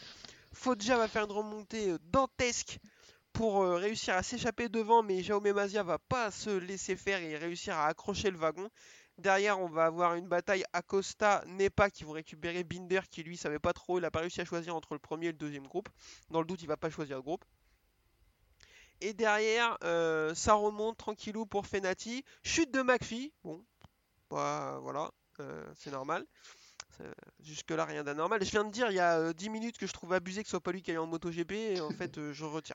Foggia 0.53 0.99
va 0.99 1.09
faire 1.09 1.25
une 1.25 1.33
remontée 1.33 1.95
dantesque 2.05 2.79
pour 3.33 3.63
euh, 3.63 3.77
réussir 3.77 4.15
à 4.15 4.23
s'échapper 4.23 4.69
devant, 4.69 5.03
mais 5.03 5.23
Jaume 5.23 5.51
Mazia 5.53 5.83
va 5.83 5.99
pas 5.99 6.31
se 6.31 6.51
laisser 6.51 6.97
faire 6.97 7.21
et 7.21 7.37
réussir 7.37 7.75
à 7.77 7.87
accrocher 7.87 8.31
le 8.31 8.39
wagon. 8.39 8.69
Derrière, 9.19 9.61
on 9.61 9.69
va 9.69 9.87
avoir 9.87 10.15
une 10.15 10.29
bataille 10.29 10.65
Acosta, 10.73 11.45
Nepa 11.47 11.91
qui 11.91 12.05
vont 12.05 12.13
récupérer 12.13 12.65
Binder 12.65 13.01
qui 13.11 13.23
lui 13.23 13.37
savait 13.37 13.59
pas 13.59 13.73
trop, 13.73 13.99
il 13.99 14.05
a 14.05 14.11
pas 14.11 14.21
réussi 14.21 14.41
à 14.41 14.45
choisir 14.45 14.75
entre 14.75 14.95
le 14.95 14.99
premier 14.99 15.27
et 15.27 15.33
le 15.33 15.39
deuxième 15.39 15.67
groupe. 15.67 15.89
Dans 16.31 16.41
le 16.41 16.47
doute, 16.47 16.63
il 16.63 16.69
va 16.69 16.77
pas 16.77 16.91
choisir 16.91 17.17
le 17.17 17.23
groupe. 17.23 17.45
Et 19.03 19.15
derrière, 19.15 19.79
euh, 19.85 20.35
ça 20.35 20.55
remonte 20.55 20.97
tranquillou 20.97 21.47
pour 21.47 21.67
Fenati. 21.67 22.25
Chute 22.43 22.71
de 22.71 22.83
McPhee. 22.83 23.33
Bon, 23.45 23.65
bah, 24.31 24.79
voilà, 24.83 25.11
euh, 25.41 25.67
c'est 25.75 25.91
normal. 25.91 26.27
Jusque-là, 27.43 27.85
rien 27.85 28.05
d'anormal. 28.05 28.45
Je 28.45 28.51
viens 28.51 28.65
de 28.65 28.71
dire 28.71 28.91
il 28.91 28.97
y 28.97 29.01
a 29.01 29.33
10 29.33 29.49
minutes 29.51 29.79
que 29.79 29.87
je 29.87 29.93
trouve 29.93 30.13
abusé 30.13 30.43
que 30.43 30.49
ce 30.49 30.51
soit 30.51 30.61
pas 30.61 30.73
lui 30.73 30.83
qui 30.83 30.91
aille 30.91 30.99
en 30.99 31.07
MotoGP. 31.07 31.53
Et 31.53 31.81
en 31.81 31.91
fait, 31.99 32.33
je 32.33 32.45
retire. 32.45 32.75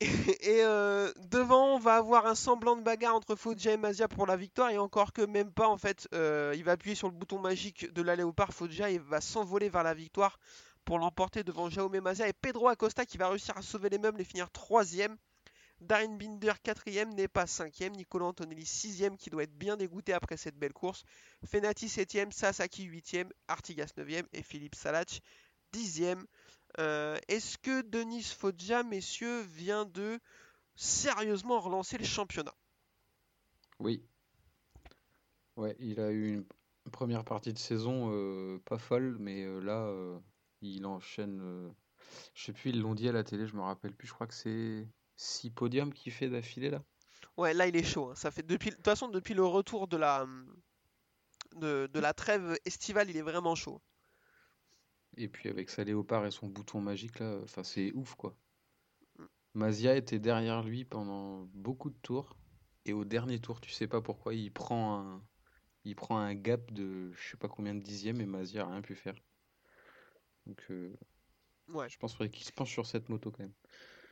Et 0.00 0.62
euh, 0.62 1.10
devant, 1.30 1.74
on 1.74 1.78
va 1.78 1.96
avoir 1.96 2.26
un 2.26 2.34
semblant 2.34 2.76
de 2.76 2.82
bagarre 2.82 3.14
entre 3.14 3.34
Foggia 3.34 3.72
et 3.72 3.76
Mazia 3.76 4.08
pour 4.08 4.26
la 4.26 4.36
victoire. 4.36 4.70
Et 4.70 4.78
encore 4.78 5.12
que 5.12 5.22
même 5.22 5.52
pas, 5.52 5.68
en 5.68 5.78
fait, 5.78 6.06
euh, 6.12 6.52
il 6.54 6.64
va 6.64 6.72
appuyer 6.72 6.94
sur 6.94 7.08
le 7.08 7.14
bouton 7.14 7.38
magique 7.38 7.92
de 7.92 8.02
la 8.02 8.14
Léopard. 8.14 8.52
Foggia 8.52 8.90
et 8.90 8.98
va 8.98 9.20
s'envoler 9.20 9.68
vers 9.68 9.82
la 9.82 9.94
victoire 9.94 10.38
pour 10.84 10.98
l'emporter 10.98 11.44
devant 11.44 11.70
Jaume 11.70 11.98
Mazia 11.98 12.28
et 12.28 12.32
Pedro 12.32 12.68
Acosta 12.68 13.06
qui 13.06 13.18
va 13.18 13.28
réussir 13.28 13.56
à 13.56 13.62
sauver 13.62 13.88
les 13.88 13.98
meubles 13.98 14.20
et 14.20 14.24
finir 14.24 14.50
troisième. 14.50 15.16
Darin 15.80 16.16
Binder 16.16 16.54
quatrième, 16.62 17.12
n'est 17.14 17.28
pas 17.28 17.46
cinquième. 17.46 17.92
Nicolas 17.94 18.26
Antonelli 18.26 18.64
sixième 18.64 19.16
qui 19.16 19.30
doit 19.30 19.42
être 19.42 19.56
bien 19.56 19.76
dégoûté 19.76 20.12
après 20.12 20.36
cette 20.36 20.56
belle 20.56 20.72
course. 20.72 21.04
Fenati 21.44 21.88
septième, 21.88 22.32
Sasaki 22.32 22.84
huitième, 22.84 23.30
Artigas 23.48 23.92
neuvième 23.96 24.26
et 24.32 24.42
Philippe 24.42 24.74
Salach 24.74 25.20
dixième. 25.72 26.24
Euh, 26.78 27.18
est-ce 27.28 27.58
que 27.58 27.82
Denis 27.82 28.22
Foggia, 28.22 28.82
messieurs, 28.82 29.42
vient 29.42 29.84
de 29.84 30.18
sérieusement 30.74 31.60
relancer 31.60 31.98
le 31.98 32.04
championnat? 32.04 32.54
Oui. 33.78 34.02
Ouais, 35.56 35.76
il 35.78 36.00
a 36.00 36.10
eu 36.10 36.34
une 36.34 36.90
première 36.90 37.24
partie 37.24 37.52
de 37.52 37.58
saison 37.58 38.10
euh, 38.12 38.58
pas 38.64 38.78
folle, 38.78 39.16
mais 39.18 39.44
euh, 39.44 39.60
là, 39.60 40.20
il 40.62 40.86
enchaîne. 40.86 41.72
je 42.34 42.44
sais 42.44 42.52
plus, 42.52 42.70
ils 42.70 42.80
l'ont 42.80 42.94
dit 42.94 43.08
à 43.08 43.12
la 43.12 43.24
télé, 43.24 43.46
je 43.46 43.56
me 43.56 43.62
rappelle 43.62 43.94
plus. 43.94 44.08
Je 44.08 44.14
crois 44.14 44.26
que 44.26 44.34
c'est 44.34 44.86
six 45.16 45.50
podiums 45.50 45.92
qu'il 45.92 46.12
fait 46.12 46.28
d'affilée 46.28 46.70
là. 46.70 46.82
Ouais, 47.36 47.52
là 47.54 47.66
il 47.66 47.76
est 47.76 47.84
chaud. 47.84 48.10
Hein. 48.10 48.14
Ça 48.14 48.30
fait 48.30 48.42
depuis, 48.42 48.70
de 48.70 48.76
toute 48.76 48.84
façon, 48.84 49.08
depuis 49.08 49.34
le 49.34 49.44
retour 49.44 49.88
de 49.88 49.96
la 49.96 50.26
de, 51.56 51.88
de 51.92 52.00
la 52.00 52.12
trêve 52.12 52.58
estivale, 52.64 53.10
il 53.10 53.16
est 53.16 53.22
vraiment 53.22 53.54
chaud. 53.54 53.80
Et 55.16 55.28
puis 55.28 55.48
avec 55.48 55.70
sa 55.70 55.84
léopard 55.84 56.26
et 56.26 56.30
son 56.30 56.46
bouton 56.48 56.80
magique 56.80 57.18
là, 57.18 57.38
enfin 57.42 57.62
c'est 57.62 57.92
ouf 57.92 58.14
quoi. 58.14 58.36
Mazia 59.54 59.96
était 59.96 60.18
derrière 60.18 60.62
lui 60.62 60.84
pendant 60.84 61.48
beaucoup 61.54 61.88
de 61.88 61.96
tours 62.02 62.36
et 62.84 62.92
au 62.92 63.04
dernier 63.04 63.40
tour, 63.40 63.60
tu 63.60 63.70
sais 63.70 63.88
pas 63.88 64.02
pourquoi, 64.02 64.34
il 64.34 64.52
prend 64.52 65.00
un 65.00 65.22
il 65.84 65.94
prend 65.94 66.18
un 66.18 66.34
gap 66.34 66.72
de 66.72 67.12
je 67.12 67.30
sais 67.30 67.36
pas 67.36 67.48
combien 67.48 67.74
de 67.74 67.80
dixièmes 67.80 68.20
et 68.20 68.26
Mazia 68.26 68.64
a 68.64 68.70
rien 68.70 68.82
pu 68.82 68.94
faire. 68.94 69.14
Donc 70.44 70.62
euh, 70.70 70.94
ouais. 71.68 71.88
je 71.88 71.96
pense 71.98 72.16
qu'il 72.16 72.44
se 72.44 72.52
penche 72.52 72.72
sur 72.72 72.86
cette 72.86 73.08
moto 73.08 73.30
quand 73.30 73.44
même. 73.44 73.54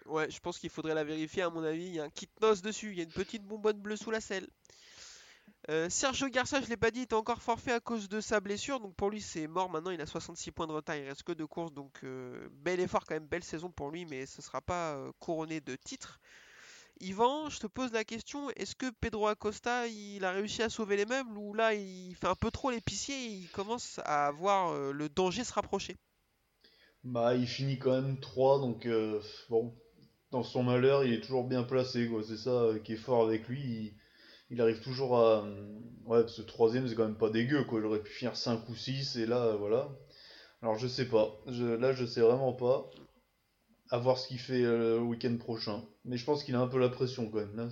Ouais, 0.07 0.31
je 0.31 0.39
pense 0.41 0.59
qu'il 0.59 0.71
faudrait 0.71 0.95
la 0.95 1.05
vérifier 1.05 1.43
à 1.43 1.51
mon 1.51 1.63
avis. 1.63 1.87
Il 1.87 1.95
y 1.95 2.01
a 2.01 2.05
un 2.05 2.11
kit 2.11 2.29
nos 2.43 2.55
dessus, 2.57 2.91
il 2.91 2.99
y 2.99 3.01
a 3.01 3.05
une 3.05 3.13
petite 3.13 3.43
bonbonne 3.43 3.79
bleue 3.79 3.97
sous 3.97 4.11
la 4.11 4.21
selle. 4.21 4.49
Euh, 5.71 5.89
Sergio 5.89 6.29
Garcia, 6.29 6.61
je 6.61 6.69
l'ai 6.69 6.77
pas 6.77 6.91
dit, 6.91 7.01
est 7.01 7.15
encore 7.15 7.41
forfait 7.41 7.73
à 7.73 7.81
cause 7.81 8.09
de 8.09 8.21
sa 8.21 8.41
blessure. 8.41 8.81
Donc 8.81 8.95
pour 8.97 9.11
lui, 9.11 9.23
c'est 9.23 9.47
mort. 9.47 9.71
Maintenant, 9.71 9.91
il 9.91 10.01
a 10.01 10.07
66 10.07 10.53
points 10.53 10.67
de 10.67 10.73
retard. 10.73 10.97
Il 10.97 11.07
reste 11.07 11.23
que 11.23 11.33
deux 11.33 11.47
courses. 11.47 11.73
Donc 11.73 12.01
euh, 12.05 12.49
bel 12.53 12.81
effort, 12.81 13.05
quand 13.07 13.15
même, 13.15 13.27
belle 13.27 13.45
saison 13.45 13.71
pour 13.71 13.91
lui. 13.91 14.05
Mais 14.05 14.27
ce 14.27 14.43
sera 14.43 14.61
pas 14.61 14.95
euh, 14.95 15.11
couronné 15.21 15.61
de 15.61 15.77
titre. 15.77 16.21
Yvan, 17.01 17.49
je 17.49 17.59
te 17.59 17.67
pose 17.67 17.93
la 17.93 18.05
question 18.05 18.51
est-ce 18.51 18.77
que 18.77 18.89
Pedro 19.01 19.27
Acosta 19.27 19.89
il 19.89 20.25
a 20.25 20.31
réussi 20.31 20.63
à 20.63 20.69
sauver 20.69 20.97
les 20.97 21.07
meubles 21.07 21.37
ou 21.37 21.53
là 21.53 21.75
il 21.75 22.15
fait 22.15 22.29
un 22.29 22.37
peu 22.37 22.53
trop 22.53 22.71
l'épicier 22.71 23.17
et 23.17 23.31
il 23.31 23.49
commence 23.49 23.99
à 24.05 24.31
voir 24.31 24.73
le 24.93 25.09
danger 25.09 25.43
se 25.43 25.53
rapprocher? 25.53 25.97
Bah, 27.03 27.35
il 27.35 27.49
finit 27.49 27.81
quand 27.81 28.01
même 28.01 28.21
3 28.21 28.61
donc 28.61 28.87
bon, 29.49 29.75
dans 30.35 30.43
son 30.43 30.63
malheur, 30.63 31.05
il 31.05 31.13
est 31.13 31.21
toujours 31.21 31.45
bien 31.45 31.63
placé 31.63 32.11
C'est 32.27 32.37
ça 32.37 32.71
qui 32.85 32.95
est 32.95 32.97
fort 32.97 33.27
avec 33.27 33.49
lui 33.49 33.95
il 34.51 34.61
arrive 34.61 34.81
toujours 34.81 35.19
à. 35.19 35.47
Ouais, 36.05 36.27
ce 36.29 36.43
troisième, 36.43 36.87
c'est 36.87 36.95
quand 36.95 37.05
même 37.05 37.17
pas 37.17 37.31
dégueu, 37.31 37.65
quoi. 37.65 37.81
J'aurais 37.81 38.03
pu 38.03 38.13
finir 38.13 38.37
5 38.37 38.69
ou 38.69 38.75
6, 38.75 39.17
et 39.17 39.27
là, 39.27 39.57
voilà. 39.57 39.89
Alors, 40.63 40.77
je 40.77 40.87
sais 40.87 41.07
pas. 41.07 41.41
Là, 41.47 41.93
je 41.93 42.05
sais 42.05 42.21
vraiment 42.21 42.53
pas. 42.53 42.91
À 43.91 43.99
voir 43.99 44.19
ce 44.19 44.29
qu'il 44.29 44.39
fait 44.39 44.63
euh, 44.63 44.99
le 44.99 45.03
week-end 45.03 45.37
prochain. 45.39 45.83
Mais 46.05 46.17
je 46.17 46.25
pense 46.25 46.45
qu'il 46.45 46.55
a 46.55 46.61
un 46.61 46.67
peu 46.67 46.79
la 46.79 46.89
pression, 46.89 47.31
quand 47.31 47.39
même. 47.39 47.71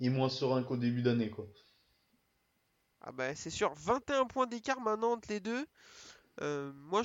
Il 0.00 0.06
est 0.06 0.10
moins 0.10 0.28
serein 0.28 0.62
qu'au 0.62 0.76
début 0.76 1.02
d'année, 1.02 1.30
quoi. 1.30 1.46
Ah 3.04 3.10
bah 3.10 3.34
c'est 3.34 3.50
sûr, 3.50 3.74
21 3.74 4.26
points 4.26 4.46
d'écart 4.46 4.80
maintenant 4.80 5.14
entre 5.14 5.28
les 5.28 5.40
deux. 5.40 5.66
Euh, 6.40 6.72
moi, 6.74 7.02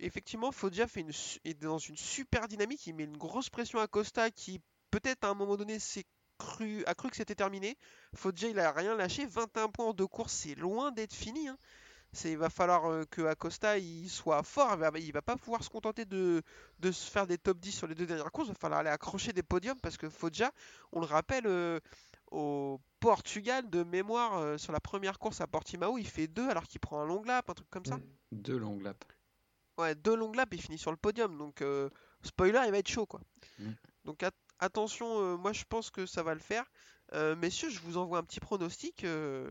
effectivement, 0.00 0.52
Foggia 0.52 0.86
est 1.44 1.54
dans 1.54 1.78
une 1.78 1.96
super 1.96 2.48
dynamique. 2.48 2.86
Il 2.86 2.94
met 2.94 3.04
une 3.04 3.16
grosse 3.16 3.50
pression 3.50 3.78
à 3.78 3.86
Costa 3.86 4.30
qui, 4.30 4.60
peut-être 4.90 5.24
à 5.24 5.28
un 5.28 5.34
moment 5.34 5.56
donné, 5.56 5.78
s'est 5.78 6.06
cru, 6.38 6.82
a 6.86 6.94
cru 6.94 7.10
que 7.10 7.16
c'était 7.16 7.34
terminé. 7.34 7.76
Foggia, 8.14 8.48
il 8.48 8.58
a 8.58 8.72
rien 8.72 8.96
lâché. 8.96 9.26
21 9.26 9.68
points 9.68 9.86
en 9.86 9.92
deux 9.92 10.06
courses, 10.06 10.32
c'est 10.32 10.54
loin 10.54 10.92
d'être 10.92 11.14
fini. 11.14 11.48
hein. 11.48 11.58
Il 12.24 12.38
va 12.38 12.50
falloir 12.50 12.86
euh, 12.86 13.04
que 13.08 13.22
Acosta 13.22 13.78
il 13.78 14.08
soit 14.08 14.42
fort. 14.42 14.76
Il 14.96 15.12
va, 15.12 15.22
pas 15.22 15.36
pouvoir 15.36 15.62
se 15.62 15.68
contenter 15.68 16.04
de, 16.06 16.42
se 16.82 17.08
faire 17.08 17.26
des 17.26 17.38
top 17.38 17.60
10 17.60 17.70
sur 17.70 17.86
les 17.86 17.94
deux 17.94 18.06
dernières 18.06 18.32
courses. 18.32 18.48
Il 18.48 18.54
va 18.54 18.58
falloir 18.58 18.80
aller 18.80 18.90
accrocher 18.90 19.32
des 19.32 19.44
podiums 19.44 19.78
parce 19.80 19.96
que 19.96 20.08
Foggia, 20.08 20.50
on 20.92 21.00
le 21.00 21.06
rappelle, 21.06 21.46
euh, 21.46 21.78
au 22.32 22.80
Portugal, 22.98 23.68
de 23.70 23.84
mémoire, 23.84 24.58
sur 24.58 24.72
la 24.72 24.80
première 24.80 25.18
course 25.18 25.40
à 25.40 25.46
Portimao, 25.46 25.98
il 25.98 26.06
fait 26.06 26.28
2 26.28 26.48
alors 26.48 26.64
qu'il 26.64 26.80
prend 26.80 27.00
un 27.00 27.06
long 27.06 27.22
lap, 27.24 27.48
un 27.50 27.54
truc 27.54 27.68
comme 27.70 27.84
ça. 27.86 27.98
Deux 28.32 28.58
longues 28.58 28.82
laps. 28.82 29.06
Ouais, 29.78 29.94
deux 29.94 30.14
longues 30.14 30.36
laps, 30.36 30.56
il 30.58 30.62
finit 30.62 30.78
sur 30.78 30.90
le 30.90 30.96
podium. 30.96 31.36
Donc, 31.38 31.62
euh, 31.62 31.88
spoiler, 32.22 32.60
il 32.66 32.70
va 32.72 32.78
être 32.78 32.88
chaud, 32.88 33.06
quoi. 33.06 33.20
Mm. 33.58 33.70
Donc, 34.04 34.22
at- 34.22 34.32
attention, 34.58 35.20
euh, 35.20 35.36
moi 35.36 35.52
je 35.52 35.64
pense 35.68 35.90
que 35.90 36.06
ça 36.06 36.22
va 36.22 36.34
le 36.34 36.40
faire. 36.40 36.64
Euh, 37.14 37.36
messieurs, 37.36 37.70
je 37.70 37.80
vous 37.80 37.96
envoie 37.96 38.18
un 38.18 38.24
petit 38.24 38.40
pronostic. 38.40 39.04
euh, 39.04 39.50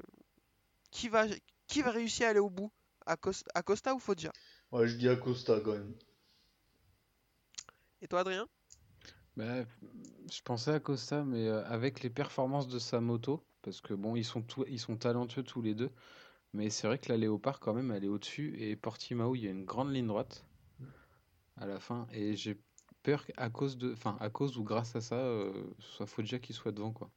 qui 0.91 1.09
va, 1.09 1.25
qui 1.67 1.81
va 1.81 1.91
réussir 1.91 2.27
à 2.27 2.29
aller 2.31 2.39
au 2.39 2.49
bout? 2.49 2.71
Acos- 3.07 3.45
Acosta 3.55 3.93
ou 3.95 3.99
Foggia? 3.99 4.33
Ouais, 4.71 4.87
je 4.87 4.97
dis 4.97 5.07
Acosta, 5.09 5.59
quand 5.61 5.73
même. 5.73 5.93
Et 8.01 8.07
toi, 8.07 8.19
Adrien? 8.21 8.47
Bah, 9.37 9.63
je 10.31 10.41
pensais 10.43 10.71
à 10.71 10.79
Costa, 10.79 11.23
mais 11.23 11.47
avec 11.47 12.01
les 12.03 12.09
performances 12.09 12.67
de 12.67 12.79
sa 12.79 12.99
moto, 12.99 13.43
parce 13.61 13.81
que 13.81 13.93
bon, 13.93 14.15
ils 14.15 14.25
sont, 14.25 14.41
tous- 14.41 14.65
ils 14.67 14.79
sont 14.79 14.97
talentueux 14.97 15.43
tous 15.43 15.61
les 15.61 15.75
deux, 15.75 15.91
mais 16.53 16.69
c'est 16.69 16.87
vrai 16.87 16.97
que 16.97 17.09
la 17.09 17.17
Léopard, 17.17 17.59
quand 17.59 17.73
même, 17.73 17.91
elle 17.91 18.03
est 18.03 18.09
au-dessus, 18.09 18.55
et 18.59 18.75
Portimao, 18.75 19.35
il 19.35 19.43
y 19.43 19.47
a 19.47 19.51
une 19.51 19.65
grande 19.65 19.93
ligne 19.93 20.07
droite 20.07 20.45
à 21.57 21.65
la 21.65 21.79
fin, 21.79 22.07
et 22.11 22.35
j'ai 22.35 22.57
peur 23.03 23.25
qu'à 23.25 23.49
cause 23.49 23.77
de, 23.77 23.93
enfin, 23.93 24.17
à 24.19 24.29
cause 24.29 24.57
ou 24.57 24.63
grâce 24.63 24.95
à 24.95 25.01
ça, 25.01 25.15
euh, 25.15 25.51
ce 25.79 25.91
soit 25.93 26.05
Foggia 26.07 26.39
qui 26.39 26.53
soit 26.53 26.71
devant, 26.71 26.91
quoi. 26.91 27.11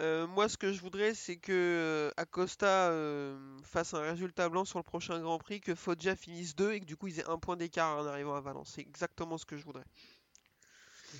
Euh, 0.00 0.26
Moi, 0.26 0.48
ce 0.48 0.56
que 0.56 0.72
je 0.72 0.80
voudrais, 0.80 1.14
c'est 1.14 1.36
que 1.36 1.52
euh, 1.52 2.10
Acosta 2.16 2.90
euh, 2.90 3.38
fasse 3.62 3.94
un 3.94 4.00
résultat 4.00 4.48
blanc 4.48 4.64
sur 4.64 4.78
le 4.78 4.82
prochain 4.82 5.20
Grand 5.20 5.38
Prix, 5.38 5.60
que 5.60 5.74
Foggia 5.74 6.16
finisse 6.16 6.56
2 6.56 6.72
et 6.72 6.80
que 6.80 6.84
du 6.84 6.96
coup 6.96 7.06
ils 7.06 7.20
aient 7.20 7.28
un 7.28 7.38
point 7.38 7.56
d'écart 7.56 7.98
en 7.98 8.06
arrivant 8.06 8.34
à 8.34 8.40
Valence. 8.40 8.72
C'est 8.74 8.80
exactement 8.80 9.38
ce 9.38 9.46
que 9.46 9.56
je 9.56 9.64
voudrais. 9.64 9.84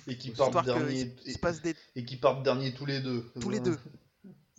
Et 0.07 0.17
qui 0.17 0.31
partent 0.31 0.65
dernier. 0.65 1.15
qu'il 1.15 1.31
se 1.31 1.39
passe 1.39 1.61
des 1.61 1.73
Et 1.95 2.03
qui 2.03 2.17
partent 2.17 2.43
dernier 2.43 2.73
tous 2.73 2.85
les 2.85 2.99
deux. 2.99 3.31
Tous 3.39 3.49
les 3.49 3.61
deux. 3.61 3.77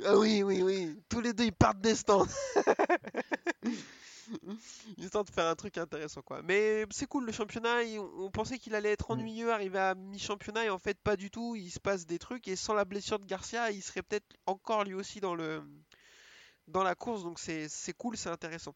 Ah 0.04 0.16
oui, 0.16 0.42
oui, 0.42 0.62
oui. 0.62 1.00
Tous 1.08 1.20
les 1.20 1.32
deux, 1.32 1.44
ils 1.44 1.52
partent 1.52 1.80
des 1.80 1.94
stands. 1.94 2.26
Histoire 4.98 5.24
de 5.24 5.30
faire 5.30 5.46
un 5.46 5.54
truc 5.54 5.78
intéressant, 5.78 6.22
quoi. 6.22 6.42
Mais 6.42 6.84
c'est 6.90 7.06
cool, 7.06 7.24
le 7.24 7.32
championnat. 7.32 7.78
On 8.18 8.30
pensait 8.30 8.58
qu'il 8.58 8.74
allait 8.74 8.92
être 8.92 9.10
ennuyeux, 9.10 9.52
arriver 9.52 9.78
à 9.78 9.94
mi-championnat, 9.94 10.66
et 10.66 10.70
en 10.70 10.78
fait, 10.78 10.98
pas 10.98 11.16
du 11.16 11.30
tout. 11.30 11.56
Il 11.56 11.70
se 11.70 11.80
passe 11.80 12.06
des 12.06 12.18
trucs, 12.18 12.46
et 12.48 12.56
sans 12.56 12.74
la 12.74 12.84
blessure 12.84 13.18
de 13.18 13.24
Garcia, 13.24 13.70
il 13.70 13.82
serait 13.82 14.02
peut-être 14.02 14.26
encore 14.46 14.84
lui 14.84 14.94
aussi 14.94 15.20
dans 15.20 15.34
le 15.34 15.62
dans 16.68 16.82
la 16.82 16.94
course. 16.94 17.22
Donc 17.22 17.38
c'est 17.38 17.68
c'est 17.68 17.94
cool, 17.94 18.16
c'est 18.16 18.30
intéressant. 18.30 18.74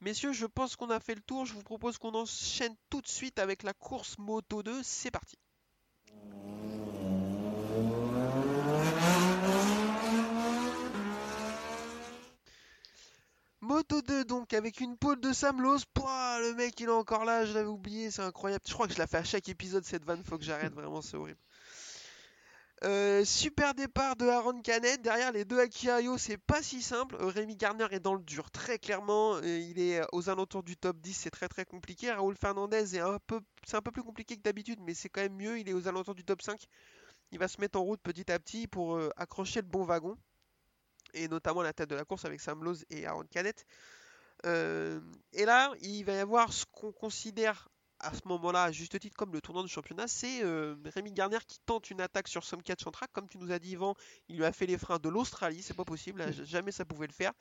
Messieurs, 0.00 0.32
je 0.32 0.46
pense 0.46 0.76
qu'on 0.76 0.90
a 0.90 1.00
fait 1.00 1.14
le 1.14 1.22
tour. 1.22 1.46
Je 1.46 1.54
vous 1.54 1.62
propose 1.62 1.98
qu'on 1.98 2.14
enchaîne 2.14 2.74
tout 2.90 3.00
de 3.00 3.08
suite 3.08 3.38
avec 3.38 3.62
la 3.62 3.72
course 3.72 4.18
Moto 4.18 4.62
2. 4.62 4.82
C'est 4.82 5.10
parti. 5.10 5.38
Moto 13.62 14.02
2 14.02 14.24
donc 14.24 14.54
avec 14.54 14.80
une 14.80 14.96
pole 14.96 15.20
de 15.20 15.32
Sam 15.32 15.62
Lowe. 15.62 15.78
Pouah, 15.94 16.40
le 16.40 16.52
mec 16.54 16.80
il 16.80 16.86
est 16.86 16.88
encore 16.88 17.24
là, 17.24 17.46
je 17.46 17.54
l'avais 17.54 17.68
oublié, 17.68 18.10
c'est 18.10 18.22
incroyable. 18.22 18.64
Je 18.66 18.74
crois 18.74 18.88
que 18.88 18.92
je 18.92 18.98
la 18.98 19.06
fais 19.06 19.18
à 19.18 19.24
chaque 19.24 19.48
épisode 19.48 19.84
cette 19.84 20.04
vanne, 20.04 20.24
faut 20.24 20.36
que 20.36 20.42
j'arrête, 20.42 20.72
vraiment 20.74 21.00
c'est 21.00 21.16
horrible. 21.16 21.38
Euh, 22.82 23.24
super 23.24 23.74
départ 23.74 24.16
de 24.16 24.26
Aaron 24.26 24.60
Canet, 24.62 25.00
derrière 25.00 25.30
les 25.30 25.44
deux 25.44 25.60
Akiayo 25.60 26.18
c'est 26.18 26.38
pas 26.38 26.60
si 26.60 26.82
simple. 26.82 27.14
Euh, 27.20 27.26
Rémi 27.26 27.54
Garner 27.54 27.86
est 27.92 28.00
dans 28.00 28.14
le 28.14 28.22
dur 28.24 28.50
très 28.50 28.80
clairement, 28.80 29.36
Euh, 29.36 29.42
il 29.44 29.78
est 29.78 30.00
aux 30.10 30.28
alentours 30.28 30.64
du 30.64 30.76
top 30.76 30.98
10, 30.98 31.14
c'est 31.14 31.30
très 31.30 31.46
très 31.48 31.64
compliqué. 31.64 32.10
Raoul 32.10 32.34
Fernandez 32.34 32.96
est 32.96 33.00
un 33.00 33.20
peu, 33.28 33.40
c'est 33.64 33.76
un 33.76 33.82
peu 33.82 33.92
plus 33.92 34.02
compliqué 34.02 34.36
que 34.36 34.42
d'habitude 34.42 34.80
mais 34.82 34.94
c'est 34.94 35.08
quand 35.08 35.20
même 35.20 35.36
mieux, 35.36 35.60
il 35.60 35.68
est 35.68 35.72
aux 35.72 35.86
alentours 35.86 36.16
du 36.16 36.24
top 36.24 36.42
5. 36.42 36.66
Il 37.30 37.38
va 37.38 37.46
se 37.46 37.60
mettre 37.60 37.78
en 37.78 37.82
route 37.84 38.00
petit 38.02 38.30
à 38.32 38.40
petit 38.40 38.66
pour 38.66 38.96
euh, 38.96 39.10
accrocher 39.16 39.60
le 39.60 39.68
bon 39.68 39.84
wagon 39.84 40.18
et 41.14 41.28
notamment 41.28 41.62
la 41.62 41.72
tête 41.72 41.90
de 41.90 41.94
la 41.94 42.04
course 42.04 42.24
avec 42.24 42.40
Sam 42.40 42.62
Lowe 42.64 42.76
et 42.90 43.06
Aaron 43.06 43.24
Canet. 43.30 43.64
Euh, 44.46 45.00
et 45.32 45.44
là, 45.44 45.72
il 45.82 46.04
va 46.04 46.14
y 46.14 46.18
avoir 46.18 46.52
ce 46.52 46.64
qu'on 46.72 46.92
considère 46.92 47.68
à 48.00 48.12
ce 48.12 48.20
moment-là, 48.26 48.64
à 48.64 48.72
juste 48.72 48.98
titre, 48.98 49.16
comme 49.16 49.32
le 49.32 49.40
tournant 49.40 49.62
du 49.62 49.68
championnat, 49.68 50.08
c'est 50.08 50.42
euh, 50.42 50.74
Rémi 50.86 51.12
Garner 51.12 51.38
qui 51.46 51.60
tente 51.64 51.88
une 51.88 52.00
attaque 52.00 52.26
sur 52.26 52.42
Somcat 52.42 52.74
Chantra. 52.82 53.06
Comme 53.12 53.28
tu 53.28 53.38
nous 53.38 53.52
as 53.52 53.60
dit, 53.60 53.70
Yvan, 53.70 53.94
il 54.28 54.38
lui 54.38 54.44
a 54.44 54.50
fait 54.50 54.66
les 54.66 54.76
freins 54.76 54.98
de 54.98 55.08
l'Australie, 55.08 55.62
c'est 55.62 55.76
pas 55.76 55.84
possible, 55.84 56.18
là, 56.18 56.32
jamais 56.32 56.72
ça 56.72 56.84
pouvait 56.84 57.06
le 57.06 57.12
faire. 57.12 57.32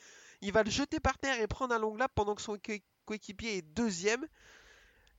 Il 0.42 0.52
va 0.52 0.62
le 0.62 0.70
jeter 0.70 1.00
par 1.00 1.18
terre 1.18 1.42
et 1.42 1.48
prendre 1.48 1.74
un 1.74 1.80
long 1.80 1.96
lap 1.96 2.12
pendant 2.14 2.36
que 2.36 2.44
son 2.44 2.58
co- 2.60 2.74
coéquipier 3.06 3.58
est 3.58 3.62
deuxième. 3.64 4.28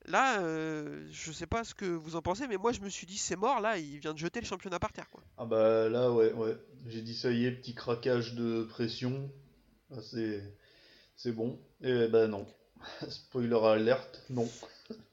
Là, 0.06 0.40
euh, 0.40 1.06
je 1.12 1.30
sais 1.30 1.46
pas 1.46 1.62
ce 1.64 1.74
que 1.74 1.84
vous 1.84 2.16
en 2.16 2.22
pensez, 2.22 2.48
mais 2.48 2.56
moi 2.56 2.72
je 2.72 2.80
me 2.80 2.88
suis 2.88 3.06
dit 3.06 3.18
c'est 3.18 3.36
mort, 3.36 3.60
là, 3.60 3.78
il 3.78 3.98
vient 3.98 4.12
de 4.12 4.18
jeter 4.18 4.40
le 4.40 4.46
championnat 4.46 4.78
par 4.78 4.92
terre. 4.92 5.06
Ah 5.38 5.44
bah 5.44 5.88
là, 5.88 6.10
ouais, 6.10 6.32
ouais. 6.32 6.56
J'ai 6.86 7.02
dit 7.02 7.14
ça 7.14 7.30
y 7.30 7.46
est, 7.46 7.52
petit 7.52 7.74
craquage 7.74 8.34
de 8.34 8.64
pression. 8.64 9.30
Ah, 9.92 10.00
c'est, 10.02 10.42
c'est 11.16 11.32
bon. 11.32 11.58
Et 11.82 12.08
bah 12.08 12.26
non. 12.26 12.46
Spoiler 13.08 13.60
alerte, 13.64 14.22
non. 14.30 14.48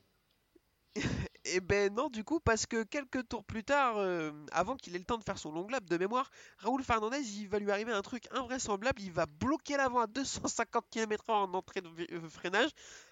Et 1.52 1.60
ben 1.62 1.94
non, 1.94 2.10
du 2.10 2.24
coup, 2.24 2.40
parce 2.40 2.66
que 2.66 2.84
quelques 2.84 3.28
tours 3.28 3.44
plus 3.44 3.64
tard, 3.64 3.98
euh, 3.98 4.32
avant 4.52 4.76
qu'il 4.76 4.96
ait 4.96 5.00
le 5.00 5.06
temps 5.06 5.18
de 5.18 5.24
faire 5.24 5.38
son 5.38 5.52
long 5.52 5.68
lap 5.68 5.84
de 5.86 5.98
mémoire, 5.98 6.30
Raoul 6.58 6.84
Fernandez, 6.84 7.22
il 7.22 7.48
va 7.48 7.60
lui 7.60 7.72
arriver 7.72 7.92
un 7.92 8.02
truc 8.02 8.28
invraisemblable. 8.32 9.02
Il 9.02 9.12
va 9.12 9.26
bloquer 9.26 9.78
l'avant 9.78 10.00
à 10.00 10.08
250 10.08 10.86
km/h 10.90 11.32
en 11.32 11.54
entrée 11.54 11.82
de 11.82 11.90
euh, 12.14 12.30
freinage. 12.30 12.70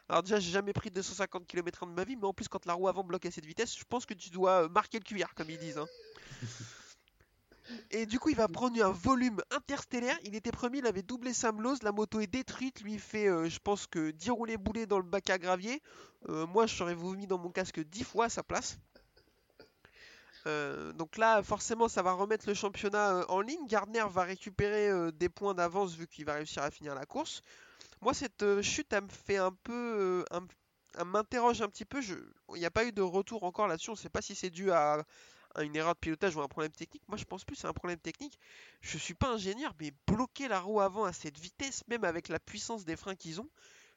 Alors, 0.10 0.23
déjà, 0.23 0.39
j'ai 0.39 0.52
jamais 0.52 0.73
pris 0.73 0.89
250 0.91 1.47
km/h 1.47 1.88
de 1.89 1.93
ma 1.93 2.04
vie, 2.04 2.15
mais 2.15 2.26
en 2.28 2.34
plus, 2.34 2.47
quand 2.47 2.65
la 2.65 2.73
roue 2.73 2.88
avant 2.88 3.04
bloque 3.04 3.26
à 3.26 3.32
cette 3.32 3.45
vitesse, 3.45 3.78
je 3.78 3.84
pense 3.84 4.06
que 4.06 4.13
tu 4.13 4.30
dois 4.30 4.63
euh, 4.65 4.69
marquer 4.69 5.00
le 5.00 5.04
cuillère, 5.04 5.34
comme 5.36 5.50
ils 5.50 5.58
disent. 5.58 5.78
hein. 5.78 5.88
Et 7.91 8.06
du 8.06 8.19
coup, 8.19 8.30
il 8.30 8.36
va 8.36 8.47
prendre 8.47 8.82
un 8.84 8.91
volume 8.91 9.41
interstellaire. 9.51 10.17
Il 10.23 10.36
était 10.36 10.51
premier, 10.51 10.80
il 10.80 10.88
avait 10.88 11.01
doublé 11.03 11.34
Sam 11.34 11.62
Lowe. 11.62 11.75
La 11.84 11.91
moto 11.91 12.19
est 12.19 12.27
détruite. 12.27 12.82
Lui 12.82 12.97
fait, 12.99 13.27
euh, 13.27 13.49
je 13.49 13.60
pense 13.60 13.88
que 13.88 14.12
10 14.12 14.30
roulés 14.32 14.58
boulés 14.58 14.86
dans 14.86 14.97
le 14.97 15.03
bac 15.03 15.30
à 15.30 15.38
gravier. 15.38 15.82
Euh, 16.30 16.45
moi, 16.47 16.65
je 16.67 16.75
serais 16.75 16.93
vomi 16.93 17.27
dans 17.27 17.38
mon 17.38 17.49
casque 17.51 17.80
10 17.80 18.03
fois 18.03 18.25
à 18.25 18.30
sa 18.30 18.43
place. 18.43 18.77
Euh, 20.45 20.93
donc 20.93 21.17
là, 21.17 21.43
forcément, 21.43 21.88
ça 21.89 22.01
va 22.01 22.13
remettre 22.13 22.47
le 22.47 22.53
championnat 22.53 23.25
en 23.30 23.41
ligne. 23.41 23.65
Gardner 23.67 24.06
va 24.10 24.23
récupérer 24.23 25.12
des 25.12 25.30
points 25.30 25.53
d'avance 25.53 25.93
vu 25.95 26.08
qu'il 26.08 26.25
va 26.25 26.34
réussir 26.36 26.63
à 26.63 26.71
finir 26.71 26.95
la 26.95 27.06
course. 27.06 27.41
Moi, 28.01 28.13
cette 28.13 28.62
chute, 28.62 28.93
elle 28.93 29.03
me 29.03 29.10
fait 29.10 29.38
un 29.38 29.51
peu. 29.51 30.23
un- 30.32 30.45
m'interroge 31.06 31.62
un 31.62 31.69
petit 31.69 31.86
peu. 31.86 32.01
Il 32.56 32.60
n'y 32.60 32.65
a 32.65 32.71
pas 32.71 32.86
eu 32.86 32.91
de 32.91 33.01
retour 33.03 33.43
encore 33.43 33.67
là-dessus. 33.67 33.89
On 33.91 33.93
ne 33.93 33.97
sait 33.97 34.10
pas 34.10 34.21
si 34.21 34.34
c'est 34.36 34.49
dû 34.49 34.71
à 34.71 35.06
une 35.63 35.76
erreur 35.76 35.93
de 35.93 36.00
pilotage 36.00 36.36
ou 36.36 36.41
à 36.41 36.43
un 36.43 36.48
problème 36.48 36.72
technique. 36.72 37.04
Moi, 37.08 37.17
je 37.17 37.26
pense 37.26 37.43
plus 37.43 37.56
c'est 37.56 37.67
un 37.67 37.74
problème 37.74 38.00
technique. 38.00 38.39
Je 38.82 38.98
suis 38.98 39.13
pas 39.13 39.34
ingénieur, 39.34 39.74
mais 39.80 39.91
bloquer 40.08 40.48
la 40.48 40.60
roue 40.60 40.82
avant 40.82 41.06
à 41.06 41.13
cette 41.13 41.39
vitesse, 41.39 41.84
même 41.88 42.04
avec 42.04 42.30
la 42.30 42.39
puissance 42.39 42.86
des 42.86 42.96
freins 42.96 43.15
qu'ils 43.15 43.41
ont, 43.41 43.50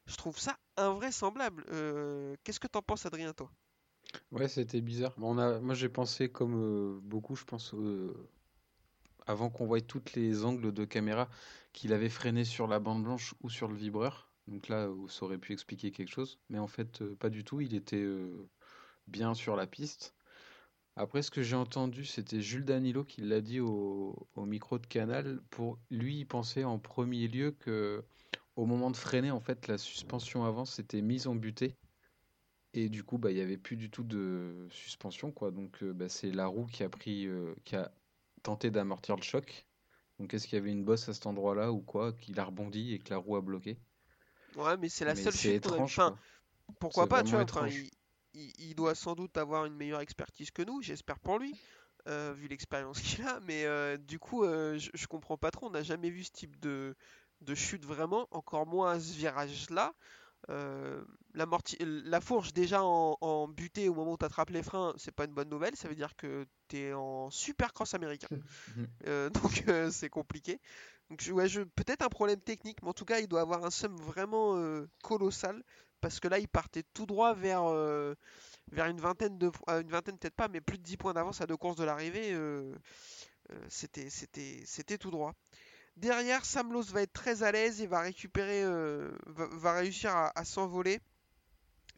je 0.07 0.17
trouve 0.17 0.39
ça 0.39 0.59
invraisemblable. 0.77 1.65
Euh, 1.71 2.35
Qu'est-ce 2.43 2.61
que 2.61 2.67
t'en 2.67 2.83
penses, 2.83 3.07
Adrien, 3.07 3.33
toi? 3.33 3.51
Ouais, 4.33 4.49
c'était 4.49 4.81
bizarre. 4.81 5.15
Moi, 5.19 5.75
j'ai 5.75 5.89
pensé 5.89 6.29
comme 6.29 6.55
euh, 6.57 7.01
beaucoup, 7.03 7.37
je 7.37 7.45
pense, 7.45 7.75
euh, 7.75 8.13
avant 9.27 9.51
qu'on 9.51 9.67
voie 9.67 9.81
toutes 9.81 10.15
les 10.15 10.45
angles 10.45 10.73
de 10.73 10.85
caméra, 10.85 11.29
qu'il 11.73 11.93
avait 11.93 12.09
freiné 12.09 12.45
sur 12.45 12.67
la 12.67 12.81
bande 12.81 13.05
blanche 13.05 13.35
ou 13.43 13.51
sur 13.51 13.69
le 13.69 13.77
vibreur. 13.77 14.33
Donc 14.49 14.69
là, 14.69 14.89
ça 15.09 15.25
aurait 15.25 15.39
pu 15.39 15.53
expliquer 15.53 15.93
quelque 15.93 16.11
chose. 16.11 16.41
Mais 16.49 16.59
en 16.59 16.67
fait, 16.67 17.05
pas 17.17 17.29
du 17.29 17.45
tout. 17.45 17.61
Il 17.61 17.75
était 17.75 18.05
bien 19.07 19.35
sur 19.35 19.55
la 19.55 19.69
piste. 19.69 20.15
Après, 21.01 21.23
ce 21.23 21.31
que 21.31 21.41
j'ai 21.43 21.57
entendu, 21.57 22.05
c'était 22.05 22.43
Jules 22.43 22.67
Danilo 22.67 23.05
qui 23.05 23.23
l'a 23.23 23.41
dit 23.41 23.59
au, 23.59 24.29
au 24.35 24.45
micro 24.45 24.79
de 24.79 24.87
Canal. 24.87 25.41
Pour 25.49 25.79
lui, 25.91 26.19
il 26.19 26.27
pensait 26.27 26.65
en 26.65 26.79
premier 26.79 27.27
lieu 27.27 27.53
que 27.53 28.05
au 28.55 28.67
moment 28.67 28.91
de 28.91 28.99
freiner, 28.99 29.31
en 29.31 29.41
fait, 29.41 29.67
la 29.67 29.79
suspension 29.79 30.45
avant 30.45 30.67
s'était 30.67 31.01
mise 31.01 31.27
en 31.27 31.35
butée. 31.35 31.75
Et 32.75 32.91
du 32.91 33.03
coup, 33.03 33.17
bah, 33.17 33.31
il 33.31 33.37
n'y 33.37 33.41
avait 33.41 33.57
plus 33.57 33.77
du 33.77 33.89
tout 33.89 34.03
de 34.03 34.69
suspension, 34.71 35.33
quoi. 35.33 35.51
Donc, 35.51 35.83
euh, 35.83 35.95
bah, 35.95 36.11
c'est 36.11 36.33
la 36.33 36.47
roue 36.47 36.67
qui 36.67 36.83
a 36.83 36.91
pris, 36.91 37.27
euh, 37.27 37.55
qui 37.65 37.77
a 37.77 37.91
tenté 38.43 38.71
d'amortir 38.71 39.17
le 39.17 39.23
choc. 39.23 39.67
Donc 40.19 40.35
est-ce 40.35 40.47
qu'il 40.47 40.57
y 40.57 40.61
avait 40.61 40.71
une 40.71 40.85
bosse 40.85 41.09
à 41.09 41.15
cet 41.15 41.27
endroit-là 41.27 41.73
ou 41.73 41.81
quoi, 41.81 42.13
qu'il 42.13 42.39
a 42.39 42.45
rebondi 42.45 42.93
et 42.93 42.99
que 42.99 43.09
la 43.09 43.17
roue 43.17 43.37
a 43.37 43.41
bloqué? 43.41 43.79
Ouais, 44.55 44.77
mais 44.77 44.91
c'est 44.91 45.07
la 45.07 45.15
Mais 45.15 45.23
seule 45.23 45.33
chute 45.33 45.53
a 45.53 45.55
étrange. 45.55 45.99
Enfin, 45.99 46.15
pourquoi 46.79 47.07
pas, 47.07 47.23
tu 47.23 47.31
vois, 47.31 47.45
enfin, 47.45 47.69
il, 47.69 47.89
il- 48.35 48.53
il 48.59 48.75
doit 48.75 48.95
sans 48.95 49.15
doute 49.15 49.37
avoir 49.37 49.65
une 49.67 49.75
meilleure 49.75 50.01
expertise 50.01 50.51
que 50.51 50.63
nous, 50.63 50.83
j'espère 50.83 51.19
pour 51.19 51.39
lui, 51.39 51.55
euh, 52.09 52.33
vu 52.37 52.49
l'expérience 52.49 53.01
qu'il 53.23 53.27
a, 53.27 53.41
mais 53.41 53.65
euh, 53.65 53.97
du 53.97 54.19
coup, 54.19 54.45
euh, 54.45 54.79
je, 54.79 54.91
je 54.95 55.07
comprends 55.07 55.37
pas 55.37 55.51
trop, 55.51 55.67
on 55.67 55.71
n'a 55.71 55.83
jamais 55.83 56.11
vu 56.11 56.25
ce 56.25 56.33
type 56.33 56.59
de, 56.61 56.95
de 57.43 57.55
chute 57.55 57.85
vraiment, 57.85 58.27
encore 58.31 58.67
moins 58.67 58.93
à 58.93 59.01
ce 59.01 59.13
virage-là. 59.15 59.95
La, 61.35 62.21
fourche 62.21 62.53
déjà 62.53 62.83
en, 62.83 63.17
en 63.21 63.49
butée 63.49 63.89
au 63.89 63.95
moment 63.95 64.13
où 64.13 64.17
tu 64.19 64.25
attrapes 64.25 64.51
les 64.51 64.63
freins, 64.63 64.95
c'est 64.97 65.15
pas 65.15 65.25
une 65.25 65.35
bonne 65.35 65.49
nouvelle, 65.49 65.77
ça 65.77 65.89
veut 65.89 65.95
dire 65.95 66.17
que 66.17 66.47
tu 66.69 66.79
es 66.79 66.93
en 66.93 67.31
super 67.31 67.73
cross 67.73 67.95
américain. 67.95 68.29
Mhm. 68.77 69.31
Donc 69.31 69.65
c'est 69.93 70.11
compliqué. 70.11 70.61
Donc 71.09 71.23
ouais, 71.33 71.47
peut-être 71.75 72.03
un 72.03 72.09
problème 72.09 72.41
technique, 72.41 72.83
mais 72.83 72.89
en 72.91 72.93
tout 72.93 73.05
cas 73.05 73.21
il 73.21 73.29
doit 73.29 73.41
avoir 73.41 73.65
un 73.65 73.71
seum 73.71 73.97
vraiment 73.97 74.57
colossal 75.03 75.63
parce 76.01 76.21
que 76.21 76.29
là 76.29 76.39
il 76.39 76.49
partait 76.49 76.85
tout 76.95 77.07
droit 77.07 77.35
vers, 77.35 77.63
euh, 77.65 78.15
vers 78.73 78.87
une 78.87 79.01
vingtaine 79.01 79.39
de 79.39 79.51
euh, 79.69 79.81
une 79.83 79.91
vingtaine 79.91 80.19
peut-être 80.19 80.35
pas, 80.35 80.49
mais 80.49 80.61
plus 80.61 80.79
de 80.79 80.83
10 80.83 80.97
points 80.97 81.15
d'avance 81.15 81.41
à 81.41 81.47
deux 81.47 81.57
courses 81.57 81.77
de 81.77 81.85
l'arrivée. 81.85 82.33
euh, 82.33 82.75
c'était 83.69 84.11
c'était 84.11 84.99
tout 84.99 85.11
droit. 85.11 85.35
Derrière, 85.97 86.45
Sam 86.45 86.73
Lowe 86.73 86.83
va 86.83 87.03
être 87.03 87.13
très 87.13 87.43
à 87.43 87.53
l'aise 87.53 87.83
et 87.83 87.87
va 87.87 88.01
récupérer, 88.01 88.65
va, 89.27 89.47
va 89.51 89.73
réussir 89.73 90.15
à, 90.15 90.33
à 90.39 90.45
s'envoler. 90.45 91.01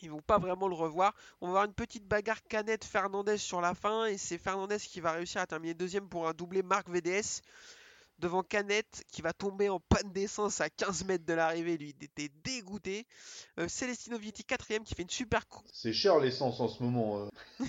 Ils 0.01 0.11
vont 0.11 0.23
pas 0.23 0.39
vraiment 0.39 0.67
le 0.67 0.75
revoir. 0.75 1.15
On 1.41 1.47
va 1.47 1.51
avoir 1.51 1.65
une 1.67 1.75
petite 1.75 2.09
bagarre 2.09 2.43
canette 2.45 2.85
Fernandez 2.85 3.37
sur 3.39 3.61
la 3.61 3.75
fin 3.75 4.07
et 4.07 4.19
c'est 4.19 4.39
Fernandez 4.39 4.79
qui 4.79 5.01
va 5.01 5.13
réussir 5.13 5.41
à 5.41 5.47
terminer 5.47 5.75
deuxième 5.75 6.09
pour 6.09 6.27
un 6.27 6.33
doublé 6.33 6.63
Marc 6.63 6.89
VDS 6.89 7.43
devant 8.23 8.43
Canette 8.43 9.03
qui 9.13 9.21
va 9.21 9.33
tomber 9.35 9.69
en 9.69 9.81
panne 9.81 10.11
d'essence 10.13 10.61
à 10.63 10.71
15 10.71 11.05
mètres 11.05 11.27
de 11.27 11.35
l'arrivée. 11.35 11.77
Lui, 11.77 11.95
il 11.99 12.05
était 12.05 12.31
dégoûté. 12.45 13.07
Euh, 13.59 13.69
Celestino 13.69 14.17
Vietti 14.17 14.45
quatrième 14.45 14.85
qui 14.85 14.95
fait 14.95 15.03
une 15.03 15.11
super 15.11 15.47
cou- 15.49 15.63
C'est 15.73 15.93
cher 15.93 16.19
l'essence 16.19 16.61
en 16.61 16.69
ce 16.69 16.83
moment. 16.83 17.19
euh. 17.19 17.29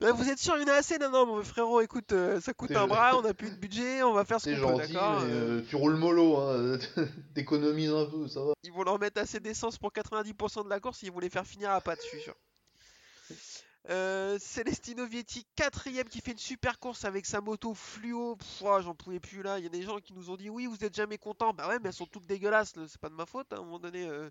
Vous 0.00 0.28
êtes 0.28 0.38
sûr 0.38 0.56
il 0.56 0.62
y 0.62 0.64
en 0.64 0.68
a 0.72 0.76
assez? 0.76 0.96
Non, 0.98 1.10
non, 1.10 1.26
mon 1.26 1.42
frérot, 1.42 1.80
écoute, 1.80 2.12
euh, 2.12 2.40
ça 2.40 2.52
coûte 2.54 2.70
un 2.76 2.86
bras, 2.86 3.16
on 3.16 3.24
a 3.24 3.34
plus 3.34 3.50
de 3.50 3.56
budget, 3.56 4.02
on 4.04 4.12
va 4.12 4.24
faire 4.24 4.40
ce 4.40 4.48
qu'on 4.50 4.76
peut, 4.76 4.82
d'accord 4.86 5.22
Euh, 5.24 5.60
tu 5.68 5.74
roules 5.76 5.96
mollo, 5.96 6.36
hein. 6.36 6.78
t'économises 7.34 7.90
un 7.92 8.06
peu, 8.06 8.28
ça 8.28 8.40
va. 8.42 8.52
Ils 8.62 8.72
vont 8.72 8.84
leur 8.84 8.98
mettre 9.00 9.20
assez 9.20 9.40
d'essence 9.40 9.76
pour 9.76 9.90
90% 9.92 10.64
de 10.64 10.68
la 10.70 10.78
course, 10.80 11.02
ils 11.02 11.10
vont 11.10 11.18
les 11.18 11.30
faire 11.30 11.44
finir 11.46 11.70
à 11.72 11.80
pattes, 11.80 11.98
je 12.04 12.08
suis 12.08 12.20
sûr. 12.22 12.34
Euh, 13.90 14.38
Celestino 14.38 15.06
Vietti, 15.06 15.46
quatrième, 15.56 16.06
qui 16.08 16.20
fait 16.20 16.32
une 16.32 16.38
super 16.38 16.78
course 16.78 17.06
avec 17.06 17.24
sa 17.24 17.40
moto 17.40 17.72
fluo. 17.72 18.36
Pff, 18.36 18.62
oh, 18.62 18.78
J'en 18.82 18.94
pouvais 18.94 19.18
plus 19.20 19.42
là. 19.42 19.58
Il 19.58 19.62
y 19.64 19.66
a 19.66 19.70
des 19.70 19.80
gens 19.82 19.98
qui 19.98 20.12
nous 20.12 20.28
ont 20.28 20.36
dit 20.36 20.50
oui, 20.50 20.66
vous 20.66 20.84
êtes 20.84 20.94
jamais 20.94 21.16
contents. 21.16 21.54
Bah 21.54 21.66
ouais, 21.68 21.78
mais 21.82 21.88
elles 21.88 21.94
sont 21.94 22.04
toutes 22.06 22.26
dégueulasses. 22.26 22.74
C'est 22.86 23.00
pas 23.00 23.08
de 23.08 23.14
ma 23.14 23.24
faute. 23.24 23.46
hein, 23.52 23.56
À 23.56 23.60
un 23.60 23.64
moment 23.64 23.78
donné, 23.78 24.06
euh. 24.06 24.28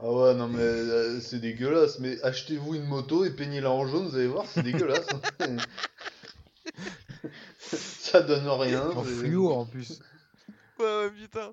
Ah 0.00 0.10
ouais, 0.12 0.34
non 0.34 0.48
mais 0.48 0.58
euh, 0.60 1.18
c'est 1.20 1.38
dégueulasse, 1.40 1.98
mais 1.98 2.20
achetez-vous 2.22 2.74
une 2.74 2.84
moto 2.84 3.24
et 3.24 3.30
peignez-la 3.30 3.70
en 3.70 3.86
jaune, 3.86 4.08
vous 4.08 4.16
allez 4.16 4.26
voir, 4.26 4.44
c'est 4.46 4.62
dégueulasse. 4.62 5.06
hein. 5.40 5.56
ça 7.60 8.20
donne 8.20 8.48
rien. 8.48 8.90
En 8.90 9.04
c'est- 9.04 9.10
fluo 9.10 9.50
en 9.52 9.64
plus. 9.66 9.98
Ouais, 10.78 10.84
ouais, 10.84 11.10
putain. 11.10 11.52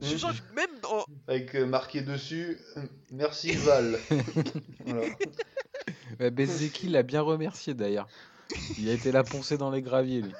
Je 0.00 0.16
que 0.16 0.54
même 0.54 0.70
en- 0.84 1.04
Avec 1.28 1.54
euh, 1.54 1.64
marqué 1.66 2.00
dessus, 2.00 2.58
merci 3.12 3.52
Val. 3.52 3.98
voilà. 4.86 5.06
Ouais, 6.20 6.30
Bezzeki 6.30 6.88
l'a 6.88 7.02
bien 7.02 7.20
remercié 7.22 7.74
d'ailleurs. 7.74 8.08
Il 8.78 8.88
a 8.88 8.92
été 8.92 9.12
la 9.12 9.24
poncer 9.24 9.56
dans 9.56 9.70
les 9.70 9.82
graviers 9.82 10.20
lui. 10.22 10.32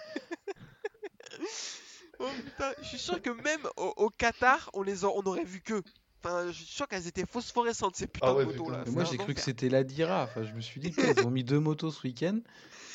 oh, 2.18 2.26
putain, 2.44 2.72
je 2.82 2.88
suis 2.88 2.98
sûr 2.98 3.20
que 3.22 3.30
même 3.30 3.66
au, 3.76 3.92
au 3.96 4.10
Qatar, 4.10 4.70
on 4.74 4.82
les 4.82 5.04
a- 5.04 5.08
on 5.08 5.22
aurait 5.22 5.44
vu 5.44 5.60
que. 5.60 5.82
Enfin, 6.24 6.46
je 6.48 6.52
suis 6.52 6.66
sûr 6.66 6.86
qu'elles 6.86 7.08
étaient 7.08 7.26
phosphorescentes 7.26 7.96
ces 7.96 8.06
putains 8.06 8.28
Ah 8.28 8.34
ouais, 8.34 8.44
de 8.44 8.50
motos 8.52 8.70
là. 8.70 8.82
Mais 8.86 8.92
moi 8.92 9.04
j'ai 9.04 9.16
cru 9.16 9.34
que 9.34 9.40
c'était 9.40 9.68
la 9.68 9.82
Dira. 9.82 10.24
Enfin, 10.24 10.44
je 10.44 10.52
me 10.52 10.60
suis 10.60 10.80
dit, 10.80 10.90
putain, 10.90 11.10
ils 11.16 11.26
ont 11.26 11.30
mis 11.30 11.42
deux 11.42 11.58
motos 11.58 11.90
ce 11.90 12.06
week-end. 12.06 12.38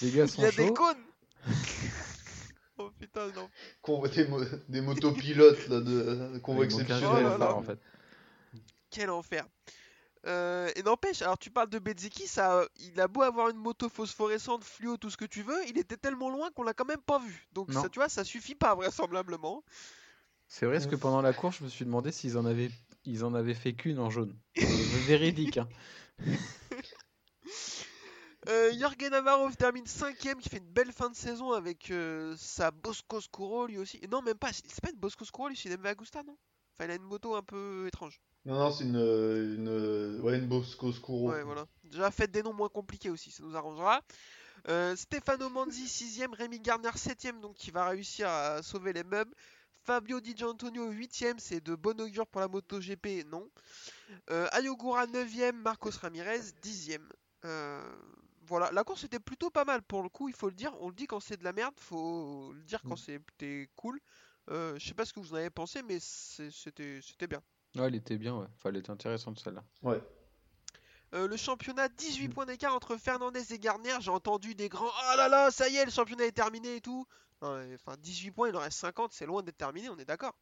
Les 0.02 0.12
gars 0.12 0.24
Il 0.24 0.30
sont 0.30 0.44
y 0.44 0.46
a 0.46 0.52
des 0.52 0.74
cônes. 0.74 1.04
oh 2.78 2.90
putain, 2.98 3.28
non. 3.36 3.50
Des, 4.10 4.28
mo- 4.28 4.40
des 4.70 4.82
motopilotes 4.82 5.68
là, 5.68 5.82
de, 5.82 6.32
de 6.34 6.40
convoi 6.40 6.66
Il 6.66 6.72
exceptionnel. 6.72 7.38
Oh 7.38 7.44
en 7.44 7.64
fait. 7.64 7.80
Quel 8.92 9.10
enfer. 9.10 9.46
Euh, 10.28 10.70
et 10.76 10.84
n'empêche, 10.84 11.22
alors 11.22 11.38
tu 11.38 11.50
parles 11.50 11.70
de 11.70 11.80
Bezzeki, 11.80 12.28
ça, 12.28 12.60
euh, 12.60 12.68
il 12.80 13.00
a 13.00 13.08
beau 13.08 13.22
avoir 13.22 13.50
une 13.50 13.58
moto 13.58 13.88
phosphorescente, 13.88 14.64
fluo, 14.64 14.98
tout 14.98 15.10
ce 15.10 15.16
que 15.16 15.26
tu 15.26 15.42
veux, 15.42 15.66
il 15.68 15.78
était 15.78 15.96
tellement 15.96 16.30
loin 16.30 16.52
qu'on 16.52 16.64
l'a 16.64 16.74
quand 16.74 16.86
même 16.86 17.02
pas 17.02 17.20
vu. 17.20 17.48
Donc 17.54 17.70
Non. 17.70 17.82
ça, 17.82 17.90
tu 17.90 18.00
vois, 18.00 18.10
ça 18.10 18.24
suffit 18.26 18.56
pas 18.56 18.76
vraisemblablement. 18.76 19.64
C'est 20.48 20.66
vrai 20.66 20.76
parce 20.76 20.88
que 20.88 20.96
pendant 20.96 21.22
la 21.22 21.34
course, 21.34 21.60
je 21.60 21.64
me 21.64 21.70
suis 21.70 21.86
demandé 21.86 22.12
s'ils 22.12 22.38
en 22.38 22.46
avaient, 22.46 22.72
ils 23.06 23.24
en 23.24 23.34
avaient 23.34 23.54
fait 23.54 23.74
qu'une 23.74 24.00
en 24.00 24.10
jaune. 24.10 24.36
Véridique. 24.56 25.58
Hein. 25.58 25.70
Euh, 28.50 28.72
Jorgen 28.80 29.12
termine 29.58 29.86
cinquième, 29.86 30.40
qui 30.40 30.48
fait 30.48 30.60
une 30.60 30.72
belle 30.72 30.94
fin 30.94 31.10
de 31.10 31.16
saison 31.16 31.52
avec 31.52 31.92
euh, 31.92 32.34
sa 32.38 32.72
Bosco 32.72 33.20
Scuro 33.20 33.68
lui 33.68 33.78
aussi. 33.78 34.00
Et 34.02 34.08
non, 34.08 34.22
même 34.22 34.38
pas, 34.38 34.54
c'est 34.54 34.80
pas 34.82 34.90
une 34.90 35.00
Bosco 35.00 35.26
Scuro, 35.26 35.50
lui, 35.50 35.58
c'est 35.58 35.68
une 35.68 35.76
MV 35.76 35.88
Agusta, 35.88 36.24
non? 36.24 36.38
Enfin, 36.80 36.88
il 36.88 36.92
a 36.92 36.96
une 36.96 37.04
moto 37.04 37.36
un 37.36 37.42
peu 37.44 37.86
étrange. 37.88 38.22
Non, 38.46 38.56
non, 38.60 38.72
c'est 38.72 38.84
une, 38.86 38.96
une, 38.96 40.20
ouais, 40.22 40.38
une 40.38 40.48
Bosco 40.48 40.92
Scuro. 40.92 41.30
Ouais, 41.32 41.44
voilà. 41.44 41.66
Déjà, 41.84 42.12
faites 42.12 42.32
des 42.32 42.44
noms 42.44 42.54
moins 42.54 42.70
compliqués 42.70 43.10
aussi, 43.10 43.32
ça 43.32 43.44
nous 43.44 43.56
arrangera. 43.56 44.02
Euh, 44.70 44.96
Stefano 44.96 45.50
Manzi, 45.50 45.86
6ème. 45.86 46.34
Rémi 46.34 46.60
Garner, 46.60 46.90
7ème, 46.96 47.40
donc 47.40 47.56
qui 47.56 47.72
va 47.72 47.88
réussir 47.88 48.30
à 48.30 48.62
sauver 48.64 48.94
les 48.94 49.04
meubles. 49.04 49.34
Fabio 49.84 50.20
Di 50.20 50.36
Gianantonio, 50.36 50.92
8ème, 50.92 51.40
c'est 51.40 51.62
de 51.62 51.74
bon 51.76 52.00
augure 52.02 52.28
pour 52.28 52.42
la 52.42 52.48
MotoGP, 52.48 53.26
non. 53.32 53.50
Euh, 54.30 54.48
Ayogura, 54.52 55.06
9ème. 55.08 55.54
Marcos 55.56 55.92
Ramirez, 56.02 56.42
10ème. 56.62 57.08
Euh, 57.46 57.82
voilà, 58.48 58.72
la 58.72 58.84
course 58.84 59.04
était 59.04 59.20
plutôt 59.20 59.50
pas 59.50 59.66
mal 59.66 59.82
pour 59.82 60.04
le 60.04 60.10
coup, 60.10 60.28
il 60.30 60.36
faut 60.36 60.48
le 60.50 60.56
dire. 60.56 60.74
On 60.82 60.90
le 60.90 60.94
dit 60.96 61.06
quand 61.08 61.20
c'est 61.20 61.38
de 61.38 61.44
la 61.44 61.54
merde, 61.54 61.74
faut 61.78 62.52
le 62.54 62.62
dire 62.64 62.82
quand 62.84 62.96
Mm. 62.96 62.98
c'était 62.98 63.70
cool. 63.76 64.00
Euh, 64.50 64.78
je 64.80 64.88
sais 64.88 64.94
pas 64.94 65.06
ce 65.06 65.14
que 65.14 65.20
vous 65.20 65.34
en 65.34 65.38
avez 65.38 65.50
pensé, 65.50 65.82
mais 65.84 66.00
c'est- 66.00 66.52
c'était 66.52 67.00
c'était 67.02 67.28
bien. 67.28 67.42
Ouais, 67.76 67.88
elle 67.88 67.96
était 67.96 68.18
bien, 68.18 68.36
ouais. 68.38 68.48
Enfin, 68.56 68.70
elle 68.70 68.78
était 68.78 68.90
intéressante 68.92 69.40
celle-là. 69.40 69.64
Ouais. 69.84 70.02
Euh, 71.14 71.28
le 71.28 71.38
championnat, 71.38 71.88
18 71.90 72.28
Mm. 72.30 72.34
points 72.34 72.46
d'écart 72.46 72.76
entre 72.76 72.98
Fernandez 72.98 73.54
et 73.54 73.60
Garner. 73.60 73.96
J'ai 74.02 74.12
entendu 74.12 74.56
des 74.56 74.70
grands 74.70 74.88
Oh 74.88 75.18
là 75.18 75.28
là, 75.30 75.52
ça 75.52 75.70
y 75.70 75.76
est, 75.78 75.86
le 75.86 75.92
championnat 75.92 76.26
est 76.26 76.32
terminé 76.32 76.78
et 76.78 76.82
tout. 76.82 77.06
Enfin, 77.42 77.96
18 78.00 78.32
points, 78.32 78.50
il 78.50 78.56
en 78.56 78.60
reste 78.60 78.80
50, 78.80 79.14
c'est 79.14 79.26
loin 79.26 79.44
d'être 79.44 79.58
terminé, 79.58 79.90
on 79.90 79.98
est 79.98 80.06
d'accord. 80.06 80.36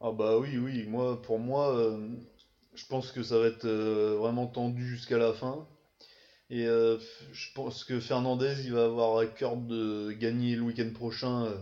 Ah 0.00 0.12
bah 0.12 0.38
oui, 0.38 0.58
oui, 0.58 0.84
moi, 0.86 1.20
pour 1.22 1.38
moi, 1.38 1.74
euh, 1.76 2.16
je 2.74 2.86
pense 2.86 3.12
que 3.12 3.22
ça 3.22 3.38
va 3.38 3.46
être 3.46 3.64
euh, 3.64 4.16
vraiment 4.18 4.46
tendu 4.46 4.86
jusqu'à 4.86 5.18
la 5.18 5.32
fin. 5.32 5.66
Et 6.50 6.66
euh, 6.66 6.98
je 7.32 7.52
pense 7.54 7.84
que 7.84 8.00
Fernandez, 8.00 8.56
il 8.64 8.72
va 8.74 8.84
avoir 8.86 9.18
à 9.18 9.26
cœur 9.26 9.56
de 9.56 10.12
gagner 10.12 10.56
le 10.56 10.62
week-end 10.62 10.90
prochain 10.94 11.46
euh, 11.46 11.58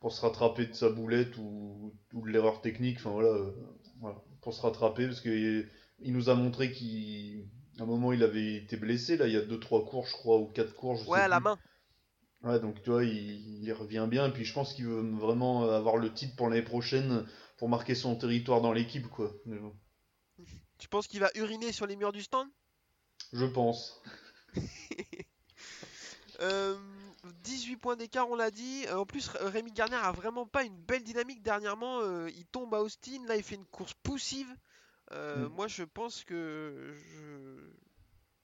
pour 0.00 0.12
se 0.12 0.20
rattraper 0.20 0.66
de 0.66 0.72
sa 0.74 0.90
boulette 0.90 1.36
ou, 1.38 1.94
ou 2.14 2.26
de 2.26 2.30
l'erreur 2.30 2.60
technique, 2.60 2.98
enfin 2.98 3.10
voilà, 3.10 3.28
euh, 3.30 3.52
voilà, 4.00 4.16
pour 4.42 4.54
se 4.54 4.62
rattraper, 4.62 5.06
parce 5.06 5.20
qu'il 5.20 5.68
il 6.00 6.12
nous 6.12 6.28
a 6.28 6.34
montré 6.34 6.70
qu'à 6.72 7.82
un 7.82 7.86
moment, 7.86 8.12
il 8.12 8.22
avait 8.22 8.56
été 8.56 8.76
blessé, 8.76 9.16
là, 9.16 9.26
il 9.26 9.32
y 9.34 9.36
a 9.36 9.42
2-3 9.42 9.84
cours, 9.84 10.06
je 10.06 10.12
crois, 10.12 10.38
ou 10.38 10.46
4 10.46 10.74
cours, 10.74 10.96
je 10.96 11.04
sais 11.06 11.10
Ouais, 11.10 11.20
à 11.20 11.28
la 11.28 11.40
plus. 11.40 11.40
main. 11.40 11.58
Ouais, 12.42 12.60
donc 12.60 12.82
tu 12.82 12.90
vois, 12.90 13.04
il, 13.04 13.62
il 13.64 13.72
revient 13.74 14.06
bien, 14.10 14.28
et 14.28 14.32
puis 14.32 14.44
je 14.46 14.52
pense 14.54 14.72
qu'il 14.74 14.86
veut 14.86 15.02
vraiment 15.18 15.68
avoir 15.70 15.96
le 15.98 16.12
titre 16.12 16.34
pour 16.36 16.48
l'année 16.48 16.62
prochaine 16.62 17.26
pour 17.58 17.68
marquer 17.68 17.94
son 17.94 18.16
territoire 18.16 18.60
dans 18.62 18.72
l'équipe, 18.72 19.08
quoi. 19.08 19.32
Tu 20.78 20.88
penses 20.88 21.06
qu'il 21.06 21.20
va 21.20 21.30
uriner 21.34 21.70
sur 21.70 21.86
les 21.86 21.96
murs 21.96 22.12
du 22.12 22.22
stand? 22.22 22.48
Je 23.32 23.44
pense. 23.46 24.02
Euh, 26.40 26.76
18 27.42 27.76
points 27.76 27.96
d'écart, 27.96 28.28
on 28.30 28.36
l'a 28.36 28.50
dit. 28.50 28.84
Euh, 28.88 28.98
en 28.98 29.06
plus, 29.06 29.28
Rémi 29.40 29.72
Garner 29.72 29.96
a 29.96 30.12
vraiment 30.12 30.46
pas 30.46 30.64
une 30.64 30.76
belle 30.76 31.02
dynamique 31.02 31.42
dernièrement. 31.42 32.00
Euh, 32.00 32.30
il 32.30 32.46
tombe 32.46 32.74
à 32.74 32.80
Austin, 32.80 33.24
là 33.26 33.36
il 33.36 33.42
fait 33.42 33.54
une 33.56 33.66
course 33.66 33.94
poussive. 34.02 34.48
Euh, 35.12 35.48
Mm. 35.48 35.52
Moi 35.52 35.68
je 35.68 35.84
pense 35.84 36.24
que 36.24 36.94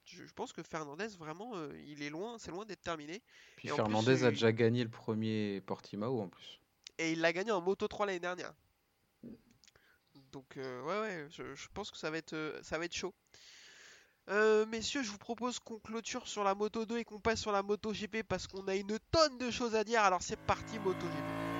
je, 0.05 0.25
je 0.25 0.33
pense 0.33 0.53
que 0.53 0.63
Fernandez 0.63 1.07
vraiment 1.19 1.51
euh, 1.55 1.73
il 1.85 2.01
est 2.01 2.09
loin, 2.09 2.37
c'est 2.37 2.51
loin 2.51 2.65
d'être 2.65 2.81
terminé. 2.81 3.21
Puis 3.57 3.67
Et 3.67 3.71
Fernandez 3.71 4.15
plus, 4.15 4.25
a 4.25 4.29
déjà 4.29 4.51
gagné 4.51 4.83
le 4.83 4.89
premier 4.89 5.61
Portimao 5.61 6.21
en 6.21 6.29
plus. 6.29 6.59
Et 6.97 7.13
il 7.13 7.21
l'a 7.21 7.33
gagné 7.33 7.51
en 7.51 7.61
Moto 7.61 7.87
3 7.87 8.05
l'année 8.05 8.19
dernière. 8.19 8.53
Donc 10.31 10.57
euh, 10.57 10.81
ouais 10.83 10.99
ouais, 11.01 11.27
je, 11.29 11.53
je 11.53 11.67
pense 11.73 11.91
que 11.91 11.97
ça 11.97 12.09
va 12.09 12.17
être 12.17 12.59
ça 12.63 12.77
va 12.77 12.85
être 12.85 12.95
chaud. 12.95 13.13
Euh, 14.29 14.65
messieurs, 14.67 15.03
je 15.03 15.11
vous 15.11 15.17
propose 15.17 15.59
qu'on 15.59 15.79
clôture 15.79 16.27
sur 16.27 16.43
la 16.43 16.55
Moto 16.55 16.85
2 16.85 16.99
et 16.99 17.03
qu'on 17.03 17.19
passe 17.19 17.41
sur 17.41 17.51
la 17.51 17.61
Moto 17.61 17.91
GP 17.91 18.23
parce 18.23 18.47
qu'on 18.47 18.67
a 18.67 18.75
une 18.75 18.97
tonne 19.11 19.37
de 19.37 19.51
choses 19.51 19.75
à 19.75 19.83
dire. 19.83 20.01
Alors 20.01 20.21
c'est 20.21 20.39
parti 20.39 20.79
Moto 20.79 21.05
GP. 21.05 21.53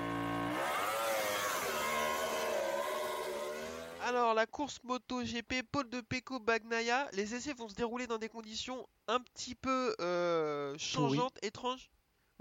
Alors, 4.05 4.33
la 4.33 4.45
course 4.45 4.79
moto 4.83 5.23
GP, 5.23 5.63
Paul 5.71 5.89
de 5.89 6.01
Pecco, 6.01 6.37
Bagnaia, 6.37 7.07
les 7.13 7.35
essais 7.35 7.53
vont 7.53 7.69
se 7.69 7.73
dérouler 7.73 8.05
dans 8.05 8.17
des 8.17 8.27
conditions 8.27 8.85
un 9.07 9.21
petit 9.21 9.55
peu 9.55 9.95
euh, 10.01 10.75
changeantes, 10.77 11.37
étranges. 11.41 11.89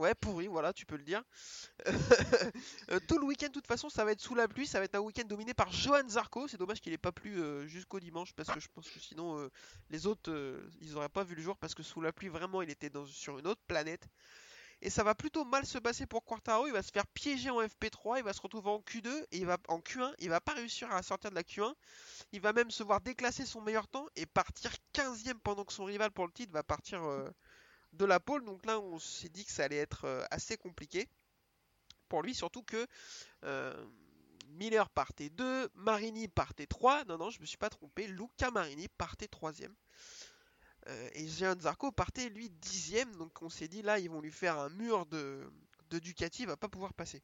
Ouais, 0.03 0.17
pourri, 0.17 0.49
voilà, 0.49 0.73
tu 0.73 0.85
peux 0.85 0.97
le 0.97 1.05
dire. 1.05 1.23
Euh, 2.91 2.99
tout 3.09 3.19
le 3.19 3.25
week-end, 3.25 3.47
de 3.47 3.53
toute 3.53 3.69
façon, 3.69 3.89
ça 3.89 4.05
va 4.05 4.11
être 4.11 4.21
sous 4.21 4.35
la 4.35 4.49
pluie. 4.49 4.67
Ça 4.67 4.81
va 4.81 4.85
être 4.85 4.97
un 4.97 5.01
week-end 5.01 5.25
dominé 5.25 5.55
par 5.55 5.71
Johan 5.71 6.09
Zarco. 6.09 6.49
C'est 6.49 6.57
dommage 6.57 6.81
qu'il 6.81 6.93
ait 6.93 6.99
pas 6.99 7.13
plu 7.13 7.41
euh, 7.41 7.67
jusqu'au 7.69 8.01
dimanche 8.01 8.33
parce 8.35 8.51
que 8.51 8.59
je 8.59 8.67
pense 8.75 8.91
que 8.91 8.99
sinon 8.99 9.39
euh, 9.39 9.49
les 9.89 10.07
autres 10.07 10.33
ils 10.81 10.97
auraient 10.97 11.09
pas 11.09 11.23
vu 11.23 11.37
le 11.37 11.43
jour 11.43 11.57
parce 11.57 11.75
que 11.75 11.85
sous 11.85 12.01
la 12.01 12.13
pluie, 12.13 12.29
vraiment, 12.29 12.61
il 12.61 12.71
était 12.71 12.91
sur 13.07 13.39
une 13.39 13.47
autre 13.47 13.61
planète. 13.69 14.09
Et 14.81 14.91
ça 14.91 15.05
va 15.05 15.15
plutôt 15.15 15.45
mal 15.45 15.65
se 15.65 15.79
passer 15.79 16.07
pour 16.07 16.25
Quartaro. 16.25 16.67
Il 16.67 16.73
va 16.73 16.83
se 16.83 16.91
faire 16.91 17.07
piéger 17.07 17.51
en 17.51 17.63
FP3. 17.63 18.19
Il 18.19 18.25
va 18.25 18.33
se 18.33 18.41
retrouver 18.41 18.71
en 18.71 18.81
Q2 18.81 19.09
et 19.31 19.39
il 19.39 19.47
va 19.47 19.59
en 19.69 19.79
Q1. 19.79 20.13
Il 20.19 20.31
va 20.31 20.41
pas 20.41 20.55
réussir 20.55 20.91
à 20.91 21.03
sortir 21.05 21.31
de 21.31 21.37
la 21.37 21.45
Q1. 21.45 21.73
Il 22.33 22.41
va 22.41 22.53
même 22.53 22.73
se 22.73 22.83
voir 22.83 23.01
déclasser 23.01 23.47
son 23.47 23.61
meilleur 23.61 23.87
temps 23.87 24.07
et 24.17 24.27
partir 24.27 24.73
15ème 24.95 25.39
pendant 25.39 25.65
que 25.65 25.73
son 25.73 25.85
rival 25.85 26.11
pour 26.11 26.27
le 26.27 26.33
titre 26.33 26.53
va 26.53 26.65
partir 26.65 27.01
de 27.93 28.05
la 28.05 28.21
pole. 28.21 28.45
Donc 28.45 28.65
là, 28.67 28.79
on 28.81 28.99
s'est 28.99 29.29
dit 29.29 29.45
que 29.45 29.53
ça 29.53 29.65
allait 29.65 29.77
être 29.77 30.05
euh, 30.05 30.25
assez 30.31 30.57
compliqué 30.57 31.09
pour 32.09 32.23
lui, 32.23 32.35
surtout 32.35 32.63
que 32.63 32.87
euh, 33.45 33.87
Miller 34.51 34.89
partait 34.91 35.31
2, 35.31 35.71
Marini 35.75 36.29
partait 36.29 36.67
3. 36.67 37.05
Non, 37.05 37.19
non, 37.19 37.31
je 37.31 37.41
me 37.41 37.47
suis 37.47 37.57
pas 37.57 37.71
trompé. 37.71 38.07
Luca 38.07 38.51
Marini 38.51 38.89
partait 38.89 39.27
3ème. 39.27 39.73
et 41.15 41.27
Jean 41.29 41.59
Zarco 41.59 41.91
partait 41.91 42.29
lui 42.29 42.51
10ème. 42.51 43.17
Donc 43.17 43.41
on 43.41 43.49
s'est 43.49 43.69
dit 43.69 43.83
là, 43.83 43.99
ils 43.99 44.11
vont 44.11 44.21
lui 44.21 44.33
faire 44.33 44.59
un 44.59 44.69
mur 44.69 45.07
de, 45.07 45.51
de 45.91 45.99
Ducati. 45.99 46.43
Il 46.43 46.49
va 46.49 46.57
pas 46.57 46.69
pouvoir 46.69 46.93
passer. 46.93 47.23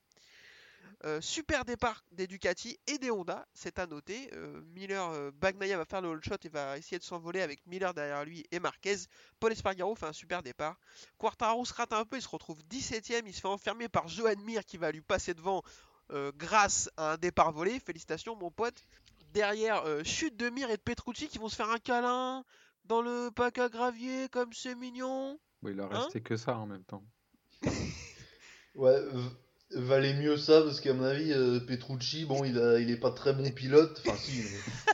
Euh, 1.04 1.20
super 1.20 1.64
départ 1.64 2.04
des 2.12 2.26
Ducati 2.26 2.78
et 2.86 2.98
des 2.98 3.10
Honda, 3.10 3.46
c'est 3.54 3.78
à 3.78 3.86
noter. 3.86 4.30
Euh, 4.34 4.60
Miller, 4.74 5.08
euh, 5.10 5.30
Bagnaia 5.32 5.76
va 5.76 5.84
faire 5.84 6.00
le 6.00 6.08
hold 6.08 6.24
shot 6.24 6.36
et 6.42 6.48
va 6.48 6.76
essayer 6.76 6.98
de 6.98 7.04
s'envoler 7.04 7.40
avec 7.40 7.64
Miller 7.66 7.94
derrière 7.94 8.24
lui 8.24 8.44
et 8.50 8.58
Marquez. 8.58 8.96
Paul 9.40 9.52
Espargaro 9.52 9.94
fait 9.94 10.06
un 10.06 10.12
super 10.12 10.42
départ. 10.42 10.78
Quartaro 11.18 11.64
se 11.64 11.74
rate 11.74 11.92
un 11.92 12.04
peu, 12.04 12.16
il 12.16 12.22
se 12.22 12.28
retrouve 12.28 12.60
17ème, 12.70 13.22
il 13.26 13.34
se 13.34 13.40
fait 13.40 13.48
enfermer 13.48 13.88
par 13.88 14.08
Johan 14.08 14.36
Mir 14.44 14.64
qui 14.64 14.76
va 14.76 14.90
lui 14.90 15.02
passer 15.02 15.34
devant 15.34 15.62
euh, 16.10 16.32
grâce 16.36 16.90
à 16.96 17.12
un 17.12 17.16
départ 17.16 17.52
volé. 17.52 17.78
Félicitations 17.80 18.34
mon 18.36 18.50
pote. 18.50 18.84
Derrière, 19.32 19.84
euh, 19.84 20.02
chute 20.04 20.36
de 20.36 20.48
Mir 20.48 20.70
et 20.70 20.76
de 20.76 20.82
Petrucci 20.82 21.28
qui 21.28 21.38
vont 21.38 21.48
se 21.48 21.56
faire 21.56 21.70
un 21.70 21.78
câlin 21.78 22.44
dans 22.84 23.02
le 23.02 23.30
pack 23.30 23.58
à 23.58 23.68
gravier 23.68 24.28
comme 24.30 24.52
c'est 24.52 24.74
mignon. 24.74 25.38
Bon, 25.62 25.68
il 25.70 25.80
a 25.80 25.84
Hein 25.84 26.04
resté 26.04 26.22
que 26.22 26.36
ça 26.36 26.56
en 26.56 26.66
même 26.66 26.84
temps. 26.84 27.04
Ouais, 28.74 29.00
valait 29.70 30.14
mieux 30.14 30.36
ça 30.36 30.62
parce 30.62 30.80
qu'à 30.80 30.94
mon 30.94 31.04
avis, 31.04 31.32
euh, 31.32 31.60
Petrucci, 31.60 32.24
bon, 32.24 32.44
il, 32.44 32.58
a, 32.58 32.78
il 32.78 32.90
est 32.90 32.96
pas 32.96 33.10
très 33.10 33.32
bon 33.32 33.50
pilote. 33.52 34.02
Enfin, 34.06 34.16
si, 34.16 34.42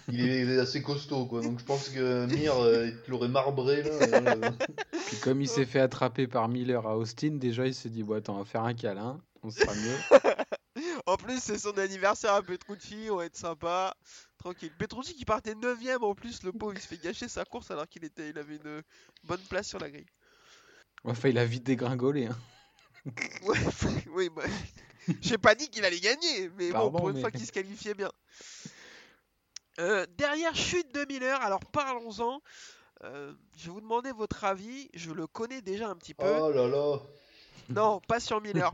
mais 0.08 0.40
il 0.40 0.50
est 0.50 0.58
assez 0.58 0.82
costaud, 0.82 1.26
quoi. 1.26 1.42
Donc 1.42 1.60
je 1.60 1.64
pense 1.64 1.88
que 1.88 2.26
Mir, 2.26 2.56
euh, 2.58 2.87
il 2.88 3.00
te 3.02 3.10
l'aurait 3.10 3.28
marbré, 3.28 3.82
là. 3.82 3.90
euh, 3.90 4.50
Puis 5.06 5.16
comme 5.18 5.40
il 5.40 5.48
s'est 5.48 5.64
fait 5.64 5.80
attraper 5.80 6.26
par 6.26 6.48
Miller 6.48 6.87
à 6.87 6.96
Austin, 6.96 7.37
déjà 7.37 7.66
il 7.66 7.74
s'est 7.74 7.90
dit 7.90 8.02
bon 8.02 8.14
attends 8.16 8.34
on 8.34 8.38
va 8.38 8.44
faire 8.44 8.62
un 8.64 8.74
câlin, 8.74 9.20
on 9.42 9.50
sera 9.50 9.72
mieux. 9.74 9.96
En 11.06 11.16
plus, 11.16 11.38
c'est 11.40 11.58
son 11.58 11.76
anniversaire 11.78 12.32
à 12.32 12.42
Petrucci, 12.42 13.08
on 13.10 13.16
va 13.16 13.26
être 13.26 13.37
sympa. 13.37 13.94
Tranquille. 14.38 14.72
Petrucci 14.76 15.14
qui 15.14 15.24
partait 15.24 15.52
9ème 15.52 16.02
en 16.02 16.14
plus, 16.14 16.42
le 16.42 16.50
pauvre, 16.50 16.72
il 16.74 16.80
se 16.80 16.88
fait 16.88 17.00
gâcher 17.00 17.28
sa 17.28 17.44
course 17.44 17.70
alors 17.70 17.87
qu'il 17.87 18.04
était, 18.04 18.30
il 18.30 18.38
avait 18.38 18.56
une 18.56 18.82
bonne 19.22 19.40
place 19.50 19.68
sur 19.68 19.78
la 19.78 19.90
grille. 19.90 20.06
Enfin 21.04 21.28
il 21.28 21.38
a 21.38 21.44
vite 21.44 21.64
dégringolé. 21.64 22.26
Hein. 22.26 22.37
Ouais, 23.42 23.58
oui, 24.10 24.30
bah, 24.34 24.42
j'ai 25.20 25.38
pas 25.38 25.54
dit 25.54 25.68
qu'il 25.68 25.84
allait 25.84 26.00
gagner, 26.00 26.48
mais 26.56 26.70
Pardon, 26.70 26.90
bon, 26.90 26.98
pour 26.98 27.08
une 27.10 27.16
mais- 27.16 27.20
fois 27.20 27.30
qu'il 27.30 27.44
se 27.46 27.52
qualifiait 27.52 27.94
bien. 27.94 28.10
Euh, 29.80 30.06
derrière 30.16 30.54
chute 30.54 30.94
de 30.94 31.04
Miller, 31.06 31.40
alors 31.42 31.60
parlons-en. 31.66 32.40
Euh, 33.02 33.34
je 33.56 33.66
vais 33.66 33.70
vous 33.72 33.80
demander 33.80 34.12
votre 34.12 34.44
avis. 34.44 34.88
Je 34.94 35.10
le 35.10 35.26
connais 35.26 35.60
déjà 35.60 35.88
un 35.88 35.96
petit 35.96 36.14
peu. 36.14 36.24
Oh 36.24 36.50
là 36.50 36.68
là. 36.68 36.98
Non, 37.68 38.00
pas 38.06 38.20
sur 38.20 38.40
Miller. 38.40 38.70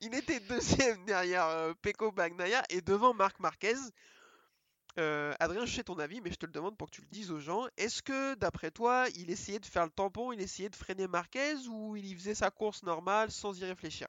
Il 0.00 0.14
était 0.14 0.40
deuxième 0.40 1.04
derrière 1.06 1.46
euh, 1.46 1.72
Pecco 1.80 2.10
Bagnaia 2.12 2.62
et 2.68 2.80
devant 2.80 3.14
Marc 3.14 3.38
Marquez. 3.40 3.74
Euh, 4.98 5.34
Adrien, 5.40 5.66
je 5.66 5.74
sais 5.74 5.84
ton 5.84 5.98
avis, 5.98 6.20
mais 6.20 6.30
je 6.30 6.36
te 6.36 6.46
le 6.46 6.52
demande 6.52 6.76
pour 6.76 6.88
que 6.90 6.94
tu 6.96 7.00
le 7.02 7.08
dises 7.08 7.30
aux 7.30 7.40
gens. 7.40 7.66
Est-ce 7.76 8.02
que, 8.02 8.34
d'après 8.36 8.70
toi, 8.70 9.06
il 9.16 9.30
essayait 9.30 9.58
de 9.58 9.66
faire 9.66 9.84
le 9.84 9.90
tampon, 9.90 10.32
il 10.32 10.40
essayait 10.40 10.68
de 10.70 10.76
freiner 10.76 11.06
Marquez 11.08 11.56
ou 11.68 11.96
il 11.96 12.06
y 12.06 12.14
faisait 12.14 12.34
sa 12.34 12.50
course 12.50 12.82
normale 12.82 13.30
sans 13.30 13.58
y 13.60 13.64
réfléchir? 13.64 14.06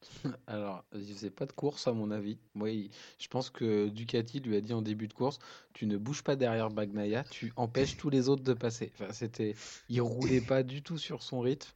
Alors 0.46 0.84
il 0.94 1.12
faisait 1.12 1.30
pas 1.30 1.46
de 1.46 1.52
course 1.52 1.86
à 1.88 1.92
mon 1.92 2.10
avis. 2.10 2.38
Il- 2.54 2.90
je 3.18 3.28
pense 3.28 3.50
que 3.50 3.88
Ducati 3.88 4.40
lui 4.40 4.56
a 4.56 4.60
dit 4.60 4.72
en 4.72 4.82
début 4.82 5.08
de 5.08 5.12
course 5.12 5.38
tu 5.72 5.86
ne 5.86 5.96
bouges 5.96 6.22
pas 6.22 6.36
derrière 6.36 6.70
Bagnaia, 6.70 7.24
tu 7.24 7.52
empêches 7.56 7.96
tous 7.96 8.10
les 8.10 8.28
autres 8.28 8.44
de 8.44 8.54
passer. 8.54 8.92
Enfin 8.94 9.12
c'était, 9.12 9.54
il 9.88 10.00
roulait 10.00 10.40
pas 10.40 10.62
du 10.62 10.82
tout 10.82 10.98
sur 10.98 11.22
son 11.22 11.40
rythme. 11.40 11.70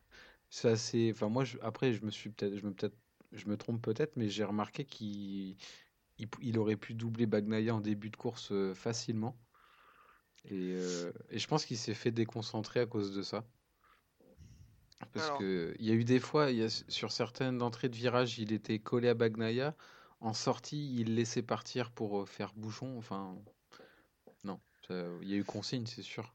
Ça 0.50 0.76
c'est, 0.76 1.10
enfin 1.12 1.28
moi 1.28 1.44
après 1.62 1.92
je 1.92 2.04
me 2.04 2.10
suis 2.10 2.30
peut-être, 2.30 2.56
je 2.56 2.64
me 2.66 2.72
peut-être, 2.72 2.96
je 3.32 3.46
me 3.46 3.56
trompe 3.56 3.82
peut-être, 3.82 4.16
mais 4.16 4.28
j'ai 4.28 4.44
remarqué 4.44 4.84
qu'il 4.84 5.56
il, 6.18 6.58
aurait 6.58 6.76
pu 6.76 6.94
doubler 6.94 7.26
Bagnaia 7.26 7.74
en 7.74 7.80
début 7.80 8.10
de 8.10 8.16
course 8.16 8.52
euh, 8.52 8.74
facilement. 8.74 9.36
Et, 10.46 10.74
euh, 10.76 11.12
et 11.30 11.38
je 11.38 11.46
pense 11.46 11.64
qu'il 11.64 11.78
s'est 11.78 11.94
fait 11.94 12.10
déconcentrer 12.10 12.80
à 12.80 12.86
cause 12.86 13.14
de 13.14 13.22
ça. 13.22 13.44
Parce 15.12 15.26
Alors. 15.26 15.38
que 15.38 15.74
il 15.78 15.86
y 15.86 15.90
a 15.90 15.94
eu 15.94 16.04
des 16.04 16.20
fois, 16.20 16.50
il 16.50 16.58
y 16.58 16.62
a, 16.62 16.68
sur 16.68 17.12
certaines 17.12 17.62
entrées 17.62 17.88
de 17.88 17.96
virage, 17.96 18.38
il 18.38 18.52
était 18.52 18.78
collé 18.78 19.08
à 19.08 19.14
Bagnaia. 19.14 19.74
En 20.20 20.34
sortie, 20.34 20.94
il 20.94 21.16
laissait 21.16 21.42
partir 21.42 21.90
pour 21.90 22.22
euh, 22.22 22.26
faire 22.26 22.52
bouchon. 22.54 22.96
Enfin, 22.98 23.36
non, 24.44 24.60
il 24.90 25.28
y 25.28 25.34
a 25.34 25.36
eu 25.36 25.44
consigne, 25.44 25.86
c'est 25.86 26.02
sûr. 26.02 26.34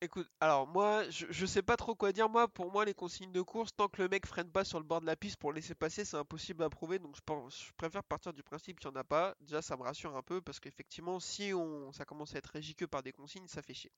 Écoute, 0.00 0.30
alors 0.40 0.68
moi, 0.68 1.10
je, 1.10 1.26
je 1.28 1.44
sais 1.44 1.62
pas 1.62 1.76
trop 1.76 1.96
quoi 1.96 2.12
dire. 2.12 2.28
Moi, 2.28 2.46
pour 2.46 2.70
moi, 2.70 2.84
les 2.84 2.94
consignes 2.94 3.32
de 3.32 3.42
course, 3.42 3.74
tant 3.74 3.88
que 3.88 4.00
le 4.00 4.08
mec 4.08 4.26
freine 4.26 4.48
pas 4.48 4.64
sur 4.64 4.78
le 4.78 4.84
bord 4.84 5.00
de 5.00 5.06
la 5.06 5.16
piste 5.16 5.36
pour 5.38 5.52
laisser 5.52 5.74
passer, 5.74 6.04
c'est 6.04 6.16
impossible 6.16 6.62
à 6.62 6.70
prouver. 6.70 7.00
Donc, 7.00 7.16
je, 7.16 7.20
pense, 7.20 7.64
je 7.66 7.72
préfère 7.76 8.04
partir 8.04 8.32
du 8.32 8.44
principe 8.44 8.78
qu'il 8.78 8.88
n'y 8.90 8.96
en 8.96 9.00
a 9.00 9.04
pas. 9.04 9.34
Déjà, 9.40 9.60
ça 9.60 9.76
me 9.76 9.82
rassure 9.82 10.16
un 10.16 10.22
peu 10.22 10.40
parce 10.40 10.60
qu'effectivement, 10.60 11.18
si 11.18 11.52
on, 11.52 11.90
ça 11.92 12.04
commence 12.04 12.32
à 12.36 12.38
être 12.38 12.46
régi 12.46 12.76
que 12.76 12.84
par 12.84 13.02
des 13.02 13.10
consignes, 13.12 13.48
ça 13.48 13.60
fait 13.60 13.74
chier. 13.74 13.90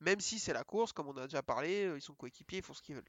Même 0.00 0.20
si 0.20 0.38
c'est 0.38 0.52
la 0.52 0.62
course, 0.62 0.92
comme 0.92 1.08
on 1.08 1.16
a 1.16 1.24
déjà 1.24 1.42
parlé, 1.42 1.86
euh, 1.86 1.98
ils 1.98 2.02
sont 2.02 2.14
coéquipiers, 2.14 2.58
ils 2.58 2.64
font 2.64 2.74
ce 2.74 2.82
qu'ils 2.82 2.94
veulent. 2.94 3.04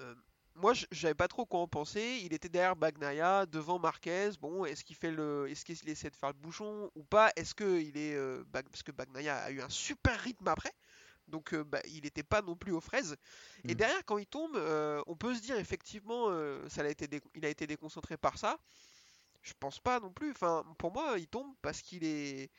Euh, 0.00 0.14
moi, 0.56 0.72
savais 0.90 1.14
pas 1.14 1.28
trop 1.28 1.46
quoi 1.46 1.60
en 1.60 1.68
penser. 1.68 2.22
Il 2.24 2.32
était 2.32 2.48
derrière 2.48 2.74
Bagnaia, 2.74 3.46
devant 3.46 3.78
Marquez. 3.78 4.30
Bon, 4.40 4.64
est-ce 4.64 4.84
qu'il 4.84 4.96
fait 4.96 5.12
le, 5.12 5.48
est-ce 5.48 5.64
qu'il 5.64 5.88
essaie 5.88 6.10
de 6.10 6.16
faire 6.16 6.30
le 6.30 6.40
bouchon 6.40 6.90
ou 6.96 7.04
pas? 7.04 7.30
Est-ce 7.36 7.54
que 7.54 7.80
il 7.80 7.96
est, 7.96 8.16
euh, 8.16 8.42
parce 8.52 8.82
que 8.82 8.90
Bagnaia 8.90 9.36
a 9.36 9.50
eu 9.52 9.60
un 9.60 9.68
super 9.68 10.18
rythme 10.18 10.48
après. 10.48 10.72
Donc 11.28 11.52
euh, 11.54 11.64
bah, 11.64 11.80
il 11.86 12.02
n'était 12.02 12.22
pas 12.22 12.42
non 12.42 12.56
plus 12.56 12.72
aux 12.72 12.80
fraises. 12.80 13.16
Et 13.64 13.74
Mm. 13.74 13.76
derrière, 13.76 14.04
quand 14.04 14.18
il 14.18 14.26
tombe, 14.26 14.56
euh, 14.56 15.02
on 15.06 15.16
peut 15.16 15.34
se 15.34 15.40
dire 15.40 15.56
effectivement, 15.58 16.26
euh, 16.30 16.66
ça 16.68 16.82
a 16.82 16.88
été 16.88 17.08
il 17.34 17.44
a 17.44 17.48
été 17.48 17.66
déconcentré 17.66 18.16
par 18.16 18.38
ça. 18.38 18.58
Je 19.42 19.52
pense 19.58 19.78
pas 19.80 20.00
non 20.00 20.12
plus. 20.12 20.30
Enfin, 20.30 20.64
pour 20.78 20.92
moi, 20.92 21.16
il 21.18 21.28
tombe 21.28 21.54
parce 21.62 21.82
qu'il 21.82 22.04
est 22.04 22.50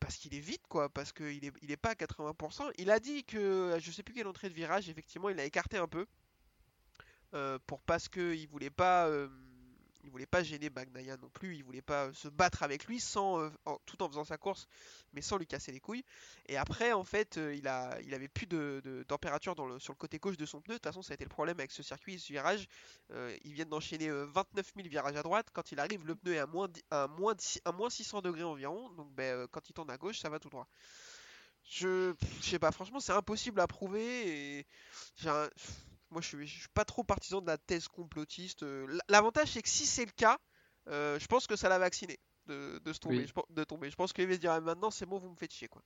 parce 0.00 0.16
qu'il 0.16 0.34
est 0.34 0.40
vite, 0.40 0.66
quoi. 0.68 0.88
Parce 0.88 1.12
qu'il 1.12 1.44
est, 1.44 1.52
il 1.62 1.70
est 1.70 1.76
pas 1.76 1.90
à 1.90 1.94
80%. 1.94 2.70
Il 2.78 2.90
a 2.90 2.98
dit 3.00 3.24
que, 3.24 3.76
je 3.80 3.90
sais 3.90 4.02
plus 4.02 4.14
quelle 4.14 4.26
entrée 4.26 4.48
de 4.48 4.54
virage, 4.54 4.88
effectivement, 4.88 5.28
il 5.28 5.38
a 5.40 5.44
écarté 5.44 5.76
un 5.76 5.88
peu 5.88 6.06
pour 7.66 7.80
parce 7.82 8.08
que 8.08 8.34
il 8.34 8.48
voulait 8.48 8.70
pas, 8.70 9.08
il 10.04 10.10
voulait 10.10 10.26
pas 10.26 10.42
gêner 10.42 10.70
Bagnaia 10.70 11.16
non 11.16 11.28
plus. 11.30 11.56
Il 11.56 11.64
voulait 11.64 11.82
pas 11.82 12.06
euh, 12.06 12.12
se 12.12 12.28
battre 12.28 12.62
avec 12.62 12.86
lui 12.86 13.02
euh, 13.16 13.50
tout 13.86 14.02
en 14.02 14.08
faisant 14.08 14.24
sa 14.24 14.38
course, 14.38 14.66
mais 15.12 15.22
sans 15.22 15.36
lui 15.38 15.46
casser 15.46 15.72
les 15.72 15.80
couilles. 15.80 16.04
Et 16.46 16.56
après, 16.56 16.92
en 16.92 17.04
fait, 17.04 17.38
euh, 17.38 17.54
il 17.54 17.66
a, 17.68 17.98
avait 18.14 18.28
plus 18.28 18.46
de, 18.46 19.04
température 19.08 19.54
sur 19.78 19.92
le 19.92 19.98
côté 19.98 20.18
gauche 20.18 20.36
de 20.36 20.46
son 20.46 20.60
pneu. 20.60 20.74
De 20.74 20.78
toute 20.78 20.84
façon, 20.86 21.02
ça 21.02 21.12
a 21.12 21.14
été 21.14 21.24
le 21.24 21.30
problème 21.30 21.58
avec 21.58 21.72
ce 21.72 21.82
circuit, 21.82 22.18
ce 22.18 22.32
virage. 22.32 22.66
Euh, 23.12 23.36
viennent 23.54 23.68
d'enchaîner 23.68 24.08
euh, 24.08 24.26
29 24.26 24.72
000 24.76 24.88
virages 24.88 25.16
à 25.16 25.22
droite. 25.22 25.48
Quand 25.52 25.72
il 25.72 25.80
arrive, 25.80 26.06
le 26.06 26.14
pneu 26.14 26.34
est 26.34 26.38
à 26.38 26.46
moins, 26.46 26.68
à 26.90 27.06
moins, 27.08 27.34
dix- 27.34 27.60
à 27.64 27.72
moins 27.72 27.90
600 27.90 28.22
degrés 28.22 28.44
environ. 28.44 28.90
Donc, 28.90 29.12
ben, 29.14 29.46
quand 29.50 29.68
il 29.68 29.72
tourne 29.72 29.90
à 29.90 29.96
gauche, 29.98 30.18
ça 30.20 30.28
va 30.30 30.38
tout 30.38 30.48
droit. 30.50 30.66
Je, 31.64 32.14
je 32.42 32.50
sais 32.50 32.58
pas, 32.58 32.72
franchement, 32.72 33.00
c'est 33.00 33.12
impossible 33.12 33.60
à 33.60 33.66
prouver. 33.66 34.66
J'ai 35.16 35.28
un- 35.28 35.50
moi, 36.10 36.20
je 36.20 36.28
suis, 36.28 36.46
je 36.46 36.60
suis 36.60 36.68
pas 36.74 36.84
trop 36.84 37.04
partisan 37.04 37.40
de 37.40 37.46
la 37.46 37.58
thèse 37.58 37.88
complotiste. 37.88 38.62
Euh, 38.62 38.98
L'avantage, 39.08 39.52
c'est 39.52 39.62
que 39.62 39.68
si 39.68 39.86
c'est 39.86 40.04
le 40.04 40.12
cas, 40.12 40.38
euh, 40.88 41.18
je 41.18 41.26
pense 41.26 41.46
que 41.46 41.56
ça 41.56 41.68
l'a 41.68 41.78
vacciné 41.78 42.18
de, 42.46 42.80
de 42.84 42.92
se 42.92 42.98
tomber. 42.98 43.18
Oui. 43.18 43.26
Je, 43.26 43.54
de 43.54 43.64
tomber. 43.64 43.90
Je 43.90 43.96
pense 43.96 44.12
qu'il 44.12 44.26
va 44.26 44.34
se 44.34 44.38
dire 44.38 44.52
ah, 44.52 44.60
maintenant, 44.60 44.90
c'est 44.90 45.06
bon, 45.06 45.18
vous 45.18 45.30
me 45.30 45.36
faites 45.36 45.52
chier, 45.52 45.68
quoi. 45.68 45.82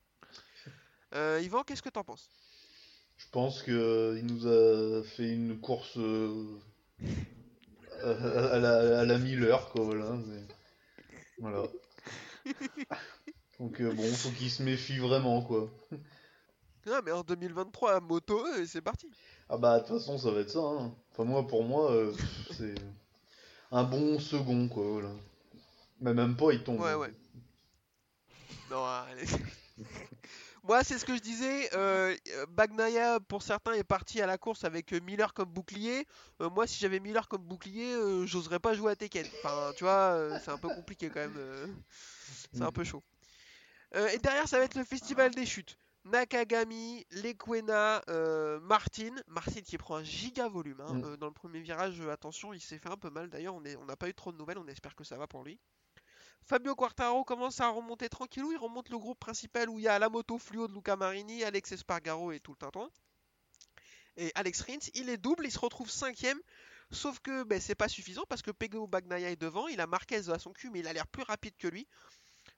Euh, 1.14 1.40
Yvan, 1.42 1.62
qu'est-ce 1.62 1.82
que 1.82 1.90
t'en 1.90 2.04
penses? 2.04 2.28
Je 3.16 3.26
pense 3.30 3.62
que 3.62 3.70
euh, 3.70 4.18
il 4.18 4.26
nous 4.26 4.46
a 4.46 5.02
fait 5.04 5.28
une 5.28 5.60
course 5.60 5.96
à, 8.02 8.10
à 8.52 8.58
la, 8.58 9.00
à 9.00 9.04
la 9.04 9.18
Miller, 9.18 9.68
quoi, 9.70 9.84
voilà. 9.84 10.18
Donc 13.60 13.80
euh, 13.80 13.92
bon, 13.92 14.12
faut 14.14 14.30
qu'il 14.30 14.50
se 14.50 14.62
méfie 14.62 14.98
vraiment, 14.98 15.42
quoi. 15.42 15.70
Non, 16.86 17.00
mais 17.04 17.12
en 17.12 17.22
2023, 17.22 18.00
moto, 18.00 18.46
et 18.56 18.66
c'est 18.66 18.82
parti. 18.82 19.10
Ah 19.48 19.56
bah, 19.58 19.78
de 19.80 19.86
toute 19.86 19.98
façon, 19.98 20.18
ça 20.18 20.30
va 20.30 20.40
être 20.40 20.50
ça, 20.50 20.60
hein. 20.60 20.94
Enfin, 21.12 21.24
moi, 21.24 21.46
pour 21.46 21.64
moi, 21.64 21.90
euh, 21.92 22.12
c'est 22.56 22.74
un 23.70 23.84
bon 23.84 24.18
second, 24.18 24.68
quoi, 24.68 24.84
voilà. 24.84 25.10
Mais 26.00 26.14
même 26.14 26.36
pas, 26.36 26.52
il 26.52 26.62
tombe. 26.62 26.80
Ouais, 26.80 26.94
ouais. 26.94 27.12
Non, 28.70 28.84
allez. 28.84 29.26
Moi, 30.66 30.82
c'est 30.82 30.98
ce 30.98 31.04
que 31.04 31.14
je 31.14 31.20
disais. 31.20 31.68
euh, 31.74 32.16
Bagnaia, 32.48 33.20
pour 33.20 33.42
certains, 33.42 33.74
est 33.74 33.84
parti 33.84 34.22
à 34.22 34.26
la 34.26 34.38
course 34.38 34.64
avec 34.64 34.94
euh, 34.94 35.00
Miller 35.00 35.34
comme 35.34 35.50
bouclier. 35.50 36.06
Euh, 36.40 36.48
moi, 36.48 36.66
si 36.66 36.78
j'avais 36.80 37.00
Miller 37.00 37.28
comme 37.28 37.42
bouclier, 37.42 37.94
j'oserais 38.24 38.60
pas 38.60 38.72
jouer 38.72 38.92
à 38.92 38.96
Tekken. 38.96 39.26
Enfin, 39.42 39.72
tu 39.76 39.84
vois, 39.84 40.38
c'est 40.42 40.50
un 40.50 40.56
peu 40.56 40.68
compliqué 40.68 41.10
quand 41.10 41.20
même. 41.20 41.84
c'est 42.54 42.62
un 42.62 42.72
peu 42.72 42.82
chaud. 42.82 43.02
Et 43.94 44.18
derrière, 44.18 44.48
ça 44.48 44.58
va 44.58 44.64
être 44.64 44.74
le 44.74 44.84
festival 44.84 45.32
des 45.34 45.44
chutes. 45.44 45.76
Nakagami, 46.04 47.06
Lequena, 47.10 48.02
euh, 48.08 48.60
Martin. 48.60 49.14
Martin 49.26 49.62
qui 49.62 49.78
prend 49.78 49.96
un 49.96 50.04
giga 50.04 50.48
volume 50.48 50.80
hein. 50.80 50.94
Mm. 50.94 51.04
Euh, 51.04 51.16
dans 51.16 51.26
le 51.26 51.32
premier 51.32 51.60
virage. 51.60 52.00
euh, 52.00 52.10
attention, 52.10 52.52
il 52.52 52.60
s'est 52.60 52.78
fait 52.78 52.90
un 52.90 52.96
peu 52.96 53.10
mal 53.10 53.30
d'ailleurs. 53.30 53.54
On 53.54 53.84
n'a 53.84 53.96
pas 53.96 54.08
eu 54.08 54.14
trop 54.14 54.32
de 54.32 54.36
nouvelles. 54.36 54.58
On 54.58 54.66
espère 54.66 54.94
que 54.94 55.04
ça 55.04 55.16
va 55.16 55.26
pour 55.26 55.44
lui. 55.44 55.58
Fabio 56.42 56.74
Quartaro 56.74 57.24
commence 57.24 57.60
à 57.60 57.70
remonter 57.70 58.10
tranquillou. 58.10 58.52
Il 58.52 58.58
remonte 58.58 58.90
le 58.90 58.98
groupe 58.98 59.18
principal 59.18 59.70
où 59.70 59.78
il 59.78 59.82
y 59.82 59.88
a 59.88 59.98
la 59.98 60.10
moto 60.10 60.36
fluo 60.38 60.68
de 60.68 60.74
Luca 60.74 60.94
Marini, 60.94 61.42
Alex 61.42 61.72
Espargaro 61.72 62.32
et 62.32 62.40
tout 62.40 62.52
le 62.52 62.58
tintouin. 62.58 62.90
Et 64.16 64.30
Alex 64.34 64.60
Rins, 64.60 64.90
il 64.92 65.08
est 65.08 65.16
double, 65.16 65.46
il 65.46 65.50
se 65.50 65.58
retrouve 65.58 65.90
cinquième. 65.90 66.38
Sauf 66.90 67.18
que 67.20 67.44
ben, 67.44 67.60
c'est 67.60 67.74
pas 67.74 67.88
suffisant 67.88 68.24
parce 68.28 68.42
que 68.42 68.50
Pego 68.50 68.86
Bagnaia 68.86 69.30
est 69.30 69.40
devant, 69.40 69.66
il 69.68 69.80
a 69.80 69.86
Marquez 69.86 70.28
à 70.28 70.38
son 70.38 70.52
cul, 70.52 70.70
mais 70.70 70.80
il 70.80 70.86
a 70.86 70.92
l'air 70.92 71.06
plus 71.06 71.22
rapide 71.22 71.56
que 71.56 71.66
lui. 71.66 71.88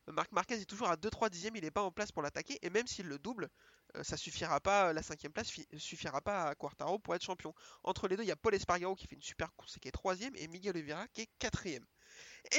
Marc 0.09 0.33
Marquez 0.33 0.55
est 0.61 0.65
toujours 0.67 0.89
à 0.89 0.97
2-3 0.97 1.31
dixièmes, 1.31 1.57
il 1.57 1.63
n'est 1.65 1.71
pas 1.71 1.83
en 1.83 1.91
place 1.93 2.13
pour 2.13 2.23
l'attaquer, 2.23 2.59
et 2.63 2.71
même 2.71 2.87
s'il 2.87 3.07
le 3.09 3.19
double, 3.19 3.49
euh, 3.97 4.03
ça 4.05 4.17
suffira 4.17 4.61
pas, 4.61 4.93
la 4.93 5.03
cinquième 5.03 5.33
place 5.33 5.51
fi- 5.51 5.67
suffira 5.79 6.21
pas 6.21 6.45
à 6.49 6.55
Quartaro 6.55 6.99
pour 6.99 7.15
être 7.15 7.25
champion. 7.25 7.55
Entre 7.85 8.09
les 8.09 8.17
deux, 8.17 8.23
il 8.23 8.29
y 8.29 8.33
a 8.33 8.37
Paul 8.37 8.55
Espargaro 8.55 8.95
qui 8.95 9.07
fait 9.07 9.17
une 9.17 9.23
super 9.23 9.53
course 9.55 9.77
et 9.77 9.81
qui 9.81 9.89
est 9.89 9.93
troisième, 9.93 10.35
et 10.37 10.49
Miguel 10.49 10.77
Oliveira 10.77 11.07
qui 11.09 11.23
est 11.23 11.29
quatrième. 11.39 11.85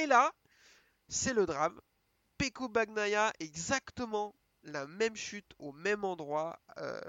Et 0.00 0.06
là, 0.06 0.32
c'est 1.08 1.34
le 1.34 1.46
drame. 1.46 1.80
Peko 2.38 2.68
Bagnaia, 2.68 3.32
exactement 3.40 4.34
la 4.64 4.86
même 4.86 5.16
chute 5.16 5.52
au 5.58 5.72
même 5.72 6.04
endroit 6.04 6.60
euh, 6.78 7.00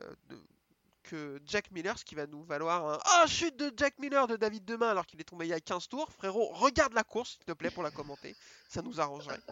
que 1.10 1.40
Jack 1.46 1.72
Miller, 1.72 1.98
ce 1.98 2.06
qui 2.06 2.16
va 2.16 2.28
nous 2.28 2.44
valoir 2.44 2.86
un 2.88 3.00
Ah, 3.06 3.26
chute 3.28 3.58
de 3.58 3.72
Jack 3.76 3.98
Miller 4.00 4.28
de 4.28 4.36
David 4.36 4.66
Demain 4.66 4.90
alors 4.90 5.06
qu'il 5.06 5.20
est 5.20 5.24
tombé 5.24 5.46
il 5.46 5.50
y 5.50 5.54
a 5.54 5.60
15 5.60 5.88
tours. 5.88 6.12
Frérot, 6.12 6.50
regarde 6.54 6.94
la 6.94 7.04
course, 7.04 7.32
s'il 7.32 7.46
te 7.46 7.52
plaît, 7.54 7.72
pour 7.72 7.84
la 7.84 7.92
commenter. 7.92 8.36
Ça 8.70 8.82
nous 8.82 9.00
arrangerait. 9.00 9.40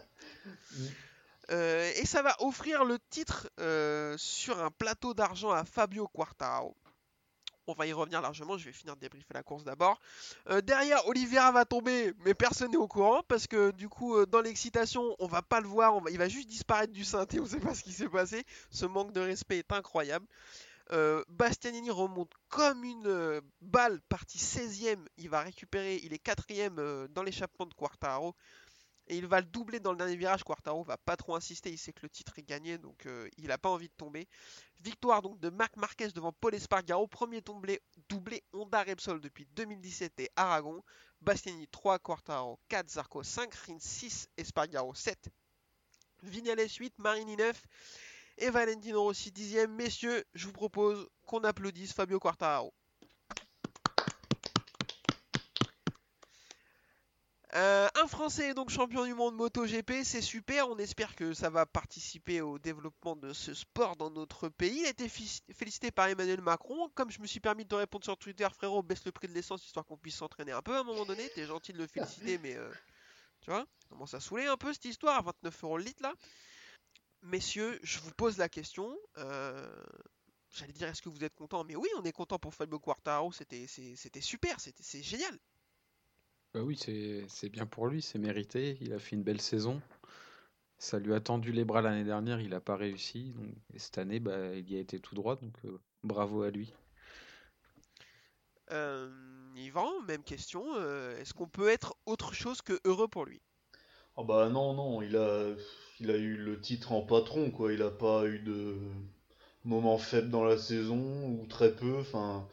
Euh, 1.50 1.90
et 1.96 2.04
ça 2.04 2.20
va 2.20 2.36
offrir 2.40 2.84
le 2.84 2.98
titre 3.08 3.48
euh, 3.58 4.14
sur 4.18 4.62
un 4.62 4.70
plateau 4.70 5.14
d'argent 5.14 5.50
à 5.50 5.64
Fabio 5.64 6.06
Quartararo. 6.06 6.76
On 7.66 7.72
va 7.72 7.86
y 7.86 7.92
revenir 7.94 8.20
largement, 8.20 8.58
je 8.58 8.66
vais 8.66 8.72
finir 8.72 8.96
de 8.96 9.00
débriefer 9.00 9.32
la 9.32 9.42
course 9.42 9.64
d'abord. 9.64 9.98
Euh, 10.50 10.60
derrière, 10.60 11.06
Oliveira 11.06 11.50
va 11.52 11.64
tomber, 11.64 12.12
mais 12.18 12.34
personne 12.34 12.70
n'est 12.72 12.76
au 12.76 12.86
courant 12.86 13.22
parce 13.28 13.46
que 13.46 13.70
du 13.70 13.88
coup, 13.88 14.26
dans 14.26 14.42
l'excitation, 14.42 15.16
on 15.18 15.26
va 15.26 15.40
pas 15.40 15.60
le 15.62 15.68
voir, 15.68 15.94
on 15.96 16.00
va- 16.02 16.10
il 16.10 16.18
va 16.18 16.28
juste 16.28 16.48
disparaître 16.48 16.92
du 16.92 17.04
synthé, 17.04 17.40
on 17.40 17.46
sait 17.46 17.60
pas 17.60 17.74
ce 17.74 17.82
qui 17.82 17.92
s'est 17.92 18.08
passé. 18.10 18.44
Ce 18.70 18.84
manque 18.84 19.12
de 19.12 19.20
respect 19.20 19.58
est 19.58 19.72
incroyable. 19.72 20.26
Euh, 20.92 21.22
Bastianini 21.28 21.90
remonte 21.90 22.32
comme 22.48 22.82
une 22.82 23.06
euh, 23.06 23.40
balle, 23.60 24.00
parti 24.08 24.38
16ème, 24.38 25.04
il 25.18 25.28
va 25.28 25.42
récupérer, 25.42 26.00
il 26.02 26.14
est 26.14 26.24
4ème 26.24 27.08
dans 27.08 27.22
l'échappement 27.22 27.66
de 27.66 27.74
Quartararo. 27.74 28.34
Et 29.10 29.16
il 29.16 29.26
va 29.26 29.40
le 29.40 29.46
doubler 29.46 29.80
dans 29.80 29.92
le 29.92 29.98
dernier 29.98 30.16
virage. 30.16 30.44
Quartaro 30.44 30.82
va 30.84 30.98
pas 30.98 31.16
trop 31.16 31.34
insister, 31.34 31.70
il 31.70 31.78
sait 31.78 31.92
que 31.92 32.02
le 32.02 32.10
titre 32.10 32.38
est 32.38 32.42
gagné, 32.42 32.76
donc 32.76 33.06
euh, 33.06 33.28
il 33.38 33.46
n'a 33.46 33.56
pas 33.56 33.70
envie 33.70 33.88
de 33.88 33.94
tomber. 33.96 34.28
Victoire 34.80 35.22
donc 35.22 35.40
de 35.40 35.48
Marc 35.48 35.76
Marquez 35.76 36.08
devant 36.08 36.32
Paul 36.32 36.54
Espargaro, 36.54 37.06
premier 37.06 37.40
doublé, 37.40 37.80
doublé 38.08 38.44
Honda 38.52 38.82
Repsol 38.82 39.20
depuis 39.20 39.46
2017 39.56 40.20
et 40.20 40.30
Aragon. 40.36 40.82
Bastianini 41.22 41.66
3, 41.68 41.98
Quartaro 41.98 42.60
4, 42.68 42.90
Zarco 42.90 43.22
5, 43.22 43.52
Rins 43.54 43.78
6, 43.80 44.28
Espargaro 44.36 44.94
7. 44.94 45.30
Vignales 46.22 46.68
8, 46.68 46.98
Marini 46.98 47.36
9 47.36 47.64
et 48.38 48.50
Valentino 48.50 49.02
Rossi 49.02 49.30
10ème. 49.30 49.68
Messieurs, 49.68 50.24
je 50.34 50.46
vous 50.46 50.52
propose 50.52 51.08
qu'on 51.26 51.44
applaudisse 51.44 51.92
Fabio 51.92 52.18
Quartararo. 52.18 52.72
Euh, 57.54 57.88
un 57.94 58.06
Français 58.06 58.50
est 58.50 58.54
donc 58.54 58.68
champion 58.68 59.06
du 59.06 59.14
monde 59.14 59.34
MotoGP, 59.34 60.04
c'est 60.04 60.20
super. 60.20 60.68
On 60.68 60.76
espère 60.76 61.16
que 61.16 61.32
ça 61.32 61.48
va 61.48 61.64
participer 61.64 62.42
au 62.42 62.58
développement 62.58 63.16
de 63.16 63.32
ce 63.32 63.54
sport 63.54 63.96
dans 63.96 64.10
notre 64.10 64.50
pays. 64.50 64.80
Il 64.80 64.86
a 64.86 64.90
été 64.90 65.08
félicité 65.08 65.90
par 65.90 66.08
Emmanuel 66.08 66.42
Macron. 66.42 66.90
Comme 66.94 67.10
je 67.10 67.20
me 67.20 67.26
suis 67.26 67.40
permis 67.40 67.64
de 67.64 67.70
te 67.70 67.74
répondre 67.74 68.04
sur 68.04 68.18
Twitter, 68.18 68.46
frérot, 68.54 68.82
baisse 68.82 69.04
le 69.06 69.12
prix 69.12 69.28
de 69.28 69.32
l'essence 69.32 69.64
histoire 69.64 69.86
qu'on 69.86 69.96
puisse 69.96 70.16
s'entraîner 70.16 70.52
un 70.52 70.62
peu 70.62 70.76
à 70.76 70.80
un 70.80 70.84
moment 70.84 71.06
donné. 71.06 71.26
T'es 71.34 71.46
gentil 71.46 71.72
de 71.72 71.78
le 71.78 71.86
féliciter, 71.86 72.38
mais 72.42 72.54
euh, 72.54 72.70
tu 73.40 73.50
vois, 73.50 73.66
ça 73.78 73.88
commence 73.88 74.12
à 74.12 74.20
saouler 74.20 74.46
un 74.46 74.58
peu 74.58 74.72
cette 74.74 74.84
histoire 74.84 75.16
à 75.16 75.22
29 75.22 75.64
euros 75.64 75.78
le 75.78 75.84
litre 75.84 76.02
là. 76.02 76.12
Messieurs, 77.22 77.78
je 77.82 77.98
vous 78.00 78.12
pose 78.12 78.38
la 78.38 78.48
question. 78.48 78.96
euh, 79.18 79.84
J'allais 80.50 80.72
dire, 80.72 80.88
est-ce 80.88 81.02
que 81.02 81.08
vous 81.08 81.24
êtes 81.24 81.34
content 81.34 81.64
Mais 81.64 81.76
oui, 81.76 81.88
on 81.98 82.02
est 82.02 82.12
content 82.12 82.38
pour 82.38 82.54
Fabio 82.54 82.78
Quartararo. 82.78 83.32
C'était, 83.32 83.66
super, 84.20 84.58
c'était, 84.60 84.82
c'est 84.82 85.02
génial. 85.02 85.36
Bah 86.54 86.62
oui, 86.62 86.78
c'est 87.28 87.48
bien 87.50 87.66
pour 87.66 87.88
lui, 87.88 88.00
c'est 88.00 88.18
mérité. 88.18 88.78
Il 88.80 88.92
a 88.92 88.98
fait 88.98 89.16
une 89.16 89.22
belle 89.22 89.40
saison. 89.40 89.82
Ça 90.78 90.98
lui 90.98 91.12
a 91.12 91.20
tendu 91.20 91.52
les 91.52 91.64
bras 91.64 91.82
l'année 91.82 92.04
dernière, 92.04 92.40
il 92.40 92.50
n'a 92.50 92.60
pas 92.60 92.76
réussi. 92.76 93.32
Donc, 93.32 93.52
et 93.74 93.78
cette 93.78 93.98
année, 93.98 94.20
bah, 94.20 94.54
il 94.54 94.70
y 94.70 94.76
a 94.76 94.80
été 94.80 95.00
tout 95.00 95.14
droit, 95.14 95.36
donc 95.36 95.54
euh, 95.64 95.78
bravo 96.04 96.42
à 96.42 96.50
lui. 96.50 96.72
Euh, 98.70 99.10
Yvan, 99.56 100.00
même 100.02 100.22
question. 100.22 100.64
Est-ce 101.16 101.34
qu'on 101.34 101.48
peut 101.48 101.68
être 101.68 101.96
autre 102.06 102.32
chose 102.32 102.62
que 102.62 102.80
heureux 102.84 103.08
pour 103.08 103.26
lui? 103.26 103.42
Ah 104.18 104.22
bah 104.22 104.50
non, 104.50 104.74
non, 104.74 105.00
il 105.00 105.16
a, 105.16 105.54
il 106.00 106.10
a 106.10 106.16
eu 106.18 106.36
le 106.36 106.60
titre 106.60 106.92
en 106.92 107.00
patron, 107.02 107.50
quoi. 107.50 107.72
Il 107.72 107.80
a 107.82 107.90
pas 107.90 108.26
eu 108.26 108.38
de 108.40 108.76
moment 109.64 109.96
faible 109.98 110.28
dans 110.30 110.44
la 110.44 110.58
saison, 110.58 110.98
ou 111.30 111.46
très 111.46 111.74
peu, 111.74 111.98
enfin... 112.00 112.46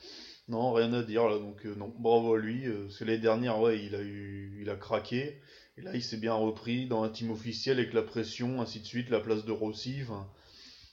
Non, 0.47 0.71
rien 0.73 0.93
à 0.93 1.01
dire, 1.03 1.27
là, 1.27 1.39
donc 1.39 1.65
euh, 1.65 1.75
non, 1.75 1.91
bravo 1.99 2.35
à 2.35 2.39
lui. 2.39 2.67
euh, 2.67 2.83
parce 2.85 3.01
l'année 3.01 3.17
dernière, 3.17 3.59
ouais, 3.59 3.83
il 3.83 3.95
a 3.95 4.01
eu, 4.01 4.59
il 4.61 4.69
a 4.69 4.75
craqué. 4.77 5.41
Et 5.77 5.81
là, 5.81 5.91
il 5.95 6.03
s'est 6.03 6.17
bien 6.17 6.35
repris 6.35 6.87
dans 6.87 7.03
un 7.03 7.09
team 7.09 7.31
officiel 7.31 7.79
avec 7.79 7.93
la 7.93 8.03
pression, 8.03 8.61
ainsi 8.61 8.79
de 8.79 8.85
suite, 8.85 9.09
la 9.09 9.19
place 9.19 9.43
de 9.45 9.51
Rossi, 9.51 9.97
enfin... 10.03 10.29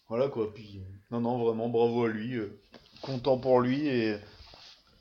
Voilà, 0.08 0.28
quoi, 0.28 0.52
puis... 0.54 0.80
Non, 1.10 1.20
non, 1.20 1.38
vraiment, 1.44 1.68
bravo 1.68 2.04
à 2.04 2.08
lui. 2.08 2.34
euh, 2.36 2.58
content 3.02 3.38
pour 3.38 3.60
lui, 3.60 3.86
et... 3.86 4.12
Le 4.12 4.20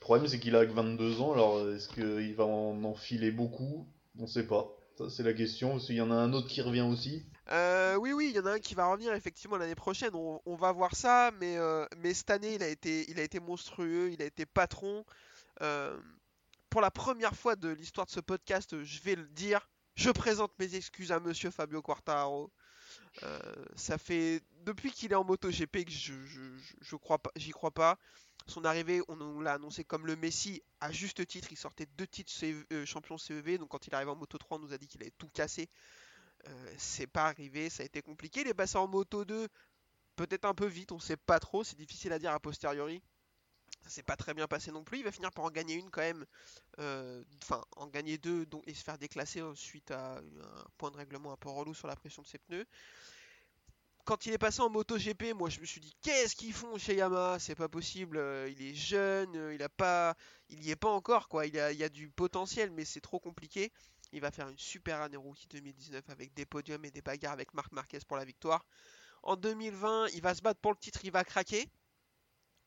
problème, 0.02 0.28
c'est 0.28 0.40
qu'il 0.40 0.56
a 0.56 0.66
que 0.66 0.72
22 0.74 1.22
ans, 1.22 1.34
alors 1.34 1.70
est-ce 1.70 1.88
qu'il 1.90 2.36
va 2.36 2.46
en 2.46 2.84
enfiler 2.84 3.32
beaucoup? 3.32 3.88
On 4.20 4.28
sait 4.28 4.48
pas. 4.48 4.76
C'est 5.10 5.24
la 5.24 5.34
question, 5.34 5.78
qu'il 5.78 5.96
y 5.96 6.02
en 6.02 6.12
a 6.12 6.16
un 6.16 6.34
autre 6.34 6.48
qui 6.48 6.62
revient 6.62 6.82
aussi. 6.82 7.26
Euh, 7.52 7.96
Oui, 7.96 8.14
oui, 8.14 8.30
il 8.30 8.36
y 8.36 8.40
en 8.40 8.46
a 8.46 8.54
un 8.54 8.60
qui 8.60 8.76
va 8.76 8.88
revenir 8.88 9.14
effectivement 9.14 9.58
l'année 9.58 9.76
prochaine. 9.76 10.12
On, 10.14 10.56
va 10.56 10.72
voir 10.72 10.96
ça, 10.96 11.32
mais, 11.40 11.58
euh, 11.58 11.86
cette 12.14 12.30
année, 12.30 12.56
il 12.56 12.64
a 12.64 12.68
été, 12.68 13.40
monstrueux, 13.40 14.12
il 14.12 14.22
a 14.22 14.26
été 14.26 14.46
patron. 14.46 15.06
Euh, 15.62 15.98
pour 16.70 16.82
la 16.82 16.92
première 16.92 17.36
fois 17.36 17.56
de 17.56 17.70
l'histoire 17.70 18.06
de 18.06 18.12
ce 18.12 18.20
podcast, 18.22 18.82
je 18.84 19.02
vais 19.02 19.16
le 19.16 19.28
dire, 19.28 19.70
je 19.96 20.10
présente 20.10 20.52
mes 20.60 20.76
excuses 20.76 21.12
à 21.12 21.20
Monsieur 21.20 21.52
Fabio 21.52 21.82
Quartararo. 21.82 22.52
Euh, 23.24 23.40
ça 23.76 23.98
fait 23.98 24.42
depuis 24.66 24.92
qu'il 24.92 25.12
est 25.12 25.16
en 25.16 25.24
MotoGP 25.24 25.86
que 25.86 25.92
je, 25.92 26.14
je, 26.26 26.40
j'y 27.36 27.52
crois 27.52 27.72
pas. 27.72 27.98
Son 28.48 28.66
arrivée, 28.66 29.02
on 29.08 29.16
nous 29.16 29.42
l'a 29.42 29.54
annoncé 29.54 29.84
comme 29.84 30.06
le 30.06 30.16
Messi 30.16 30.62
à 30.80 30.92
juste 30.92 31.26
titre. 31.28 31.52
Il 31.52 31.58
sortait 31.58 31.86
deux 31.98 32.08
titres 32.08 32.32
CEV 32.32 32.66
euh, 32.72 32.86
champion 32.86 33.18
CEV, 33.18 33.58
donc 33.58 33.70
quand 33.70 33.88
il 33.88 33.96
arrive 33.96 34.10
en 34.10 34.16
Moto 34.16 34.38
3, 34.38 34.58
on 34.58 34.62
nous 34.62 34.74
a 34.74 34.78
dit 34.78 34.88
qu'il 34.88 35.02
avait 35.02 35.14
tout 35.18 35.30
cassé. 35.30 35.70
Euh, 36.48 36.74
c'est 36.78 37.08
pas 37.08 37.26
arrivé, 37.28 37.70
ça 37.70 37.84
a 37.84 37.86
été 37.86 38.02
compliqué. 38.02 38.42
Il 38.42 38.48
est 38.48 38.54
passé 38.54 38.78
en 38.78 38.88
Moto 38.88 39.26
2, 39.26 39.48
peut-être 40.16 40.46
un 40.46 40.56
peu 40.56 40.66
vite, 40.66 40.92
on 40.92 41.00
sait 41.00 41.18
pas 41.18 41.40
trop, 41.40 41.64
c'est 41.64 41.78
difficile 41.78 42.14
à 42.14 42.20
dire 42.20 42.32
a 42.32 42.40
posteriori. 42.40 43.02
Ça 43.84 43.90
s'est 43.90 44.04
pas 44.04 44.16
très 44.16 44.34
bien 44.34 44.48
passé 44.48 44.72
non 44.72 44.84
plus. 44.84 45.00
Il 45.00 45.04
va 45.04 45.12
finir 45.12 45.32
par 45.32 45.46
en 45.46 45.50
gagner 45.50 45.76
une 45.76 45.90
quand 45.90 46.02
même, 46.02 46.26
euh, 46.80 47.24
enfin 47.42 47.64
en 47.78 47.88
gagner 47.88 48.18
deux 48.18 48.46
et 48.68 48.74
se 48.74 48.84
faire 48.84 48.98
déclasser 48.98 49.42
suite 49.56 49.90
à 49.92 50.18
un 50.18 50.66
point 50.78 50.92
de 50.92 50.98
règlement 50.98 51.32
un 51.32 51.38
peu 51.38 51.50
relou 51.50 51.74
sur 51.74 51.88
la 51.88 51.96
pression 51.96 52.22
de 52.22 52.28
ses 52.28 52.38
pneus. 52.38 52.66
Quand 54.06 54.26
il 54.26 54.34
est 54.34 54.38
passé 54.38 54.62
en 54.62 54.70
MotoGP, 54.70 55.34
moi 55.36 55.50
je 55.50 55.60
me 55.60 55.66
suis 55.66 55.82
dit 55.82 55.94
qu'est-ce 56.02 56.36
qu'ils 56.36 56.54
font 56.54 56.78
chez 56.78 56.96
Yamaha, 56.96 57.40
c'est 57.40 57.56
pas 57.56 57.70
possible, 57.70 58.18
euh, 58.18 58.50
il 58.50 58.62
est 58.62 58.74
jeune, 58.74 59.36
euh, 59.36 59.54
il 59.54 59.62
a 59.62 59.70
pas, 59.70 60.16
il 60.50 60.64
y 60.64 60.72
est 60.72 60.76
pas 60.76 60.90
encore 60.90 61.28
quoi, 61.28 61.46
il 61.46 61.54
y 61.54 61.60
a 61.60 61.90
du 61.90 62.10
potentiel 62.10 62.72
mais 62.72 62.86
c'est 62.86 63.02
trop 63.02 63.20
compliqué. 63.20 63.72
Il 64.14 64.20
va 64.20 64.32
faire 64.32 64.50
une 64.50 64.58
super 64.58 65.02
année 65.02 65.18
rookie 65.18 65.48
2019 65.48 66.10
avec 66.10 66.34
des 66.34 66.46
podiums 66.46 66.84
et 66.84 66.92
des 66.92 67.02
bagarres 67.02 67.34
avec 67.34 67.54
Marc 67.54 67.72
Marquez 67.72 68.00
pour 68.08 68.18
la 68.18 68.26
victoire. 68.26 68.66
En 69.24 69.36
2020, 69.36 70.08
il 70.10 70.22
va 70.22 70.36
se 70.36 70.42
battre 70.42 70.60
pour 70.60 70.72
le 70.72 70.78
titre, 70.78 71.00
il 71.04 71.12
va 71.12 71.24
craquer. 71.24 71.70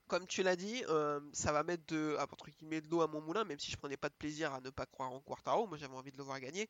Comme 0.06 0.26
tu 0.26 0.42
l'as 0.42 0.56
dit, 0.56 0.84
euh, 0.88 1.20
ça 1.32 1.52
va 1.52 1.62
mettre 1.62 1.84
de, 1.86 2.16
ah, 2.18 2.26
entre 2.30 2.50
guillemets, 2.50 2.80
de 2.80 2.88
l'eau 2.88 3.00
à 3.00 3.08
mon 3.08 3.20
moulin, 3.20 3.44
même 3.44 3.58
si 3.58 3.70
je 3.70 3.76
prenais 3.76 3.96
pas 3.96 4.08
de 4.08 4.14
plaisir 4.14 4.52
à 4.52 4.60
ne 4.60 4.70
pas 4.70 4.86
croire 4.86 5.12
en 5.12 5.20
Quartaro. 5.20 5.66
Moi, 5.66 5.78
j'avais 5.78 5.94
envie 5.94 6.12
de 6.12 6.18
le 6.18 6.22
voir 6.24 6.40
gagner. 6.40 6.68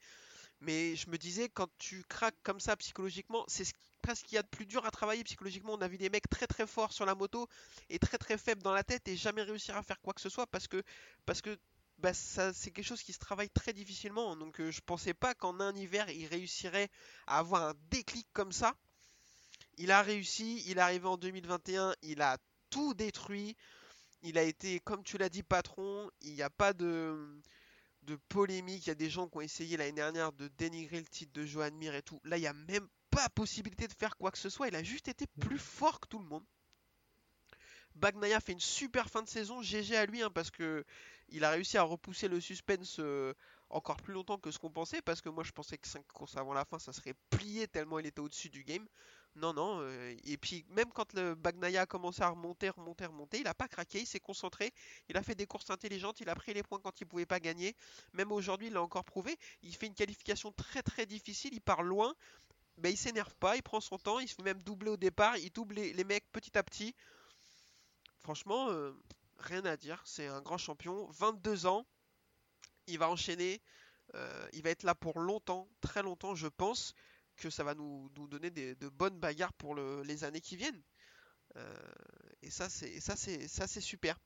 Mais 0.61 0.97
je 0.97 1.11
me 1.11 1.19
disais, 1.19 1.49
quand 1.49 1.69
tu 1.79 2.05
craques 2.05 2.41
comme 2.43 2.61
ça 2.61 2.77
psychologiquement, 2.77 3.45
c'est 3.49 3.65
ce, 3.65 3.73
presque 4.05 4.25
ce 4.25 4.29
qu'il 4.29 4.37
y 4.37 4.39
a 4.39 4.43
de 4.43 4.49
plus 4.49 4.67
dur 4.67 4.85
à 4.85 4.91
travailler 4.91 5.25
psychologiquement. 5.25 5.73
On 5.73 5.81
a 5.81 5.89
vu 5.89 5.97
des 5.97 6.11
mecs 6.11 6.29
très 6.29 6.47
très 6.47 6.67
forts 6.67 6.93
sur 6.93 7.07
la 7.07 7.15
moto 7.15 7.49
et 7.89 7.99
très 7.99 8.19
très 8.19 8.37
faibles 8.37 8.63
dans 8.63 8.73
la 8.73 8.85
tête 8.85 9.09
et 9.09 9.17
jamais 9.17 9.43
réussir 9.43 9.77
à 9.77 9.83
faire 9.83 10.01
quoi 10.01 10.13
que 10.13 10.21
ce 10.21 10.29
soit 10.29 10.47
parce 10.47 10.69
que, 10.69 10.83
parce 11.25 11.41
que 11.41 11.59
bah, 11.99 12.13
ça, 12.13 12.53
c'est 12.53 12.71
quelque 12.71 12.85
chose 12.85 13.03
qui 13.03 13.15
se 13.15 13.19
travaille 13.19 13.49
très 13.49 13.73
difficilement. 13.73 14.37
Donc 14.37 14.61
euh, 14.61 14.71
je 14.71 14.81
pensais 14.83 15.15
pas 15.15 15.35
qu'en 15.35 15.59
un 15.59 15.75
hiver, 15.75 16.11
il 16.11 16.27
réussirait 16.27 16.91
à 17.27 17.39
avoir 17.39 17.69
un 17.69 17.75
déclic 17.91 18.27
comme 18.35 18.53
ça. 18.53 18.75
Il 19.79 19.91
a 19.91 20.03
réussi, 20.03 20.63
il 20.67 20.77
est 20.77 20.83
arrivé 20.83 21.07
en 21.07 21.17
2021, 21.17 21.95
il 22.03 22.21
a 22.21 22.37
tout 22.69 22.93
détruit. 22.93 23.57
Il 24.23 24.39
a 24.39 24.43
été, 24.43 24.81
comme 24.81 25.03
tu 25.03 25.17
l'as 25.17 25.29
dit, 25.31 25.43
patron. 25.43 26.11
Il 26.21 26.35
n'y 26.35 26.43
a 26.43 26.51
pas 26.51 26.73
de, 26.73 27.41
de 28.03 28.17
polémique. 28.29 28.87
Il 28.87 28.89
y 28.89 28.93
a 28.93 28.95
des 28.95 29.11
gens 29.11 29.29
qui 29.29 29.39
ont 29.39 29.41
essayé 29.41 29.77
l'année 29.77 29.93
dernière 29.93 30.33
de 30.33 30.49
dénigrer 30.59 31.01
le 31.01 31.07
titre 31.07 31.33
de 31.33 31.45
Joan 31.45 31.75
Mir 31.75 31.95
et 31.95 32.03
tout. 32.03 32.21
Là, 32.25 32.37
il 32.37 32.41
n'y 32.41 32.47
a 32.47 32.53
même 32.53 32.89
pas 33.15 33.29
possibilité 33.29 33.87
de 33.87 33.93
faire 33.93 34.17
quoi 34.17 34.31
que 34.31 34.39
ce 34.39 34.51
soit. 34.51 34.69
Il 34.69 34.77
a 34.77 34.83
juste 34.83 35.09
été 35.09 35.27
plus 35.41 35.59
fort 35.59 36.01
que 36.01 36.09
tout 36.09 36.19
le 36.19 36.27
monde. 36.27 36.45
Bagnaia 37.95 38.41
fait 38.41 38.53
une 38.53 38.61
super 38.61 39.09
fin 39.09 39.23
de 39.23 39.29
saison. 39.29 39.63
GG 39.63 39.97
à 39.97 40.07
lui, 40.07 40.23
hein, 40.23 40.31
parce 40.31 40.51
que 40.51 40.85
il 41.29 41.45
a 41.45 41.51
réussi 41.51 41.79
à 41.79 41.83
repousser 41.83 42.29
le 42.29 42.41
suspense 42.41 42.97
euh, 42.99 43.33
encore 43.71 43.97
plus 44.03 44.13
longtemps 44.13 44.39
que 44.39 44.51
ce 44.51 44.59
qu'on 44.59 44.71
pensait. 44.71 45.01
Parce 45.01 45.21
que 45.21 45.29
moi, 45.29 45.45
je 45.45 45.53
pensais 45.53 45.79
que 45.79 45.87
5 45.87 46.05
courses 46.09 46.37
avant 46.37 46.55
la 46.55 46.65
fin, 46.65 46.79
ça 46.79 46.93
serait 46.93 47.15
plié 47.31 47.69
tellement 47.69 48.01
il 48.01 48.07
était 48.07 48.21
au-dessus 48.21 48.51
du 48.51 48.65
game. 48.65 48.87
Non, 49.37 49.53
non. 49.53 49.81
euh, 49.81 50.15
et 50.25 50.37
puis, 50.37 50.65
même 50.71 50.93
quand 50.93 51.13
le 51.13 51.35
Bagnaia 51.35 51.83
a 51.83 51.87
commencé 51.87 52.23
à 52.23 52.29
remonter, 52.29 52.69
remonter, 52.69 53.07
remonter, 53.07 53.41
il 53.41 53.47
a 53.47 53.55
pas 53.55 53.69
craqué, 53.69 54.01
il 54.01 54.07
s'est 54.07 54.21
concentré. 54.21 54.73
Il 55.09 55.17
a 55.17 55.23
fait 55.23 55.35
des 55.35 55.47
courses 55.47 55.71
intelligentes, 55.71 56.21
il 56.21 56.29
a 56.29 56.35
pris 56.35 56.53
les 56.53 56.63
points 56.63 56.81
quand 56.81 57.01
il 57.01 57.07
pouvait 57.07 57.27
pas 57.27 57.41
gagner. 57.41 57.77
Même 58.13 58.33
aujourd'hui, 58.33 58.69
il 58.69 58.73
l'a 58.73 58.83
encore 58.83 59.05
prouvé. 59.05 59.37
Il 59.63 59.75
fait 59.75 59.87
une 59.87 59.95
qualification 59.95 60.53
très 60.53 60.83
très 60.83 61.07
difficile, 61.07 61.53
il 61.53 61.61
part 61.61 61.83
loin. 61.83 62.15
Ben, 62.79 62.91
il 62.91 62.97
s'énerve 62.97 63.35
pas, 63.37 63.57
il 63.57 63.63
prend 63.63 63.81
son 63.81 63.99
temps, 63.99 64.19
il 64.21 64.29
se 64.29 64.35
fait 64.35 64.43
même 64.43 64.63
doubler 64.63 64.91
au 64.91 64.97
départ, 64.97 65.37
il 65.39 65.51
double 65.51 65.75
les, 65.77 66.05
mecs 66.05 66.31
petit 66.33 66.57
à 66.59 66.63
petit. 66.63 66.95
Franchement, 68.21 68.71
euh, 68.71 68.93
rien 69.39 69.65
à 69.65 69.77
dire. 69.77 70.03
C'est 70.05 70.27
un 70.27 70.41
grand 70.43 70.59
champion. 70.59 71.07
22 71.11 71.67
ans. 71.67 71.87
Il 72.87 72.99
va 72.99 73.09
enchaîner. 73.11 73.61
euh, 74.15 74.49
il 74.55 74.63
va 74.63 74.71
être 74.71 74.85
là 74.85 74.95
pour 74.95 75.19
longtemps, 75.21 75.69
très 75.81 76.03
longtemps. 76.03 76.35
Je 76.35 76.47
pense 76.49 76.95
que 77.37 77.51
ça 77.51 77.65
va 77.65 77.75
nous, 77.75 78.11
nous 78.17 78.29
donner 78.29 78.51
des- 78.51 78.75
de 78.77 78.89
bonnes 78.89 79.19
bagarres 79.21 79.53
pour 79.55 79.75
le- 79.75 80.03
les 80.05 80.25
années 80.25 80.41
qui 80.43 80.57
viennent. 80.57 80.83
Euh, 81.57 81.75
et 82.43 82.51
ça, 82.51 82.69
c'est 82.71 83.01
ça, 83.01 83.17
c'est 83.17 83.81
super. 83.81 84.19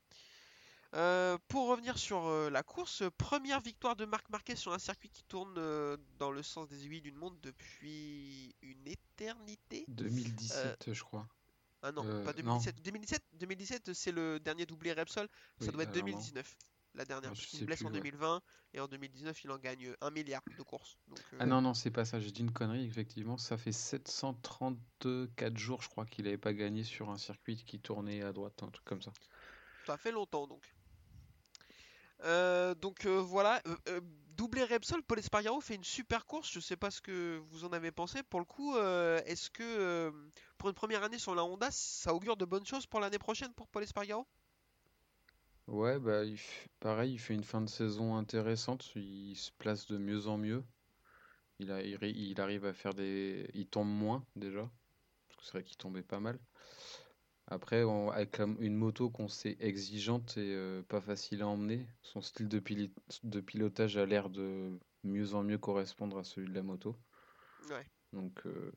Euh, 0.94 1.36
pour 1.48 1.68
revenir 1.68 1.98
sur 1.98 2.26
euh, 2.26 2.48
la 2.48 2.62
course, 2.62 3.02
première 3.18 3.60
victoire 3.60 3.94
de 3.94 4.06
Marc 4.06 4.28
Marquez 4.30 4.56
sur 4.56 4.72
un 4.72 4.78
circuit 4.78 5.10
qui 5.10 5.22
tourne 5.24 5.54
euh, 5.58 5.98
dans 6.18 6.30
le 6.30 6.42
sens 6.42 6.66
des 6.68 6.86
aiguilles 6.86 7.02
d'une 7.02 7.16
montre 7.16 7.36
depuis 7.42 8.54
une 8.62 8.86
éternité. 8.86 9.84
2017, 9.88 10.94
je 10.94 11.02
crois. 11.02 11.28
Ah 11.82 11.92
non, 11.92 12.02
pas 12.02 12.32
non. 12.42 12.58
2017. 12.58 12.82
2017, 12.82 13.22
2017 13.34 13.92
c'est 13.92 14.12
le 14.12 14.40
dernier 14.40 14.64
doublé 14.64 14.94
Repsol. 14.94 15.28
Ça 15.60 15.70
doit 15.70 15.82
être 15.82 15.90
alors 15.90 16.06
non. 16.06 16.12
2019, 16.12 16.56
la 16.94 17.04
dernière. 17.04 17.30
Ah, 17.32 17.34
parce 17.34 17.46
qu'il 17.46 17.66
blesse 17.66 17.82
en 17.82 17.90
plus, 17.90 17.96
ouais. 17.96 18.10
2020 18.10 18.40
et 18.72 18.80
en 18.80 18.88
2019 18.88 19.44
il 19.44 19.50
en 19.50 19.58
gagne 19.58 19.94
un 20.00 20.10
milliard 20.10 20.42
de 20.56 20.62
courses. 20.62 20.96
Donc, 21.08 21.20
Ah 21.38 21.44
non, 21.44 21.60
non, 21.60 21.74
c'est 21.74 21.90
pas 21.90 22.06
ça, 22.06 22.18
j'ai 22.18 22.30
dit 22.30 22.40
une 22.40 22.50
connerie, 22.50 22.86
effectivement. 22.86 23.36
Ça 23.36 23.58
fait 23.58 23.72
734 23.72 25.56
jours, 25.58 25.82
je 25.82 25.90
crois, 25.90 26.06
qu'il 26.06 26.26
avait 26.26 26.38
pas 26.38 26.54
gagné 26.54 26.82
sur 26.82 27.10
un 27.10 27.18
circuit 27.18 27.62
qui 27.62 27.78
tournait 27.78 28.22
à 28.22 28.32
droite, 28.32 28.62
un 28.62 28.70
truc 28.70 28.86
comme 28.86 29.02
ça. 29.02 29.12
ça 29.86 29.98
fait 29.98 30.12
longtemps 30.12 30.46
donc. 30.46 30.77
Euh, 32.24 32.74
donc 32.74 33.06
euh, 33.06 33.20
voilà, 33.20 33.62
euh, 33.66 33.76
euh, 33.88 34.00
doublé 34.36 34.64
Repsol, 34.64 35.02
Paul 35.02 35.18
Espargaro 35.18 35.60
fait 35.60 35.74
une 35.76 35.84
super 35.84 36.26
course. 36.26 36.50
Je 36.52 36.60
sais 36.60 36.76
pas 36.76 36.90
ce 36.90 37.00
que 37.00 37.40
vous 37.50 37.64
en 37.64 37.72
avez 37.72 37.90
pensé. 37.92 38.22
Pour 38.22 38.40
le 38.40 38.46
coup, 38.46 38.76
est-ce 38.76 39.50
que 39.50 40.12
pour 40.58 40.68
une 40.68 40.74
première 40.74 41.02
année 41.02 41.18
sur 41.18 41.34
la 41.34 41.44
Honda, 41.44 41.70
ça 41.70 42.14
augure 42.14 42.36
de 42.36 42.44
bonnes 42.44 42.66
choses 42.66 42.86
pour 42.86 43.00
l'année 43.00 43.18
prochaine 43.18 43.52
pour 43.54 43.68
Paul 43.68 43.82
Espargaro? 43.82 44.26
Ouais, 45.68 45.98
bah, 45.98 46.22
pareil, 46.80 47.12
il 47.12 47.18
fait 47.18 47.34
une 47.34 47.44
fin 47.44 47.60
de 47.60 47.68
saison 47.68 48.16
intéressante, 48.16 48.90
il 48.96 49.36
se 49.36 49.52
place 49.52 49.86
de 49.86 49.98
mieux 49.98 50.26
en 50.26 50.38
mieux. 50.38 50.64
Il 51.58 51.70
a, 51.70 51.82
il, 51.82 51.98
il 52.02 52.40
arrive 52.40 52.64
à 52.64 52.72
faire 52.72 52.94
des... 52.94 53.48
Il 53.54 53.66
tombe 53.66 53.88
moins, 53.88 54.24
déjà, 54.36 54.70
parce 55.28 55.36
que 55.38 55.44
c'est 55.44 55.52
vrai 55.52 55.64
qu'il 55.64 55.76
tombait 55.76 56.02
pas 56.02 56.20
mal. 56.20 56.38
Après, 57.50 57.82
on- 57.84 58.10
avec 58.10 58.38
une 58.38 58.76
moto 58.76 59.10
qu'on 59.10 59.28
sait 59.28 59.56
exigeante 59.60 60.36
et 60.36 60.54
euh, 60.54 60.82
pas 60.82 61.00
facile 61.00 61.42
à 61.42 61.48
emmener, 61.48 61.86
son 62.02 62.20
style 62.20 62.48
de, 62.48 62.60
pili- 62.60 62.92
de 63.24 63.40
pilotage 63.40 63.96
a 63.96 64.06
l'air 64.06 64.30
de 64.30 64.78
mieux 65.02 65.34
en 65.34 65.42
mieux 65.42 65.58
correspondre 65.58 66.18
à 66.18 66.24
celui 66.24 66.48
de 66.48 66.54
la 66.54 66.62
moto. 66.62 66.94
Ouais. 67.70 67.86
Donc, 68.12 68.46
euh, 68.46 68.72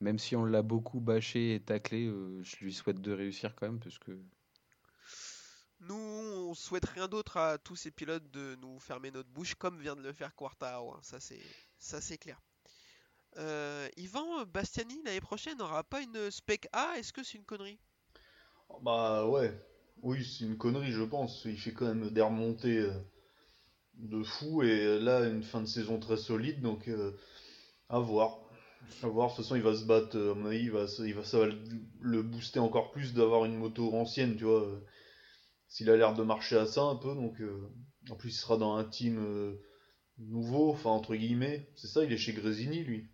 même 0.00 0.18
si 0.18 0.36
on 0.36 0.44
l'a 0.44 0.62
beaucoup 0.62 1.00
bâché 1.00 1.54
et 1.54 1.60
taclé, 1.60 2.06
euh, 2.06 2.42
je 2.42 2.56
lui 2.64 2.72
souhaite 2.72 3.00
de 3.00 3.12
réussir 3.12 3.54
quand 3.54 3.66
même, 3.66 3.80
parce 3.80 3.98
que 3.98 4.18
Nous, 5.80 5.94
on 5.94 6.54
souhaite 6.54 6.84
rien 6.86 7.08
d'autre 7.08 7.36
à 7.36 7.58
tous 7.58 7.74
ces 7.76 7.90
pilotes 7.90 8.30
de 8.30 8.54
nous 8.56 8.78
fermer 8.78 9.10
notre 9.10 9.28
bouche, 9.30 9.54
comme 9.54 9.80
vient 9.80 9.96
de 9.96 10.02
le 10.02 10.12
faire 10.12 10.34
Quartaro. 10.34 10.92
hein. 10.94 11.00
Ça, 11.02 11.20
c'est, 11.20 11.40
ça, 11.78 12.00
c'est 12.00 12.18
clair. 12.18 12.40
Yvan 13.96 14.44
Bastiani 14.46 15.00
l'année 15.04 15.20
prochaine 15.20 15.58
n'aura 15.58 15.82
pas 15.84 16.02
une 16.02 16.30
spec 16.30 16.68
A? 16.72 16.94
Est-ce 16.98 17.12
que 17.12 17.22
c'est 17.22 17.38
une 17.38 17.44
connerie? 17.44 17.78
Bah 18.82 19.26
ouais, 19.28 19.52
oui, 20.02 20.24
c'est 20.24 20.44
une 20.44 20.56
connerie, 20.56 20.92
je 20.92 21.02
pense. 21.02 21.44
Il 21.44 21.58
fait 21.58 21.72
quand 21.72 21.86
même 21.86 22.10
des 22.10 22.22
remontées 22.22 22.78
euh, 22.78 22.92
de 23.94 24.22
fou 24.22 24.62
et 24.62 24.98
là, 25.00 25.26
une 25.28 25.42
fin 25.42 25.60
de 25.60 25.66
saison 25.66 25.98
très 25.98 26.16
solide, 26.16 26.60
donc 26.62 26.88
euh, 26.88 27.12
à 27.88 27.98
voir. 27.98 28.38
À 29.02 29.08
voir, 29.08 29.28
de 29.30 29.34
toute 29.36 29.44
façon, 29.44 29.56
il 29.56 29.62
va 29.62 29.74
se 29.76 29.84
battre, 29.84 30.16
euh, 30.16 30.32
à 30.32 30.34
mon 30.34 30.46
avis, 30.46 30.60
il 30.64 30.70
va, 30.70 30.86
il 31.00 31.14
va, 31.14 31.24
ça 31.24 31.38
va 31.40 31.46
le 32.00 32.22
booster 32.22 32.60
encore 32.60 32.90
plus 32.92 33.14
d'avoir 33.14 33.44
une 33.44 33.56
moto 33.56 33.92
ancienne, 33.94 34.36
tu 34.36 34.44
vois. 34.44 34.62
euh, 34.64 34.80
S'il 35.68 35.90
a 35.90 35.96
l'air 35.96 36.14
de 36.14 36.22
marcher 36.22 36.56
à 36.56 36.66
ça 36.66 36.82
un 36.82 36.96
peu, 36.96 37.14
donc 37.14 37.40
euh, 37.40 37.68
en 38.10 38.16
plus, 38.16 38.30
il 38.30 38.32
sera 38.38 38.56
dans 38.56 38.76
un 38.76 38.84
team 38.84 39.18
euh, 39.18 39.54
nouveau, 40.18 40.70
enfin, 40.70 40.90
entre 40.90 41.14
guillemets. 41.16 41.68
C'est 41.76 41.88
ça, 41.88 42.04
il 42.04 42.12
est 42.12 42.16
chez 42.18 42.32
Grésini, 42.32 42.84
lui. 42.84 43.08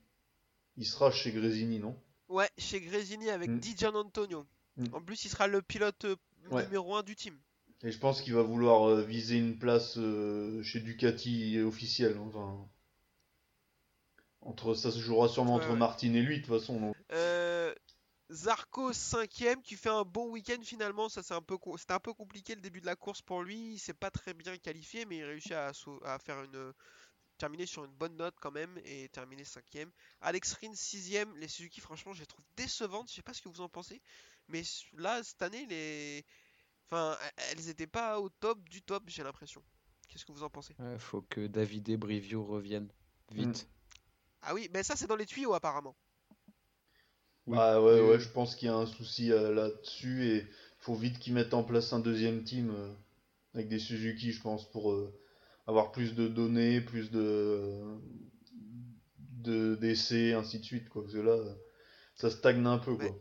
Il 0.77 0.87
sera 0.87 1.11
chez 1.11 1.33
Grésini, 1.33 1.79
non? 1.81 1.97
Ouais, 2.29 2.51
chez 2.59 2.81
Grésini 2.81 3.31
avec 3.31 3.49
Mm. 3.51 3.59
Di 3.59 3.75
Gianantonio. 3.77 4.47
Mm. 4.77 4.87
En 4.93 5.01
plus, 5.03 5.25
il 5.25 5.29
sera 5.29 5.47
le 5.47 5.63
pilote 5.63 6.05
euh, 6.05 6.17
Ouais. 6.51 6.65
numéro 6.65 6.95
1 6.95 7.03
du 7.03 7.17
team. 7.17 7.39
Et 7.83 7.91
je 7.91 7.99
pense 7.99 8.21
qu'il 8.21 8.35
va 8.35 8.43
vouloir 8.43 8.89
euh, 8.89 9.03
viser 9.03 9.37
une 9.37 9.59
place 9.59 9.97
euh, 9.99 10.63
chez 10.63 10.81
Ducati 10.81 11.59
officielle. 11.61 12.19
Enfin, 12.19 12.67
entre 14.41 14.75
ça 14.75 14.91
se 14.91 14.99
jouera 14.99 15.29
sûrement 15.29 15.57
Ouais, 15.57 15.63
entre 15.63 15.73
ouais. 15.73 15.79
Martin 15.79 16.13
et 16.15 16.23
lui 16.23 16.41
de 16.41 16.45
toute 16.45 16.59
façon. 16.59 16.81
donc. 16.81 16.97
Euh, 17.13 17.75
Zarco 18.31 18.93
5ème 18.93 19.63
qui 19.63 19.77
fait 19.77 19.91
un 19.91 20.03
bon 20.05 20.31
week-end 20.31 20.61
finalement. 20.63 21.09
Ça 21.09 21.23
c'est 21.23 21.35
un 21.35 21.43
peu 21.43 21.57
c'était 21.79 21.93
un 21.93 22.01
peu 22.01 22.13
compliqué 22.13 22.55
le 22.55 22.61
début 22.61 22.81
de 22.81 22.87
la 22.87 22.97
course 22.97 23.23
pour 23.23 23.43
lui. 23.43 23.75
Il 23.75 23.79
s'est 23.79 23.95
pas 23.95 24.11
très 24.11 24.35
bien 24.35 24.57
qualifié, 24.57 25.05
mais 25.07 25.19
il 25.19 25.25
réussit 25.25 25.53
à 25.53 25.73
faire 26.19 26.43
une 26.43 26.73
terminer 27.39 27.67
sur 27.67 27.85
une 27.85 27.93
bonne 27.93 28.17
note 28.17 28.35
quand 28.41 28.51
même 28.51 28.79
et 28.85 29.09
terminer 29.11 29.45
5ème. 29.45 29.91
Alex 30.21 30.55
Rins 30.55 30.73
6ème. 30.73 31.35
Les 31.37 31.49
Suzuki 31.49 31.81
franchement 31.81 32.13
je 32.13 32.21
les 32.21 32.27
trouve 32.27 32.45
décevantes. 32.57 33.09
Je 33.11 33.15
sais 33.15 33.23
pas 33.23 33.35
ce 33.35 33.43
que 33.43 33.49
vous 33.49 33.61
en 33.61 33.69
pensez, 33.69 34.01
mais 34.49 34.63
là 34.95 35.23
cette 35.23 35.43
année 35.43 35.67
les 35.67 36.25
enfin 36.87 37.17
elles 37.51 37.69
étaient 37.69 37.87
pas 37.87 38.21
au 38.21 38.29
top 38.29 38.69
du 38.69 38.83
top 38.83 39.05
j'ai 39.07 39.23
l'impression. 39.23 39.63
Qu'est-ce 40.09 40.25
que 40.25 40.33
vous 40.33 40.45
en 40.45 40.51
pensez? 40.51 40.75
il 40.79 40.99
faut 40.99 41.23
que 41.23 41.47
David 41.47 41.89
et 41.89 41.97
Brivio 41.97 42.45
reviennent 42.45 42.93
vite. 43.33 43.69
Ah 44.43 44.55
oui, 44.55 44.69
ben 44.69 44.83
ça 44.83 44.97
c'est 44.97 45.07
dans 45.07 45.17
les 45.17 45.27
tuyaux 45.27 45.55
apparemment. 45.55 45.97
Oui. 47.47 47.59
Ah 47.61 47.83
ouais, 47.83 48.01
ouais, 48.01 48.19
je 48.19 48.29
pense 48.31 48.57
qu'il 48.57 48.69
y 48.69 48.71
a 48.71 48.75
un 48.75 48.87
souci 48.87 49.31
euh, 49.31 49.53
là-dessus 49.53 50.27
et 50.27 50.47
faut 50.79 50.95
vite 50.95 51.19
qu'ils 51.19 51.35
mettent 51.35 51.53
en 51.53 51.63
place 51.63 51.93
un 51.93 52.01
deuxième 52.01 52.43
team 52.43 52.71
euh, 52.71 52.93
avec 53.55 53.69
des 53.69 53.79
Suzuki, 53.79 54.33
je 54.33 54.41
pense, 54.41 54.71
pour 54.71 54.93
euh, 54.93 55.13
avoir 55.67 55.93
plus 55.93 56.15
de 56.15 56.29
données, 56.29 56.81
plus 56.81 57.11
de 57.11 57.99
de 59.45 59.75
d'essais, 59.75 60.33
ainsi 60.33 60.59
de 60.59 60.65
suite, 60.65 60.89
quoi. 60.89 61.03
Parce 61.03 61.15
que 61.15 61.21
là, 61.21 61.37
ça 62.15 62.31
stagne 62.31 62.65
un 62.67 62.79
peu, 62.79 62.97
quoi. 62.97 63.05
Ouais. 63.07 63.15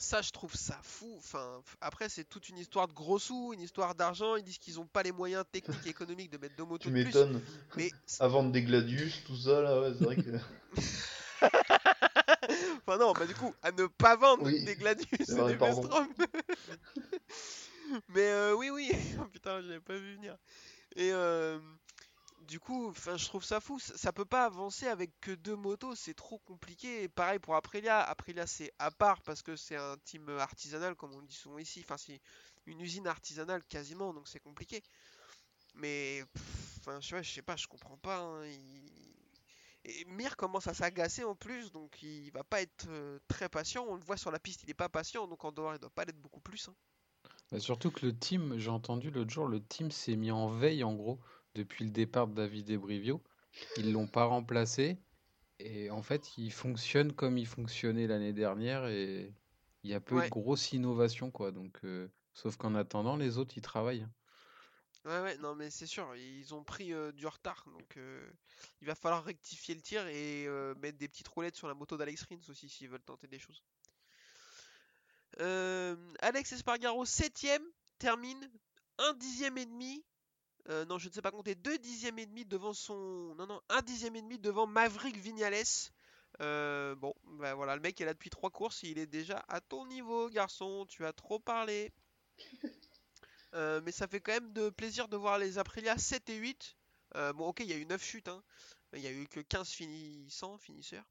Ça, 0.00 0.22
je 0.22 0.30
trouve 0.30 0.54
ça 0.54 0.78
fou. 0.84 1.12
Enfin, 1.18 1.60
après, 1.80 2.08
c'est 2.08 2.22
toute 2.24 2.48
une 2.48 2.58
histoire 2.58 2.86
de 2.86 2.92
gros 2.92 3.18
sous, 3.18 3.52
une 3.52 3.60
histoire 3.60 3.96
d'argent. 3.96 4.36
Ils 4.36 4.44
disent 4.44 4.58
qu'ils 4.58 4.76
n'ont 4.76 4.86
pas 4.86 5.02
les 5.02 5.10
moyens 5.10 5.44
techniques 5.50 5.84
et 5.86 5.88
économiques 5.88 6.30
de 6.30 6.38
mettre 6.38 6.54
deux 6.54 6.64
motos 6.64 6.88
Tu 6.88 6.90
de 6.90 6.94
plus. 7.02 7.06
m'étonnes. 7.06 7.42
Mais, 7.76 7.90
À 8.20 8.28
vendre 8.28 8.52
des 8.52 8.62
Gladius, 8.62 9.24
tout 9.24 9.36
ça, 9.36 9.60
là, 9.60 9.80
ouais, 9.80 9.92
c'est 9.98 10.04
vrai 10.04 10.14
que. 10.16 10.30
enfin 12.86 12.98
non, 12.98 13.12
bah 13.12 13.26
du 13.26 13.34
coup, 13.34 13.52
à 13.62 13.72
ne 13.72 13.86
pas 13.86 14.14
vendre 14.14 14.44
Oui. 14.44 14.64
des 14.64 14.76
Gladius 14.76 15.08
C'est 15.24 15.32
et 15.32 15.34
vrai, 15.34 15.56
des. 15.56 15.64
Mais 18.08 18.28
euh, 18.28 18.54
oui, 18.54 18.70
oui. 18.70 18.92
Oh, 19.20 19.24
putain, 19.32 19.60
je 19.62 19.66
l'avais 19.68 19.80
pas 19.80 19.98
vu 19.98 20.14
venir. 20.14 20.36
Et 20.96 21.12
euh, 21.12 21.60
du 22.42 22.60
coup, 22.60 22.92
je 22.94 23.26
trouve 23.26 23.44
ça 23.44 23.60
fou. 23.60 23.78
Ça, 23.80 23.96
ça 23.98 24.12
peut 24.12 24.24
pas 24.26 24.46
avancer 24.46 24.86
avec 24.88 25.12
que 25.20 25.32
deux 25.32 25.56
motos. 25.56 25.94
C'est 25.96 26.14
trop 26.14 26.38
compliqué. 26.40 27.08
Pareil 27.08 27.38
pour 27.40 27.56
Aprilia. 27.56 28.02
Aprilia, 28.02 28.46
c'est 28.46 28.72
à 28.78 28.90
part 28.90 29.22
parce 29.22 29.42
que 29.42 29.56
c'est 29.56 29.76
un 29.76 29.96
team 30.04 30.28
artisanal, 30.38 30.94
comme 30.96 31.14
on 31.14 31.22
dit 31.22 31.34
souvent 31.36 31.58
ici. 31.58 31.80
Enfin, 31.84 31.98
c'est 31.98 32.20
une 32.66 32.80
usine 32.80 33.06
artisanale 33.08 33.64
quasiment, 33.64 34.14
donc 34.14 34.28
c'est 34.28 34.40
compliqué. 34.40 34.82
Mais, 35.74 36.24
enfin, 36.80 37.00
je 37.00 37.22
je 37.22 37.30
sais 37.32 37.42
pas, 37.42 37.56
je 37.56 37.66
comprends 37.68 37.98
pas. 37.98 38.18
hein, 38.20 38.44
Et 39.84 40.04
Mir 40.04 40.36
commence 40.36 40.68
à 40.68 40.74
s'agacer 40.74 41.24
en 41.24 41.34
plus, 41.34 41.72
donc 41.72 42.00
il 42.02 42.30
va 42.30 42.44
pas 42.44 42.62
être 42.62 42.86
euh, 42.88 43.18
très 43.26 43.48
patient. 43.48 43.84
On 43.88 43.96
le 43.96 44.04
voit 44.04 44.16
sur 44.16 44.30
la 44.30 44.38
piste, 44.38 44.62
il 44.62 44.70
est 44.70 44.74
pas 44.74 44.88
patient, 44.88 45.26
donc 45.26 45.44
en 45.44 45.50
dehors, 45.52 45.74
il 45.74 45.80
doit 45.80 45.90
pas 45.90 46.04
l'être 46.04 46.20
beaucoup 46.20 46.40
plus. 46.40 46.68
hein. 46.68 46.74
Bah, 47.50 47.60
surtout 47.60 47.90
que 47.90 48.04
le 48.06 48.18
team, 48.18 48.58
j'ai 48.58 48.70
entendu 48.70 49.10
l'autre 49.10 49.30
jour, 49.30 49.48
le 49.48 49.62
team 49.64 49.90
s'est 49.90 50.16
mis 50.16 50.30
en 50.30 50.48
veille 50.48 50.82
en 50.84 50.94
gros 50.94 51.20
depuis 51.54 51.84
le 51.84 51.90
départ 51.90 52.26
de 52.28 52.34
David 52.34 52.72
Brivio. 52.78 53.22
Ils 53.76 53.92
l'ont 53.92 54.06
pas 54.08 54.24
remplacé 54.24 55.02
et 55.60 55.90
en 55.90 56.02
fait 56.02 56.38
il 56.38 56.52
fonctionne 56.52 57.12
comme 57.14 57.38
il 57.38 57.46
fonctionnait 57.46 58.06
l'année 58.08 58.32
dernière 58.34 58.86
et 58.88 59.34
il 59.84 59.90
y 59.90 59.94
a 59.94 60.00
peu 60.00 60.20
Ouais. 60.20 60.22
de 60.22 60.28
grosses 60.30 60.72
innovations 60.72 61.30
quoi. 61.32 61.52
Donc, 61.52 61.80
euh, 61.84 62.10
sauf 62.34 62.56
qu'en 62.58 62.74
attendant 62.76 63.16
les 63.16 63.38
autres 63.38 63.56
ils 63.58 63.62
travaillent. 63.62 64.08
Ouais, 65.04 65.20
ouais, 65.22 65.36
non, 65.38 65.54
mais 65.54 65.70
c'est 65.70 65.86
sûr, 65.86 66.14
ils 66.16 66.54
ont 66.54 66.64
pris 66.64 66.92
euh, 66.92 67.12
du 67.12 67.26
retard, 67.26 67.64
donc 67.66 67.96
euh, 67.96 68.30
il 68.80 68.86
va 68.86 68.94
falloir 68.94 69.24
rectifier 69.24 69.74
le 69.74 69.80
tir 69.80 70.06
et 70.08 70.46
euh, 70.46 70.74
mettre 70.76 70.98
des 70.98 71.08
petites 71.08 71.28
roulettes 71.28 71.56
sur 71.56 71.68
la 71.68 71.74
moto 71.74 71.96
d'Alex 71.96 72.24
Rins 72.24 72.40
aussi 72.48 72.68
s'ils 72.68 72.88
veulent 72.88 73.02
tenter 73.02 73.26
des 73.28 73.38
choses. 73.38 73.62
Euh, 75.40 75.96
Alex 76.20 76.52
Espargaro, 76.52 77.04
7ème, 77.04 77.62
termine 77.98 78.50
un 78.98 79.12
dixième 79.14 79.58
et 79.58 79.66
demi. 79.66 80.04
euh, 80.70 80.84
non, 80.86 80.98
je 80.98 81.08
ne 81.08 81.14
sais 81.14 81.22
pas 81.22 81.30
compter, 81.32 81.54
deux 81.54 81.78
dixièmes 81.78 82.18
et 82.18 82.26
demi 82.26 82.44
devant 82.44 82.74
son. 82.74 83.34
Non, 83.36 83.46
non, 83.46 83.60
un 83.70 83.82
dixième 83.82 84.16
et 84.16 84.22
demi 84.22 84.38
devant 84.38 84.66
Maverick 84.66 85.16
Vignales. 85.18 85.64
Euh, 86.40 86.94
bon, 86.96 87.14
bah 87.24 87.54
voilà, 87.54 87.74
le 87.76 87.82
mec 87.82 88.00
est 88.00 88.04
là 88.04 88.14
depuis 88.14 88.30
trois 88.30 88.50
courses, 88.50 88.82
il 88.82 88.98
est 88.98 89.06
déjà 89.06 89.44
à 89.48 89.60
ton 89.60 89.86
niveau, 89.86 90.28
garçon, 90.30 90.86
tu 90.88 91.04
as 91.06 91.12
trop 91.12 91.38
parlé. 91.38 91.92
Euh, 93.54 93.80
mais 93.84 93.92
ça 93.92 94.06
fait 94.08 94.20
quand 94.20 94.32
même 94.32 94.52
de 94.52 94.70
plaisir 94.70 95.08
de 95.08 95.16
voir 95.16 95.38
les 95.38 95.58
Aprilia 95.58 95.96
7 95.98 96.28
et 96.30 96.36
8. 96.36 96.76
Euh, 97.16 97.32
bon, 97.32 97.48
ok, 97.48 97.60
il 97.60 97.66
y 97.66 97.72
a 97.72 97.76
eu 97.76 97.86
9 97.86 98.02
chutes, 98.04 98.28
hein. 98.28 98.42
Il 98.94 99.00
y 99.00 99.06
a 99.06 99.12
eu 99.12 99.26
que 99.28 99.40
15 99.40 99.70
finissants, 99.70 100.58
finisseurs. 100.58 101.04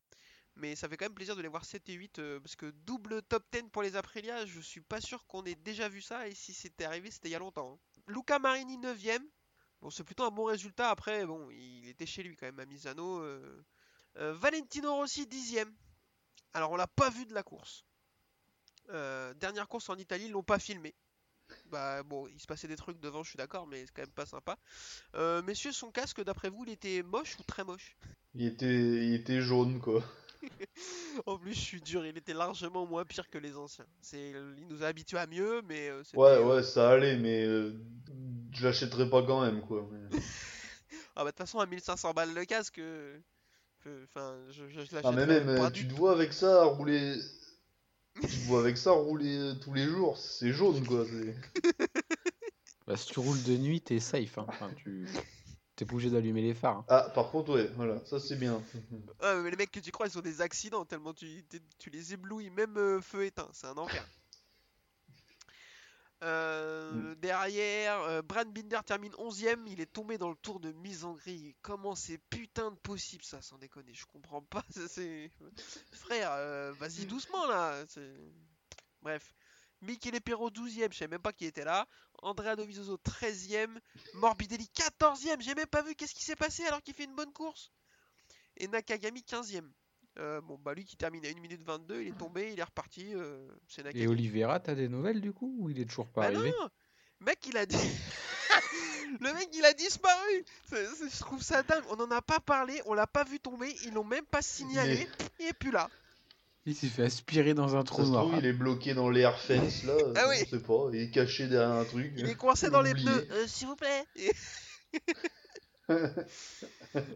Mais 0.60 0.76
ça 0.76 0.90
fait 0.90 0.98
quand 0.98 1.06
même 1.06 1.14
plaisir 1.14 1.36
de 1.36 1.42
les 1.42 1.48
voir 1.48 1.66
7 1.66 1.88
et 1.90 1.94
8 1.94 2.20
euh, 2.20 2.40
parce 2.40 2.56
que 2.56 2.66
double 2.86 3.22
top 3.24 3.44
10 3.52 3.70
pour 3.72 3.84
les 3.84 3.96
Aprilia, 3.96 4.46
je 4.46 4.60
suis 4.60 4.82
pas 4.82 5.00
sûr 5.00 5.26
qu'on 5.28 5.44
ait 5.46 5.56
déjà 5.56 5.88
vu 5.88 6.02
ça 6.02 6.28
et 6.28 6.34
si 6.34 6.54
c'était 6.54 6.86
arrivé, 6.86 7.12
c'était 7.12 7.30
il 7.30 7.32
y 7.32 7.36
a 7.36 7.40
longtemps. 7.40 7.74
hein. 7.74 8.02
Luca 8.08 8.40
Marini 8.40 8.78
9ème. 8.80 9.24
Bon, 9.82 9.92
c'est 9.92 10.04
plutôt 10.04 10.24
un 10.24 10.32
bon 10.32 10.46
résultat. 10.46 10.90
Après, 10.90 11.26
bon, 11.28 11.50
il 11.52 11.88
était 11.88 12.08
chez 12.08 12.24
lui 12.24 12.36
quand 12.36 12.48
même 12.48 12.60
à 12.60 12.66
Misano. 12.66 13.20
euh. 13.20 13.64
Euh, 14.18 14.34
Valentino 14.34 14.96
Rossi 14.96 15.28
10ème. 15.28 15.72
Alors, 16.54 16.72
on 16.72 16.76
l'a 16.76 16.88
pas 16.88 17.12
vu 17.12 17.26
de 17.28 17.34
la 17.36 17.44
course. 17.44 17.86
Dernière 18.90 19.68
course 19.68 19.90
en 19.90 19.96
Italie, 19.98 20.26
ils 20.26 20.32
l'ont 20.32 20.42
pas 20.44 20.58
filmé. 20.60 20.96
Bah 21.66 22.02
bon, 22.04 22.28
il 22.28 22.40
se 22.40 22.48
passait 22.48 22.68
des 22.68 22.76
trucs 22.78 23.00
devant, 23.00 23.22
je 23.24 23.30
suis 23.30 23.38
d'accord, 23.38 23.68
mais 23.68 23.86
c'est 23.86 23.92
quand 23.94 24.02
même 24.02 24.12
pas 24.12 24.26
sympa. 24.26 24.58
Messieurs, 25.44 25.72
son 25.74 25.92
casque, 25.92 26.24
d'après 26.24 26.50
vous, 26.50 26.64
il 26.66 26.72
était 26.72 27.04
moche 27.04 27.38
ou 27.40 27.44
très 27.44 27.64
moche? 27.64 27.96
Il 28.34 28.46
était, 28.46 29.06
il 29.06 29.14
était 29.14 29.42
jaune, 29.42 29.80
quoi. 29.82 30.04
En 31.26 31.38
plus, 31.38 31.54
je 31.54 31.60
suis 31.60 31.82
dur, 31.82 32.06
il 32.06 32.18
était 32.18 32.34
largement 32.34 32.86
moins 32.86 33.04
pire 33.06 33.30
que 33.30 33.38
les 33.38 33.56
anciens. 33.58 33.86
C'est, 34.02 34.32
il 34.58 34.68
nous 34.68 34.84
a 34.84 34.88
habitués 34.88 35.18
à 35.18 35.28
mieux, 35.28 35.62
mais 35.68 35.90
euh, 35.90 36.04
Ouais, 36.14 36.30
euh, 36.30 36.44
ouais, 36.56 36.64
ça 36.64 36.90
allait, 36.92 37.18
mais 37.18 37.44
euh, 37.46 37.74
je 38.54 38.64
l'achèterais 38.66 39.10
pas 39.10 39.24
quand 39.24 39.42
même, 39.42 39.62
quoi. 39.62 39.88
Mais- 39.92 40.18
Ah 41.16 41.24
bah 41.24 41.26
de 41.26 41.30
toute 41.32 41.40
façon, 41.40 41.60
à 41.60 41.66
1500 41.66 42.14
balles 42.14 42.34
le 42.34 42.46
casque, 42.46 42.78
euh, 42.80 43.18
enfin, 44.04 44.38
je, 44.52 44.68
je, 44.70 44.82
je 44.82 44.98
Ah, 45.04 45.12
mais 45.12 45.26
même, 45.26 45.56
pas 45.56 45.72
tu 45.72 45.88
te 45.88 45.94
vois 45.94 46.12
avec 46.14 46.32
ça 46.34 46.64
rouler. 46.66 47.20
tu 48.22 48.28
te 48.28 48.48
vois 48.48 48.60
avec 48.62 48.78
ça 48.78 48.92
rouler 48.92 49.54
tous 49.62 49.74
les 49.74 49.86
jours, 49.86 50.18
c'est 50.18 50.52
jaune, 50.54 50.86
quoi. 50.86 51.04
c'est- 51.06 51.36
Bah, 52.86 52.96
si 52.96 53.08
tu 53.08 53.20
roules 53.20 53.42
de 53.44 53.58
nuit 53.58 53.82
t'es 53.82 54.00
safe. 54.00 54.38
hein. 54.38 54.46
Enfin, 54.48 54.70
tu 54.78 55.08
t'es 55.78 55.86
pas 55.86 55.94
obligé 55.94 56.10
d'allumer 56.10 56.42
les 56.42 56.56
phares. 56.56 56.84
Ah, 56.90 57.10
par 57.14 57.30
contre, 57.30 57.54
ouais, 57.54 57.70
voilà, 57.76 58.04
ça 58.06 58.20
c'est 58.20 58.36
bien. 58.36 58.62
Ah, 59.22 59.36
mais 59.36 59.52
les 59.52 59.56
mecs 59.56 59.72
que 59.72 59.80
tu 59.80 59.92
crois, 59.92 60.08
ils 60.08 60.18
ont 60.18 60.22
des 60.22 60.42
accidents 60.42 60.86
tellement 60.86 61.14
tu, 61.14 61.44
les 61.92 62.14
éblouis, 62.14 62.50
même 62.50 62.78
euh, 62.78 63.00
feu 63.00 63.26
éteint, 63.26 63.50
c'est 63.54 63.68
un 63.68 63.78
enfer. 63.78 64.06
Euh, 66.24 67.14
derrière, 67.22 68.02
euh, 68.02 68.24
Brad 68.24 68.52
Binder 68.52 68.80
termine 68.84 69.12
11ème, 69.14 69.68
il 69.68 69.80
est 69.80 69.94
tombé 69.94 70.18
dans 70.18 70.32
le 70.32 70.36
tour 70.36 70.60
de 70.60 70.72
mise 70.72 71.06
en 71.06 71.14
grille. 71.14 71.54
Comment 71.62 71.94
c'est 71.94 72.18
putain 72.18 72.72
de 72.72 72.76
possible 72.76 73.24
ça, 73.24 73.40
sans 73.44 73.60
déconner, 73.60 73.94
je 73.94 74.08
comprends 74.08 74.42
pas. 74.42 74.64
ça, 74.72 74.88
c'est... 74.88 75.32
Frère, 75.92 76.32
euh, 76.32 76.74
vas-y 76.80 77.06
doucement 77.06 77.46
là. 77.46 77.86
Bref. 79.04 79.36
Michele 79.82 80.20
Perro 80.22 80.50
12ème, 80.50 80.92
je 80.92 80.98
savais 80.98 81.12
même 81.12 81.22
pas 81.22 81.34
qui 81.34 81.46
était 81.46 81.64
là. 81.64 81.88
Andrea 82.22 82.56
Dovizioso 82.56 82.98
13ème. 82.98 83.78
Morbidelli 84.16 84.70
14ème, 84.76 85.42
j'ai 85.42 85.56
même 85.56 85.68
pas 85.68 85.82
vu 85.82 85.96
qu'est-ce 85.96 86.16
qui 86.16 86.24
s'est 86.24 86.36
passé 86.36 86.66
alors 86.66 86.82
qu'il 86.82 86.94
fait 86.94 87.04
une 87.06 87.16
bonne 87.16 87.32
course. 87.34 87.72
Et 88.58 88.68
Nakagami 88.68 89.22
15ème. 89.22 89.70
Euh, 90.20 90.42
bon, 90.42 90.58
bah 90.58 90.74
lui 90.74 90.84
qui 90.84 90.98
termine 90.98 91.24
à 91.26 91.30
1 91.30 91.34
minute 91.40 91.62
22, 91.64 92.02
il 92.02 92.08
est 92.08 92.18
tombé, 92.18 92.52
il 92.52 92.60
est 92.60 92.64
reparti. 92.64 93.14
euh, 93.14 93.48
c'est 93.68 93.86
Et. 93.96 94.08
Oliveira, 94.08 94.60
t'as 94.60 94.74
des 94.74 94.88
nouvelles 94.90 95.22
du 95.22 95.32
coup 95.32 95.56
ou 95.60 95.70
il 95.70 95.80
est 95.80 95.86
toujours 95.86 96.08
pas 96.10 96.22
Bah 96.22 96.28
arrivé? 96.28 96.52
non 96.60 96.70
Mec, 97.20 97.46
il 97.48 97.58
a 97.58 97.66
dit. 97.66 97.78
Le 99.22 99.34
mec, 99.34 99.50
il 99.54 99.64
a 99.64 99.74
disparu 99.74 100.46
Je 100.72 101.20
trouve 101.20 101.42
ça 101.42 101.64
dingue. 101.64 101.84
On 101.90 102.00
en 102.00 102.12
a 102.12 102.22
pas 102.22 102.40
parlé, 102.40 102.82
on 102.86 102.94
l'a 102.94 103.08
pas 103.08 103.24
vu 103.24 103.40
tomber, 103.40 103.74
ils 103.86 103.94
l'ont 103.94 104.04
même 104.04 104.26
pas 104.26 104.42
signalé. 104.42 105.08
Il 105.40 105.46
est 105.48 105.54
plus 105.54 105.72
là. 105.72 105.90
Il 106.68 106.76
s'est 106.76 106.88
fait 106.90 107.04
aspirer 107.04 107.54
dans 107.54 107.76
un 107.76 107.80
Ça 107.80 107.84
trou 107.86 108.04
se 108.04 108.10
noir. 108.10 108.28
trouve, 108.28 108.38
il 108.40 108.46
est 108.46 108.52
bloqué 108.54 108.94
dans 108.94 109.10
l'air 109.10 109.40
fence 109.40 109.84
là, 109.86 109.94
Ah 110.16 110.26
euh, 110.26 110.30
oui. 110.30 110.36
on 110.42 110.46
sait 110.50 110.60
pas, 110.60 110.90
il 110.92 111.00
est 111.00 111.10
caché 111.12 111.48
derrière 111.48 111.72
un 111.72 111.86
truc. 111.86 112.12
Il 112.18 112.28
est 112.28 112.36
coincé 112.36 112.70
dans 112.70 112.82
les 112.82 112.94
pneus. 112.94 113.28
Euh, 113.32 113.48
S'il 113.48 113.68
vous 113.68 113.76
plaît. 113.78 114.06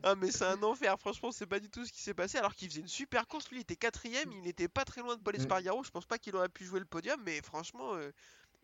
ah 0.03 0.15
mais 0.15 0.31
c'est 0.31 0.45
un 0.45 0.61
enfer. 0.63 0.97
Franchement, 0.99 1.31
c'est 1.31 1.45
pas 1.45 1.59
du 1.59 1.69
tout 1.69 1.85
ce 1.85 1.91
qui 1.91 2.01
s'est 2.01 2.13
passé. 2.13 2.37
Alors 2.37 2.55
qu'il 2.55 2.69
faisait 2.69 2.81
une 2.81 2.87
super 2.87 3.27
course. 3.27 3.49
Lui, 3.49 3.57
il 3.57 3.61
était 3.61 3.75
quatrième. 3.75 4.31
Il 4.31 4.41
n'était 4.41 4.67
pas 4.69 4.85
très 4.85 5.01
loin 5.01 5.15
de 5.17 5.21
Paul 5.21 5.33
Mm. 5.35 5.41
Espargaro. 5.41 5.83
Je 5.83 5.91
pense 5.91 6.05
pas 6.05 6.17
qu'il 6.17 6.35
aurait 6.35 6.49
pu 6.49 6.63
jouer 6.65 6.79
le 6.79 6.85
podium, 6.85 7.21
mais 7.25 7.41
franchement, 7.41 7.93
euh, 7.95 8.11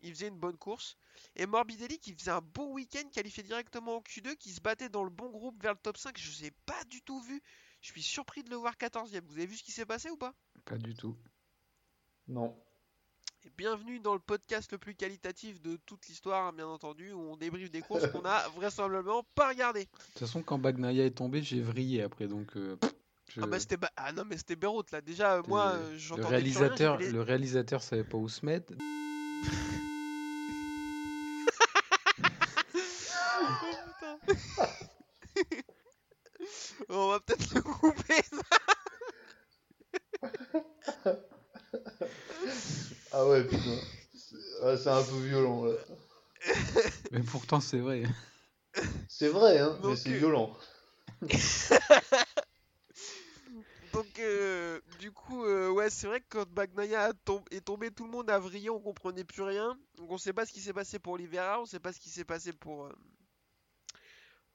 il 0.00 0.14
faisait 0.14 0.28
une 0.28 0.38
bonne 0.38 0.56
course. 0.56 0.96
Et 1.36 1.44
Morbidelli 1.46 1.98
qui 1.98 2.14
faisait 2.14 2.30
un 2.30 2.40
beau 2.40 2.72
week-end, 2.72 3.06
qualifié 3.12 3.42
directement 3.42 3.96
en 3.96 4.00
Q2, 4.00 4.36
qui 4.36 4.50
se 4.52 4.60
battait 4.62 4.88
dans 4.88 5.04
le 5.04 5.10
bon 5.10 5.28
groupe 5.28 5.62
vers 5.62 5.72
le 5.72 5.78
top 5.78 5.98
5. 5.98 6.16
Je 6.18 6.42
l'ai 6.42 6.52
pas 6.64 6.82
du 6.84 7.02
tout 7.02 7.20
vu. 7.20 7.42
Je 7.82 7.92
suis 7.92 8.02
surpris 8.02 8.42
de 8.42 8.50
le 8.50 8.56
voir 8.56 8.74
14ème. 8.76 9.20
Vous 9.26 9.34
avez 9.36 9.46
vu 9.46 9.56
ce 9.56 9.62
qui 9.62 9.72
s'est 9.72 9.86
passé 9.86 10.08
ou 10.10 10.16
pas? 10.16 10.32
Pas 10.68 10.76
du 10.76 10.94
tout. 10.94 11.16
Non. 12.28 12.54
Et 13.44 13.50
bienvenue 13.56 14.00
dans 14.00 14.12
le 14.14 14.18
podcast 14.20 14.70
le 14.72 14.78
plus 14.78 14.94
qualitatif 14.94 15.62
de 15.62 15.76
toute 15.86 16.06
l'histoire, 16.08 16.52
bien 16.52 16.66
entendu, 16.66 17.12
où 17.12 17.20
on 17.20 17.36
débriefe 17.36 17.70
des 17.70 17.80
courses 17.80 18.06
qu'on 18.10 18.24
a 18.24 18.48
vraisemblablement 18.56 19.24
pas 19.34 19.48
regardées. 19.48 19.84
De 19.84 19.90
toute 20.10 20.18
façon, 20.18 20.42
quand 20.42 20.58
Bagnaia 20.58 21.06
est 21.06 21.16
tombé, 21.16 21.42
j'ai 21.42 21.62
vrillé 21.62 22.02
après, 22.02 22.26
donc 22.26 22.56
euh, 22.56 22.76
je- 23.28 23.40
Ah 23.42 23.46
bah 23.46 23.60
c'était 23.60 23.76
ba- 23.76 23.92
ah 23.96 24.12
non 24.12 24.24
mais 24.26 24.36
c'était 24.36 24.56
Beyrouth 24.56 24.90
là 24.90 25.00
déjà 25.00 25.36
euh, 25.36 25.42
moi 25.48 25.74
le- 25.74 25.80
euh, 25.80 26.16
le 26.16 26.24
réalisateur, 26.26 26.98
rien, 26.98 27.12
le 27.12 27.22
réalisateur 27.22 27.82
savait 27.82 28.04
pas 28.04 28.18
où 28.18 28.28
se 28.28 28.44
mettre. 28.44 28.72
Oh. 32.74 34.18
On 36.88 37.08
va 37.10 37.20
peut-être 37.20 37.54
le 37.54 37.62
couper. 37.62 38.22
ça. 38.30 38.42
Ah 43.18 43.26
ouais, 43.26 43.42
putain. 43.42 43.76
C'est 44.14 44.36
ah, 44.62 44.76
c'est 44.76 44.90
un 44.90 45.02
peu 45.02 45.18
violent 45.26 45.64
là. 45.64 45.72
Mais 47.10 47.20
pourtant, 47.20 47.58
c'est 47.60 47.80
vrai. 47.80 48.04
C'est 49.08 49.26
vrai, 49.26 49.58
hein, 49.58 49.76
mais 49.82 49.96
c'est 49.96 50.10
euh, 50.10 50.18
violent. 50.18 50.56
Donc 53.92 54.06
euh, 54.20 54.80
du 55.00 55.10
coup 55.10 55.44
euh, 55.44 55.68
ouais 55.70 55.90
c'est 55.90 56.06
vrai 56.06 56.20
que 56.20 56.26
quand 56.28 56.48
Bagnaia 56.48 57.06
a 57.06 57.12
tom- 57.12 57.42
est 57.50 57.64
tombé 57.64 57.90
tout 57.90 58.04
le 58.04 58.10
monde 58.10 58.30
a 58.30 58.38
vrillé 58.38 58.70
on 58.70 58.78
comprenait 58.80 59.24
plus 59.24 59.42
rien 59.42 59.76
donc 59.96 60.12
on 60.12 60.18
sait 60.18 60.32
pas 60.34 60.46
ce 60.46 60.52
qui 60.52 60.60
s'est 60.60 60.74
passé 60.74 60.98
pour 60.98 61.14
Oliveira 61.14 61.60
on 61.60 61.64
sait 61.66 61.80
pas 61.80 61.92
ce 61.92 61.98
qui 61.98 62.10
s'est 62.10 62.24
passé 62.24 62.52
pour 62.52 62.84
euh, 62.84 62.92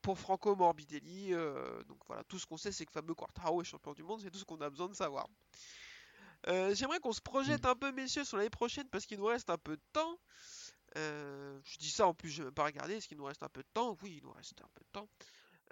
pour 0.01 0.19
Franco 0.19 0.55
Morbidelli 0.55 1.33
euh, 1.33 1.81
donc 1.83 1.97
voilà 2.07 2.23
tout 2.25 2.37
ce 2.37 2.45
qu'on 2.45 2.57
sait 2.57 2.71
c'est 2.71 2.85
que 2.85 2.91
Fabio 2.91 3.15
Quartararo 3.15 3.61
est 3.61 3.65
champion 3.65 3.93
du 3.93 4.03
monde 4.03 4.21
c'est 4.21 4.29
tout 4.31 4.37
ce 4.39 4.45
qu'on 4.45 4.61
a 4.61 4.69
besoin 4.69 4.87
de 4.89 4.95
savoir 4.95 5.27
Euh, 6.47 6.75
j'aimerais 6.75 6.99
qu'on 6.99 7.13
se 7.13 7.21
projette 7.21 7.65
un 7.65 7.75
peu 7.75 7.91
messieurs 7.91 8.25
sur 8.25 8.37
l'année 8.37 8.49
prochaine 8.49 8.87
parce 8.89 9.05
qu'il 9.05 9.17
nous 9.17 9.25
reste 9.25 9.49
un 9.49 9.57
peu 9.57 9.75
de 9.77 9.83
temps 9.93 10.19
Euh, 10.95 11.59
je 11.63 11.79
dis 11.79 11.89
ça 11.89 12.05
en 12.05 12.13
plus 12.13 12.29
je 12.29 12.39
vais 12.39 12.45
même 12.45 12.53
pas 12.53 12.65
regarder 12.65 12.95
est-ce 12.95 13.07
qu'il 13.07 13.17
nous 13.17 13.25
reste 13.25 13.41
un 13.41 13.49
peu 13.49 13.63
de 13.63 13.67
temps 13.73 13.97
oui 14.03 14.17
il 14.17 14.23
nous 14.23 14.31
reste 14.31 14.61
un 14.61 14.69
peu 14.75 14.83
de 14.83 14.91
temps 14.91 15.09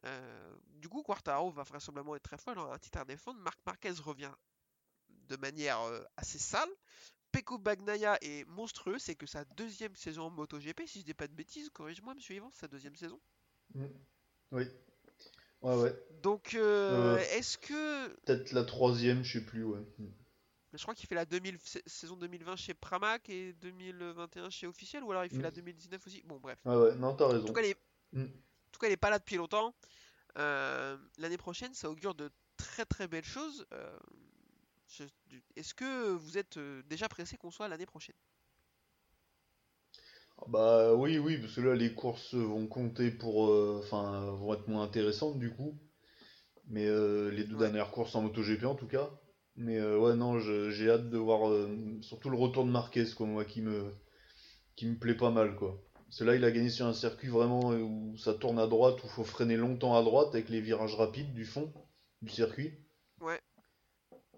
euh, 0.05 0.55
du 0.79 0.89
coup, 0.89 1.03
Quartaro 1.03 1.51
va 1.51 1.61
vraisemblablement 1.61 2.15
être 2.15 2.23
très 2.23 2.37
fort, 2.37 2.55
il 2.55 2.59
aura 2.59 2.73
un 2.73 2.79
titre 2.79 2.97
à 2.97 3.05
défendre. 3.05 3.39
Marc 3.41 3.59
Marquez 3.67 3.91
revient 4.03 4.31
de 5.29 5.35
manière 5.37 5.79
assez 6.17 6.39
sale. 6.39 6.69
Peko 7.31 7.57
Bagnaia 7.59 8.17
est 8.21 8.45
monstrueux, 8.47 8.97
c'est 8.99 9.15
que 9.15 9.25
sa 9.25 9.45
deuxième 9.45 9.95
saison 9.95 10.23
en 10.23 10.29
MotoGP, 10.31 10.87
si 10.87 10.99
je 11.01 11.05
dis 11.05 11.13
pas 11.13 11.27
de 11.27 11.33
bêtises, 11.33 11.69
corrige-moi, 11.69 12.13
monsieur 12.15 12.35
Yvan, 12.35 12.49
sa 12.51 12.67
deuxième 12.67 12.95
saison. 12.95 13.19
Mm. 13.75 13.85
Oui. 14.51 14.63
Ouais, 15.61 15.75
ouais. 15.75 15.93
Donc, 16.23 16.55
euh, 16.55 17.17
Euh. 17.17 17.19
est-ce 17.37 17.57
que. 17.57 18.07
Peut-être 18.25 18.51
la 18.51 18.63
troisième, 18.63 19.23
je 19.23 19.39
sais 19.39 19.45
plus, 19.45 19.63
ouais. 19.63 19.85
Je 20.73 20.81
crois 20.81 20.95
qu'il 20.95 21.07
fait 21.07 21.15
la 21.15 21.25
2000 21.25 21.57
sa- 21.59 21.79
saison 21.85 22.15
2020 22.15 22.55
chez 22.55 22.73
Pramac 22.73 23.29
et 23.29 23.53
2021 23.53 24.49
chez 24.49 24.67
Officiel, 24.67 25.03
ou 25.03 25.11
alors 25.11 25.25
il 25.25 25.29
fait 25.29 25.37
Mm. 25.37 25.43
la 25.43 25.51
2019 25.51 26.05
aussi? 26.07 26.23
Bon, 26.25 26.39
bref. 26.39 26.59
Ah 26.65 26.77
ouais, 26.79 26.95
non, 26.95 27.15
t'as 27.15 27.25
En 27.25 27.29
raison. 27.29 27.47
tout 27.47 27.53
cas, 27.53 27.61
est, 27.61 27.75
Mm. 28.13 28.23
en 28.23 28.71
tout 28.71 28.79
cas, 28.79 28.87
il 28.87 28.93
est 28.93 28.97
pas 28.97 29.09
là 29.09 29.19
depuis 29.19 29.37
longtemps. 29.37 29.75
Euh, 30.37 30.97
L'année 31.19 31.37
prochaine, 31.37 31.73
ça 31.73 31.89
augure 31.89 32.15
de 32.15 32.31
très 32.57 32.85
très 32.85 33.07
belles 33.07 33.25
choses. 33.25 33.65
Euh, 33.73 33.97
je- 34.89 35.03
Est-ce 35.55 35.73
que 35.73 36.11
vous 36.13 36.37
êtes 36.37 36.57
euh, 36.57 36.83
déjà 36.83 37.09
pressé 37.09 37.37
qu'on 37.37 37.51
soit 37.51 37.67
l'année 37.67 37.85
prochaine? 37.87 38.15
Bah 40.47 40.93
oui, 40.95 41.17
oui, 41.19 41.37
parce 41.37 41.55
que 41.55 41.61
là 41.61 41.75
les 41.75 41.93
courses 41.93 42.33
vont 42.35 42.67
compter 42.67 43.11
pour, 43.11 43.47
euh, 43.47 43.79
enfin, 43.83 44.31
vont 44.31 44.53
être 44.53 44.67
moins 44.67 44.83
intéressantes 44.83 45.39
du 45.39 45.51
coup. 45.53 45.77
Mais 46.67 46.87
euh, 46.87 47.29
les 47.31 47.45
deux 47.45 47.57
Ouais. 47.57 47.59
dernières 47.59 47.91
courses 47.91 48.15
en 48.15 48.23
MotoGP 48.23 48.65
en 48.65 48.75
tout 48.75 48.87
cas. 48.87 49.09
Mais 49.63 49.77
euh, 49.77 49.99
ouais, 49.99 50.15
non, 50.15 50.39
j'ai 50.39 50.89
hâte 50.89 51.09
de 51.11 51.17
voir 51.19 51.47
euh, 51.47 51.69
surtout 52.01 52.31
le 52.31 52.37
retour 52.37 52.65
de 52.65 52.71
Marquez, 52.71 53.05
quoi, 53.15 53.27
moi, 53.27 53.45
qui 53.45 53.61
me, 53.61 53.93
qui 54.75 54.87
me 54.87 54.97
plaît 54.97 55.13
pas 55.15 55.29
mal, 55.29 55.55
quoi. 55.55 55.79
Que 56.17 56.23
là, 56.23 56.35
il 56.35 56.43
a 56.43 56.51
gagné 56.51 56.69
sur 56.69 56.87
un 56.87 56.93
circuit 56.93 57.27
vraiment 57.27 57.71
euh, 57.71 57.77
où 57.77 58.17
ça 58.17 58.33
tourne 58.33 58.57
à 58.57 58.65
droite, 58.65 58.95
où 59.03 59.05
il 59.05 59.11
faut 59.11 59.23
freiner 59.23 59.57
longtemps 59.57 59.95
à 59.95 60.03
droite 60.03 60.29
avec 60.33 60.49
les 60.49 60.61
virages 60.61 60.95
rapides 60.95 61.33
du 61.33 61.45
fond 61.45 61.71
du 62.23 62.29
circuit. 62.29 62.73
Ouais. 63.19 63.39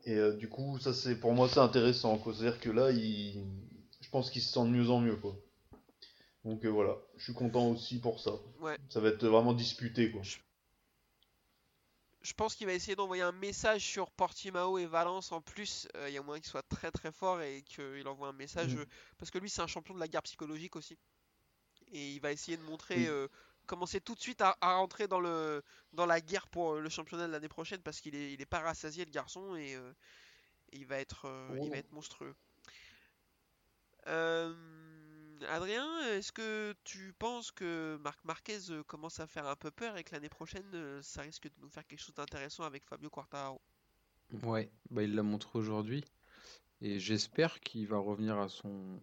Et 0.03 0.17
euh, 0.17 0.33
du 0.33 0.49
coup, 0.49 0.77
ça 0.79 0.93
c'est 0.93 1.17
pour 1.17 1.31
moi 1.31 1.47
c'est 1.47 1.61
intéressant, 1.61 2.17
quoi. 2.17 2.33
C'est-à-dire 2.33 2.59
que 2.59 2.69
là, 2.69 2.91
il... 2.91 3.45
je 4.01 4.09
pense 4.09 4.29
qu'il 4.29 4.41
se 4.41 4.51
sent 4.51 4.65
de 4.65 4.71
mieux 4.71 4.89
en 4.89 4.99
mieux, 4.99 5.15
quoi. 5.15 5.39
Donc 6.43 6.65
voilà, 6.65 6.97
je 7.15 7.23
suis 7.23 7.33
content 7.33 7.69
aussi 7.69 7.99
pour 7.99 8.19
ça. 8.19 8.33
Ouais. 8.59 8.75
Ça 8.89 8.99
va 8.99 9.07
être 9.07 9.25
vraiment 9.25 9.53
disputé, 9.53 10.11
quoi. 10.11 10.21
Je 10.21 10.35
pense 12.31 12.55
qu'il 12.55 12.65
va 12.67 12.73
essayer 12.73 12.95
d'envoyer 12.95 13.21
un 13.21 13.33
message 13.33 13.81
sur 13.83 14.09
Portimao 14.11 14.77
et 14.77 14.85
Valence 14.85 15.31
en 15.33 15.41
plus. 15.41 15.87
euh, 15.97 16.07
Il 16.09 16.13
y 16.13 16.17
a 16.17 16.21
moyen 16.21 16.39
qu'il 16.39 16.49
soit 16.49 16.63
très 16.63 16.89
très 16.91 17.11
fort 17.11 17.41
et 17.41 17.61
qu'il 17.63 18.07
envoie 18.07 18.29
un 18.29 18.33
message. 18.33 18.75
Mm. 18.75 18.79
euh, 18.79 18.85
parce 19.17 19.29
que 19.29 19.37
lui, 19.39 19.49
c'est 19.49 19.61
un 19.61 19.67
champion 19.67 19.93
de 19.93 19.99
la 19.99 20.07
guerre 20.07 20.23
psychologique 20.23 20.75
aussi. 20.77 20.97
Et 21.91 22.13
il 22.13 22.19
va 22.21 22.31
essayer 22.31 22.55
de 22.57 22.63
montrer. 22.63 23.07
Euh, 23.07 23.27
commencer 23.65 24.01
tout 24.01 24.13
de 24.13 24.19
suite 24.19 24.41
à, 24.41 24.57
à 24.59 24.75
rentrer 24.75 25.07
dans, 25.07 25.21
le, 25.21 25.63
dans 25.93 26.05
la 26.05 26.19
guerre 26.19 26.47
pour 26.47 26.73
euh, 26.73 26.79
le 26.81 26.89
championnat 26.89 27.27
de 27.27 27.31
l'année 27.31 27.47
prochaine 27.47 27.81
parce 27.81 28.01
qu'il 28.01 28.13
est, 28.13 28.33
il 28.33 28.41
est 28.41 28.45
pas 28.45 28.59
rassasié 28.59 29.05
le 29.05 29.11
garçon 29.11 29.55
et, 29.55 29.75
euh, 29.75 29.93
et 30.73 30.77
il, 30.79 30.85
va 30.85 30.97
être, 30.99 31.25
euh, 31.27 31.57
il 31.61 31.69
va 31.69 31.77
Oh. 31.77 31.79
être 31.79 31.91
monstrueux. 31.93 32.35
Euh, 34.07 34.53
Adrien, 35.49 35.87
est-ce 36.09 36.31
que 36.31 36.73
tu 36.83 37.13
penses 37.13 37.51
que 37.51 37.97
Marc 38.01 38.23
Marquez 38.25 38.69
euh, 38.69 38.83
commence 38.83 39.19
à 39.19 39.27
faire 39.27 39.47
un 39.47 39.55
peu 39.55 39.71
peur 39.71 39.97
et 39.97 40.03
que 40.03 40.13
l'année 40.13 40.29
prochaine, 40.29 40.69
euh, 40.73 41.01
ça 41.01 41.21
risque 41.21 41.47
de 41.47 41.61
nous 41.61 41.69
faire 41.69 41.85
quelque 41.85 41.99
chose 41.99 42.15
d'intéressant 42.15 42.63
avec 42.63 42.85
Fabio 42.85 43.09
Quartararo? 43.09 43.61
Ouais, 44.43 44.71
bah 44.89 45.03
il 45.03 45.13
l'a 45.15 45.23
montré 45.23 45.59
aujourd'hui. 45.59 46.03
Et 46.81 46.99
j'espère 46.99 47.59
qu'il 47.59 47.87
va 47.87 47.97
revenir 47.97 48.37
à 48.37 48.49
son, 48.49 48.99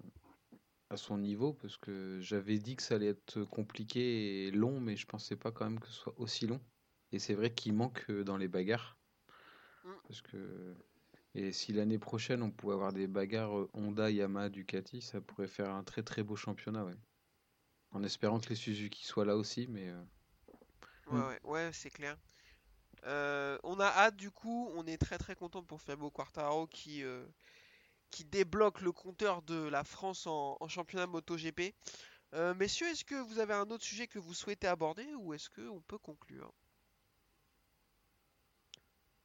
à 0.91 0.97
son 0.97 1.19
niveau 1.19 1.53
parce 1.55 1.77
que 1.77 2.19
j'avais 2.21 2.59
dit 2.59 2.77
que 2.77 2.83
ça 2.83 2.97
allait 2.97 3.09
être 3.09 3.45
compliqué 3.45 4.47
et 4.47 4.51
long, 4.51 4.81
mais 4.81 4.97
je 4.97 5.07
pensais 5.07 5.37
pas 5.37 5.53
quand 5.53 5.65
même 5.65 5.81
que 5.81 5.87
ce 5.87 5.95
soit 5.95 6.19
aussi 6.19 6.47
long. 6.47 6.61
Et 7.13 7.19
c'est 7.19 7.35
vrai 7.35 7.55
qu'il 7.55 7.75
manque 7.75 8.05
euh, 8.11 8.25
dans 8.25 8.37
les 8.37 8.49
bagarres. 8.49 8.99
Mm. 9.85 9.91
Parce 10.07 10.23
que... 10.23 10.77
Et 11.35 11.51
si 11.53 11.73
l'année 11.73 11.99
prochaine 11.99 12.41
on 12.43 12.53
pouvait 12.53 12.75
avoir 12.75 12.93
des 12.93 13.09
bagarres 13.09 13.59
euh, 13.59 13.69
Honda, 13.75 14.11
Yamaha, 14.13 14.49
Ducati, 14.49 15.03
ça 15.03 15.21
pourrait 15.21 15.49
faire 15.49 15.71
un 15.75 15.83
très 15.83 16.05
très 16.05 16.23
beau 16.23 16.37
championnat, 16.37 16.85
ouais. 16.85 16.95
En 17.93 18.03
espérant 18.05 18.41
que 18.41 18.51
les 18.51 18.57
Suzuki 18.57 19.05
soient 19.07 19.25
là 19.27 19.37
aussi, 19.37 19.67
mais 19.69 19.89
euh, 19.91 20.03
Ouais, 21.07 21.13
Mm. 21.13 21.27
ouais, 21.27 21.41
ouais, 21.45 21.71
c'est 21.73 21.91
clair. 21.91 22.17
Euh, 23.07 23.59
on 23.65 23.81
a 23.81 23.87
hâte 23.87 24.17
du 24.17 24.31
coup, 24.31 24.71
on 24.77 24.87
est 24.87 24.99
très 24.99 25.19
très 25.19 25.35
content 25.37 25.63
pour 25.65 25.81
Fabio 25.83 26.11
Quartararo 26.11 26.67
qui, 26.69 27.03
euh, 27.05 27.27
qui 28.11 28.25
débloque 28.25 28.81
le 28.83 28.93
compteur 28.93 29.43
de 29.43 29.69
la 29.69 29.85
France 29.85 30.27
en, 30.27 30.57
en 30.61 30.69
championnat 30.69 31.07
MotoGP. 31.09 31.75
Messieurs, 32.57 32.89
est-ce 32.89 33.05
que 33.05 33.17
vous 33.17 33.39
avez 33.41 33.55
un 33.55 33.71
autre 33.71 33.85
sujet 33.85 34.07
que 34.09 34.19
vous 34.21 34.35
souhaitez 34.35 34.67
aborder 34.69 35.07
ou 35.17 35.35
est-ce 35.35 35.51
que 35.51 35.69
on 35.71 35.81
peut 35.83 35.99
conclure? 35.99 36.53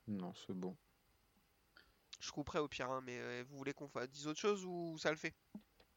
non, 0.08 0.34
c'est 0.34 0.54
bon. 0.56 0.76
Je 2.26 2.32
couperai 2.32 2.60
au 2.60 2.68
pire, 2.68 2.90
hein, 2.90 3.02
mais 3.06 3.18
euh, 3.20 3.44
vous 3.48 3.58
voulez 3.58 3.74
qu'on 3.74 3.90
dise 4.12 4.26
autre 4.26 4.40
chose 4.40 4.66
ou 4.66 4.98
ça 4.98 5.12
le 5.12 5.18
fait? 5.18 5.36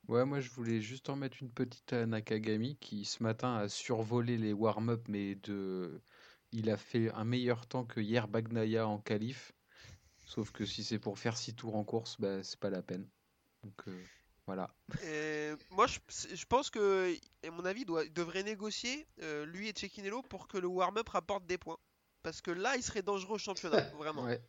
Ouais, 0.09 0.25
moi 0.25 0.41
je 0.41 0.51
voulais 0.51 0.81
juste 0.81 1.09
en 1.09 1.17
mettre 1.17 1.39
une 1.41 1.51
petite 1.51 1.93
à 1.93 2.05
Nakagami 2.05 2.77
qui 2.77 3.05
ce 3.05 3.23
matin 3.23 3.57
a 3.57 3.69
survolé 3.69 4.37
les 4.37 4.53
warm-up, 4.53 5.07
mais 5.09 5.37
de... 5.37 6.01
il 6.53 6.71
a 6.71 6.77
fait 6.77 7.11
un 7.13 7.25
meilleur 7.25 7.67
temps 7.67 7.85
que 7.85 8.01
hier 8.01 8.29
Bagnaia 8.29 8.87
en 8.87 8.99
qualif. 8.99 9.53
Sauf 10.27 10.51
que 10.53 10.67
si 10.67 10.85
c'est 10.85 10.99
pour 10.99 11.19
faire 11.19 11.37
6 11.39 11.55
tours 11.55 11.77
en 11.77 11.85
course, 11.85 12.21
bah, 12.21 12.43
c'est 12.43 12.61
pas 12.61 12.71
la 12.71 12.83
peine. 12.83 13.09
Donc 13.63 13.89
euh, 13.89 14.05
voilà. 14.47 14.71
Euh, 15.05 15.57
moi, 15.71 15.87
je, 15.87 15.99
je 16.35 16.45
pense 16.47 16.71
que, 16.71 17.15
à 17.47 17.51
mon 17.51 17.65
avis, 17.65 17.83
il 17.83 17.87
doit, 17.87 18.07
devrait 18.09 18.43
négocier, 18.43 19.07
euh, 19.23 19.45
lui 19.45 19.69
et 19.69 19.75
Cecchinello, 19.75 20.23
pour 20.23 20.49
que 20.49 20.59
le 20.59 20.67
warm-up 20.67 21.09
rapporte 21.09 21.47
des 21.47 21.59
points. 21.59 21.79
Parce 22.23 22.41
que 22.41 22.51
là, 22.51 22.77
il 22.77 22.83
serait 22.83 23.03
dangereux 23.03 23.35
au 23.35 23.39
championnat, 23.39 23.81
vraiment. 23.99 24.25
Ouais. 24.25 24.41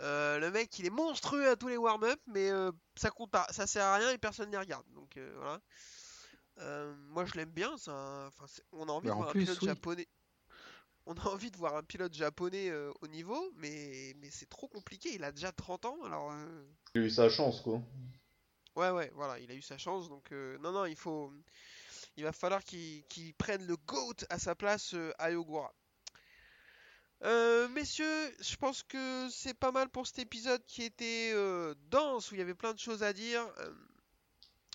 Euh, 0.00 0.38
le 0.38 0.50
mec, 0.50 0.78
il 0.78 0.86
est 0.86 0.90
monstrueux 0.90 1.48
à 1.50 1.56
tous 1.56 1.68
les 1.68 1.76
warm-up, 1.76 2.20
mais 2.26 2.50
euh, 2.50 2.72
ça 2.96 3.10
compte 3.10 3.30
pas, 3.30 3.46
ça 3.50 3.66
sert 3.66 3.84
à 3.84 3.96
rien 3.96 4.10
et 4.10 4.18
personne 4.18 4.46
ne 4.46 4.52
les 4.52 4.58
regarde. 4.58 4.86
Donc 4.94 5.16
euh, 5.16 5.32
voilà. 5.36 5.60
Euh, 6.58 6.94
moi, 7.08 7.24
je 7.26 7.34
l'aime 7.34 7.50
bien. 7.50 7.72
enfin, 7.74 8.30
on 8.72 8.88
a 8.88 8.92
envie 8.92 9.08
Bah, 9.08 9.12
de 9.12 9.16
en 9.16 9.22
voir 9.22 9.30
plus, 9.32 9.42
un 9.42 9.44
pilote 9.44 9.62
oui. 9.62 9.66
japonais. 9.68 10.08
On 11.06 11.14
a 11.14 11.28
envie 11.28 11.50
de 11.50 11.56
voir 11.58 11.76
un 11.76 11.82
pilote 11.82 12.14
japonais 12.14 12.70
euh, 12.70 12.92
au 13.02 13.06
niveau, 13.08 13.52
mais, 13.56 14.14
mais 14.20 14.30
c'est 14.30 14.48
trop 14.48 14.68
compliqué. 14.68 15.14
Il 15.14 15.24
a 15.24 15.32
déjà 15.32 15.52
30 15.52 15.84
ans, 15.86 15.98
alors. 16.04 16.30
euh, 16.32 16.64
Il 16.94 17.00
a 17.02 17.04
eu 17.06 17.10
sa 17.10 17.28
chance, 17.28 17.60
quoi. 17.62 17.82
Ouais, 18.76 18.90
ouais, 18.90 19.10
voilà, 19.14 19.38
il 19.38 19.50
a 19.50 19.54
eu 19.54 19.62
sa 19.62 19.78
chance, 19.78 20.08
donc 20.08 20.32
euh, 20.32 20.56
non, 20.58 20.72
non, 20.72 20.84
il 20.86 20.96
faut, 20.96 21.32
il 22.16 22.24
va 22.24 22.32
falloir 22.32 22.64
qu'il 22.64 23.04
qu'il 23.06 23.34
prenne 23.34 23.66
le 23.66 23.76
GOAT 23.76 24.16
à 24.30 24.38
sa 24.38 24.54
place 24.54 24.94
euh, 24.94 25.12
à 25.18 25.30
Yogura. 25.32 25.72
Euh, 27.22 27.68
messieurs, 27.68 28.34
je 28.40 28.56
pense 28.56 28.82
que 28.82 29.28
c'est 29.30 29.54
pas 29.54 29.72
mal 29.72 29.88
pour 29.90 30.06
cet 30.06 30.18
épisode 30.20 30.64
qui 30.64 30.82
était 30.82 31.32
euh, 31.34 31.74
dense, 31.90 32.30
où 32.30 32.34
il 32.34 32.38
y 32.38 32.40
avait 32.42 32.54
plein 32.54 32.72
de 32.72 32.78
choses 32.78 33.02
à 33.02 33.12
dire. 33.12 33.46
Euh, 33.58 33.70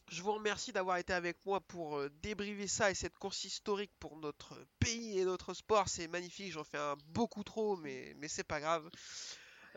je 0.10 0.22
vous 0.22 0.34
remercie 0.34 0.72
d'avoir 0.72 0.98
été 0.98 1.14
avec 1.14 1.44
moi 1.46 1.60
pour 1.60 1.98
euh, 1.98 2.10
débriefer 2.22 2.68
ça 2.68 2.92
et 2.92 2.94
cette 2.94 3.18
course 3.18 3.44
historique 3.44 3.92
pour 4.00 4.18
notre 4.18 4.56
pays 4.80 5.20
et 5.20 5.26
notre 5.26 5.56
sport. 5.56 5.90
C'est 5.90 6.08
magnifique, 6.08 6.52
j'en 6.52 6.64
fais 6.64 6.78
un 6.78 6.96
beaucoup 7.08 7.44
trop, 7.44 7.78
mais 7.78 8.16
c'est 8.28 8.44
pas 8.44 8.60
grave. 8.60 8.88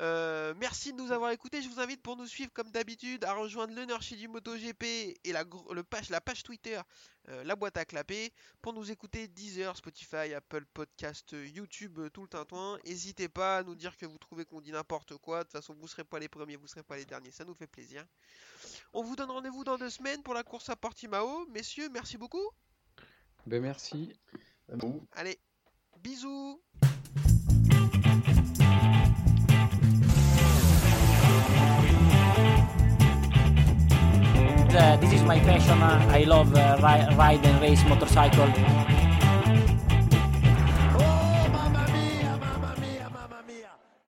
Euh, 0.00 0.54
merci 0.58 0.92
de 0.92 0.98
nous 0.98 1.10
avoir 1.10 1.32
écoutés. 1.32 1.60
Je 1.60 1.68
vous 1.68 1.80
invite 1.80 2.02
pour 2.02 2.16
nous 2.16 2.26
suivre 2.26 2.52
comme 2.52 2.70
d'habitude 2.70 3.24
à 3.24 3.32
rejoindre 3.32 3.74
le 3.74 3.84
Nurchi 3.84 4.16
du 4.16 4.28
MotoGP 4.28 4.84
et 4.84 5.32
la, 5.32 5.44
le 5.72 5.82
page, 5.82 6.08
la 6.10 6.20
page 6.20 6.44
Twitter, 6.44 6.80
euh, 7.28 7.42
la 7.42 7.56
boîte 7.56 7.76
à 7.76 7.84
clapper. 7.84 8.32
Pour 8.62 8.72
nous 8.72 8.90
écouter 8.92 9.26
Deezer, 9.26 9.76
Spotify, 9.76 10.32
Apple 10.34 10.64
Podcast, 10.72 11.34
euh, 11.34 11.46
YouTube, 11.48 11.98
tout 12.12 12.22
le 12.22 12.28
tintouin. 12.28 12.78
N'hésitez 12.84 13.28
pas 13.28 13.58
à 13.58 13.62
nous 13.64 13.74
dire 13.74 13.96
que 13.96 14.06
vous 14.06 14.18
trouvez 14.18 14.44
qu'on 14.44 14.60
dit 14.60 14.70
n'importe 14.70 15.16
quoi. 15.16 15.38
De 15.38 15.44
toute 15.44 15.52
façon, 15.52 15.74
vous 15.74 15.88
serez 15.88 16.04
pas 16.04 16.20
les 16.20 16.28
premiers, 16.28 16.56
vous 16.56 16.68
serez 16.68 16.84
pas 16.84 16.96
les 16.96 17.04
derniers. 17.04 17.32
Ça 17.32 17.44
nous 17.44 17.54
fait 17.54 17.66
plaisir. 17.66 18.04
On 18.92 19.02
vous 19.02 19.16
donne 19.16 19.30
rendez-vous 19.30 19.64
dans 19.64 19.78
deux 19.78 19.90
semaines 19.90 20.22
pour 20.22 20.34
la 20.34 20.44
course 20.44 20.68
à 20.68 20.76
Portimao. 20.76 21.46
Messieurs, 21.46 21.88
merci 21.88 22.16
beaucoup. 22.16 22.50
Ben 23.46 23.60
merci. 23.60 24.12
Allez, 25.12 25.38
bisous. 25.98 26.62
Uh, 34.70 34.96
this 34.96 35.12
is 35.12 35.22
my 35.22 35.38
passion. 35.40 35.82
Uh, 35.82 36.06
I 36.10 36.24
love 36.24 36.54
uh, 36.54 36.76
ri- 36.78 37.16
ride 37.16 37.44
and 37.44 37.60
race 37.60 37.82
motorcycle. 37.84 38.46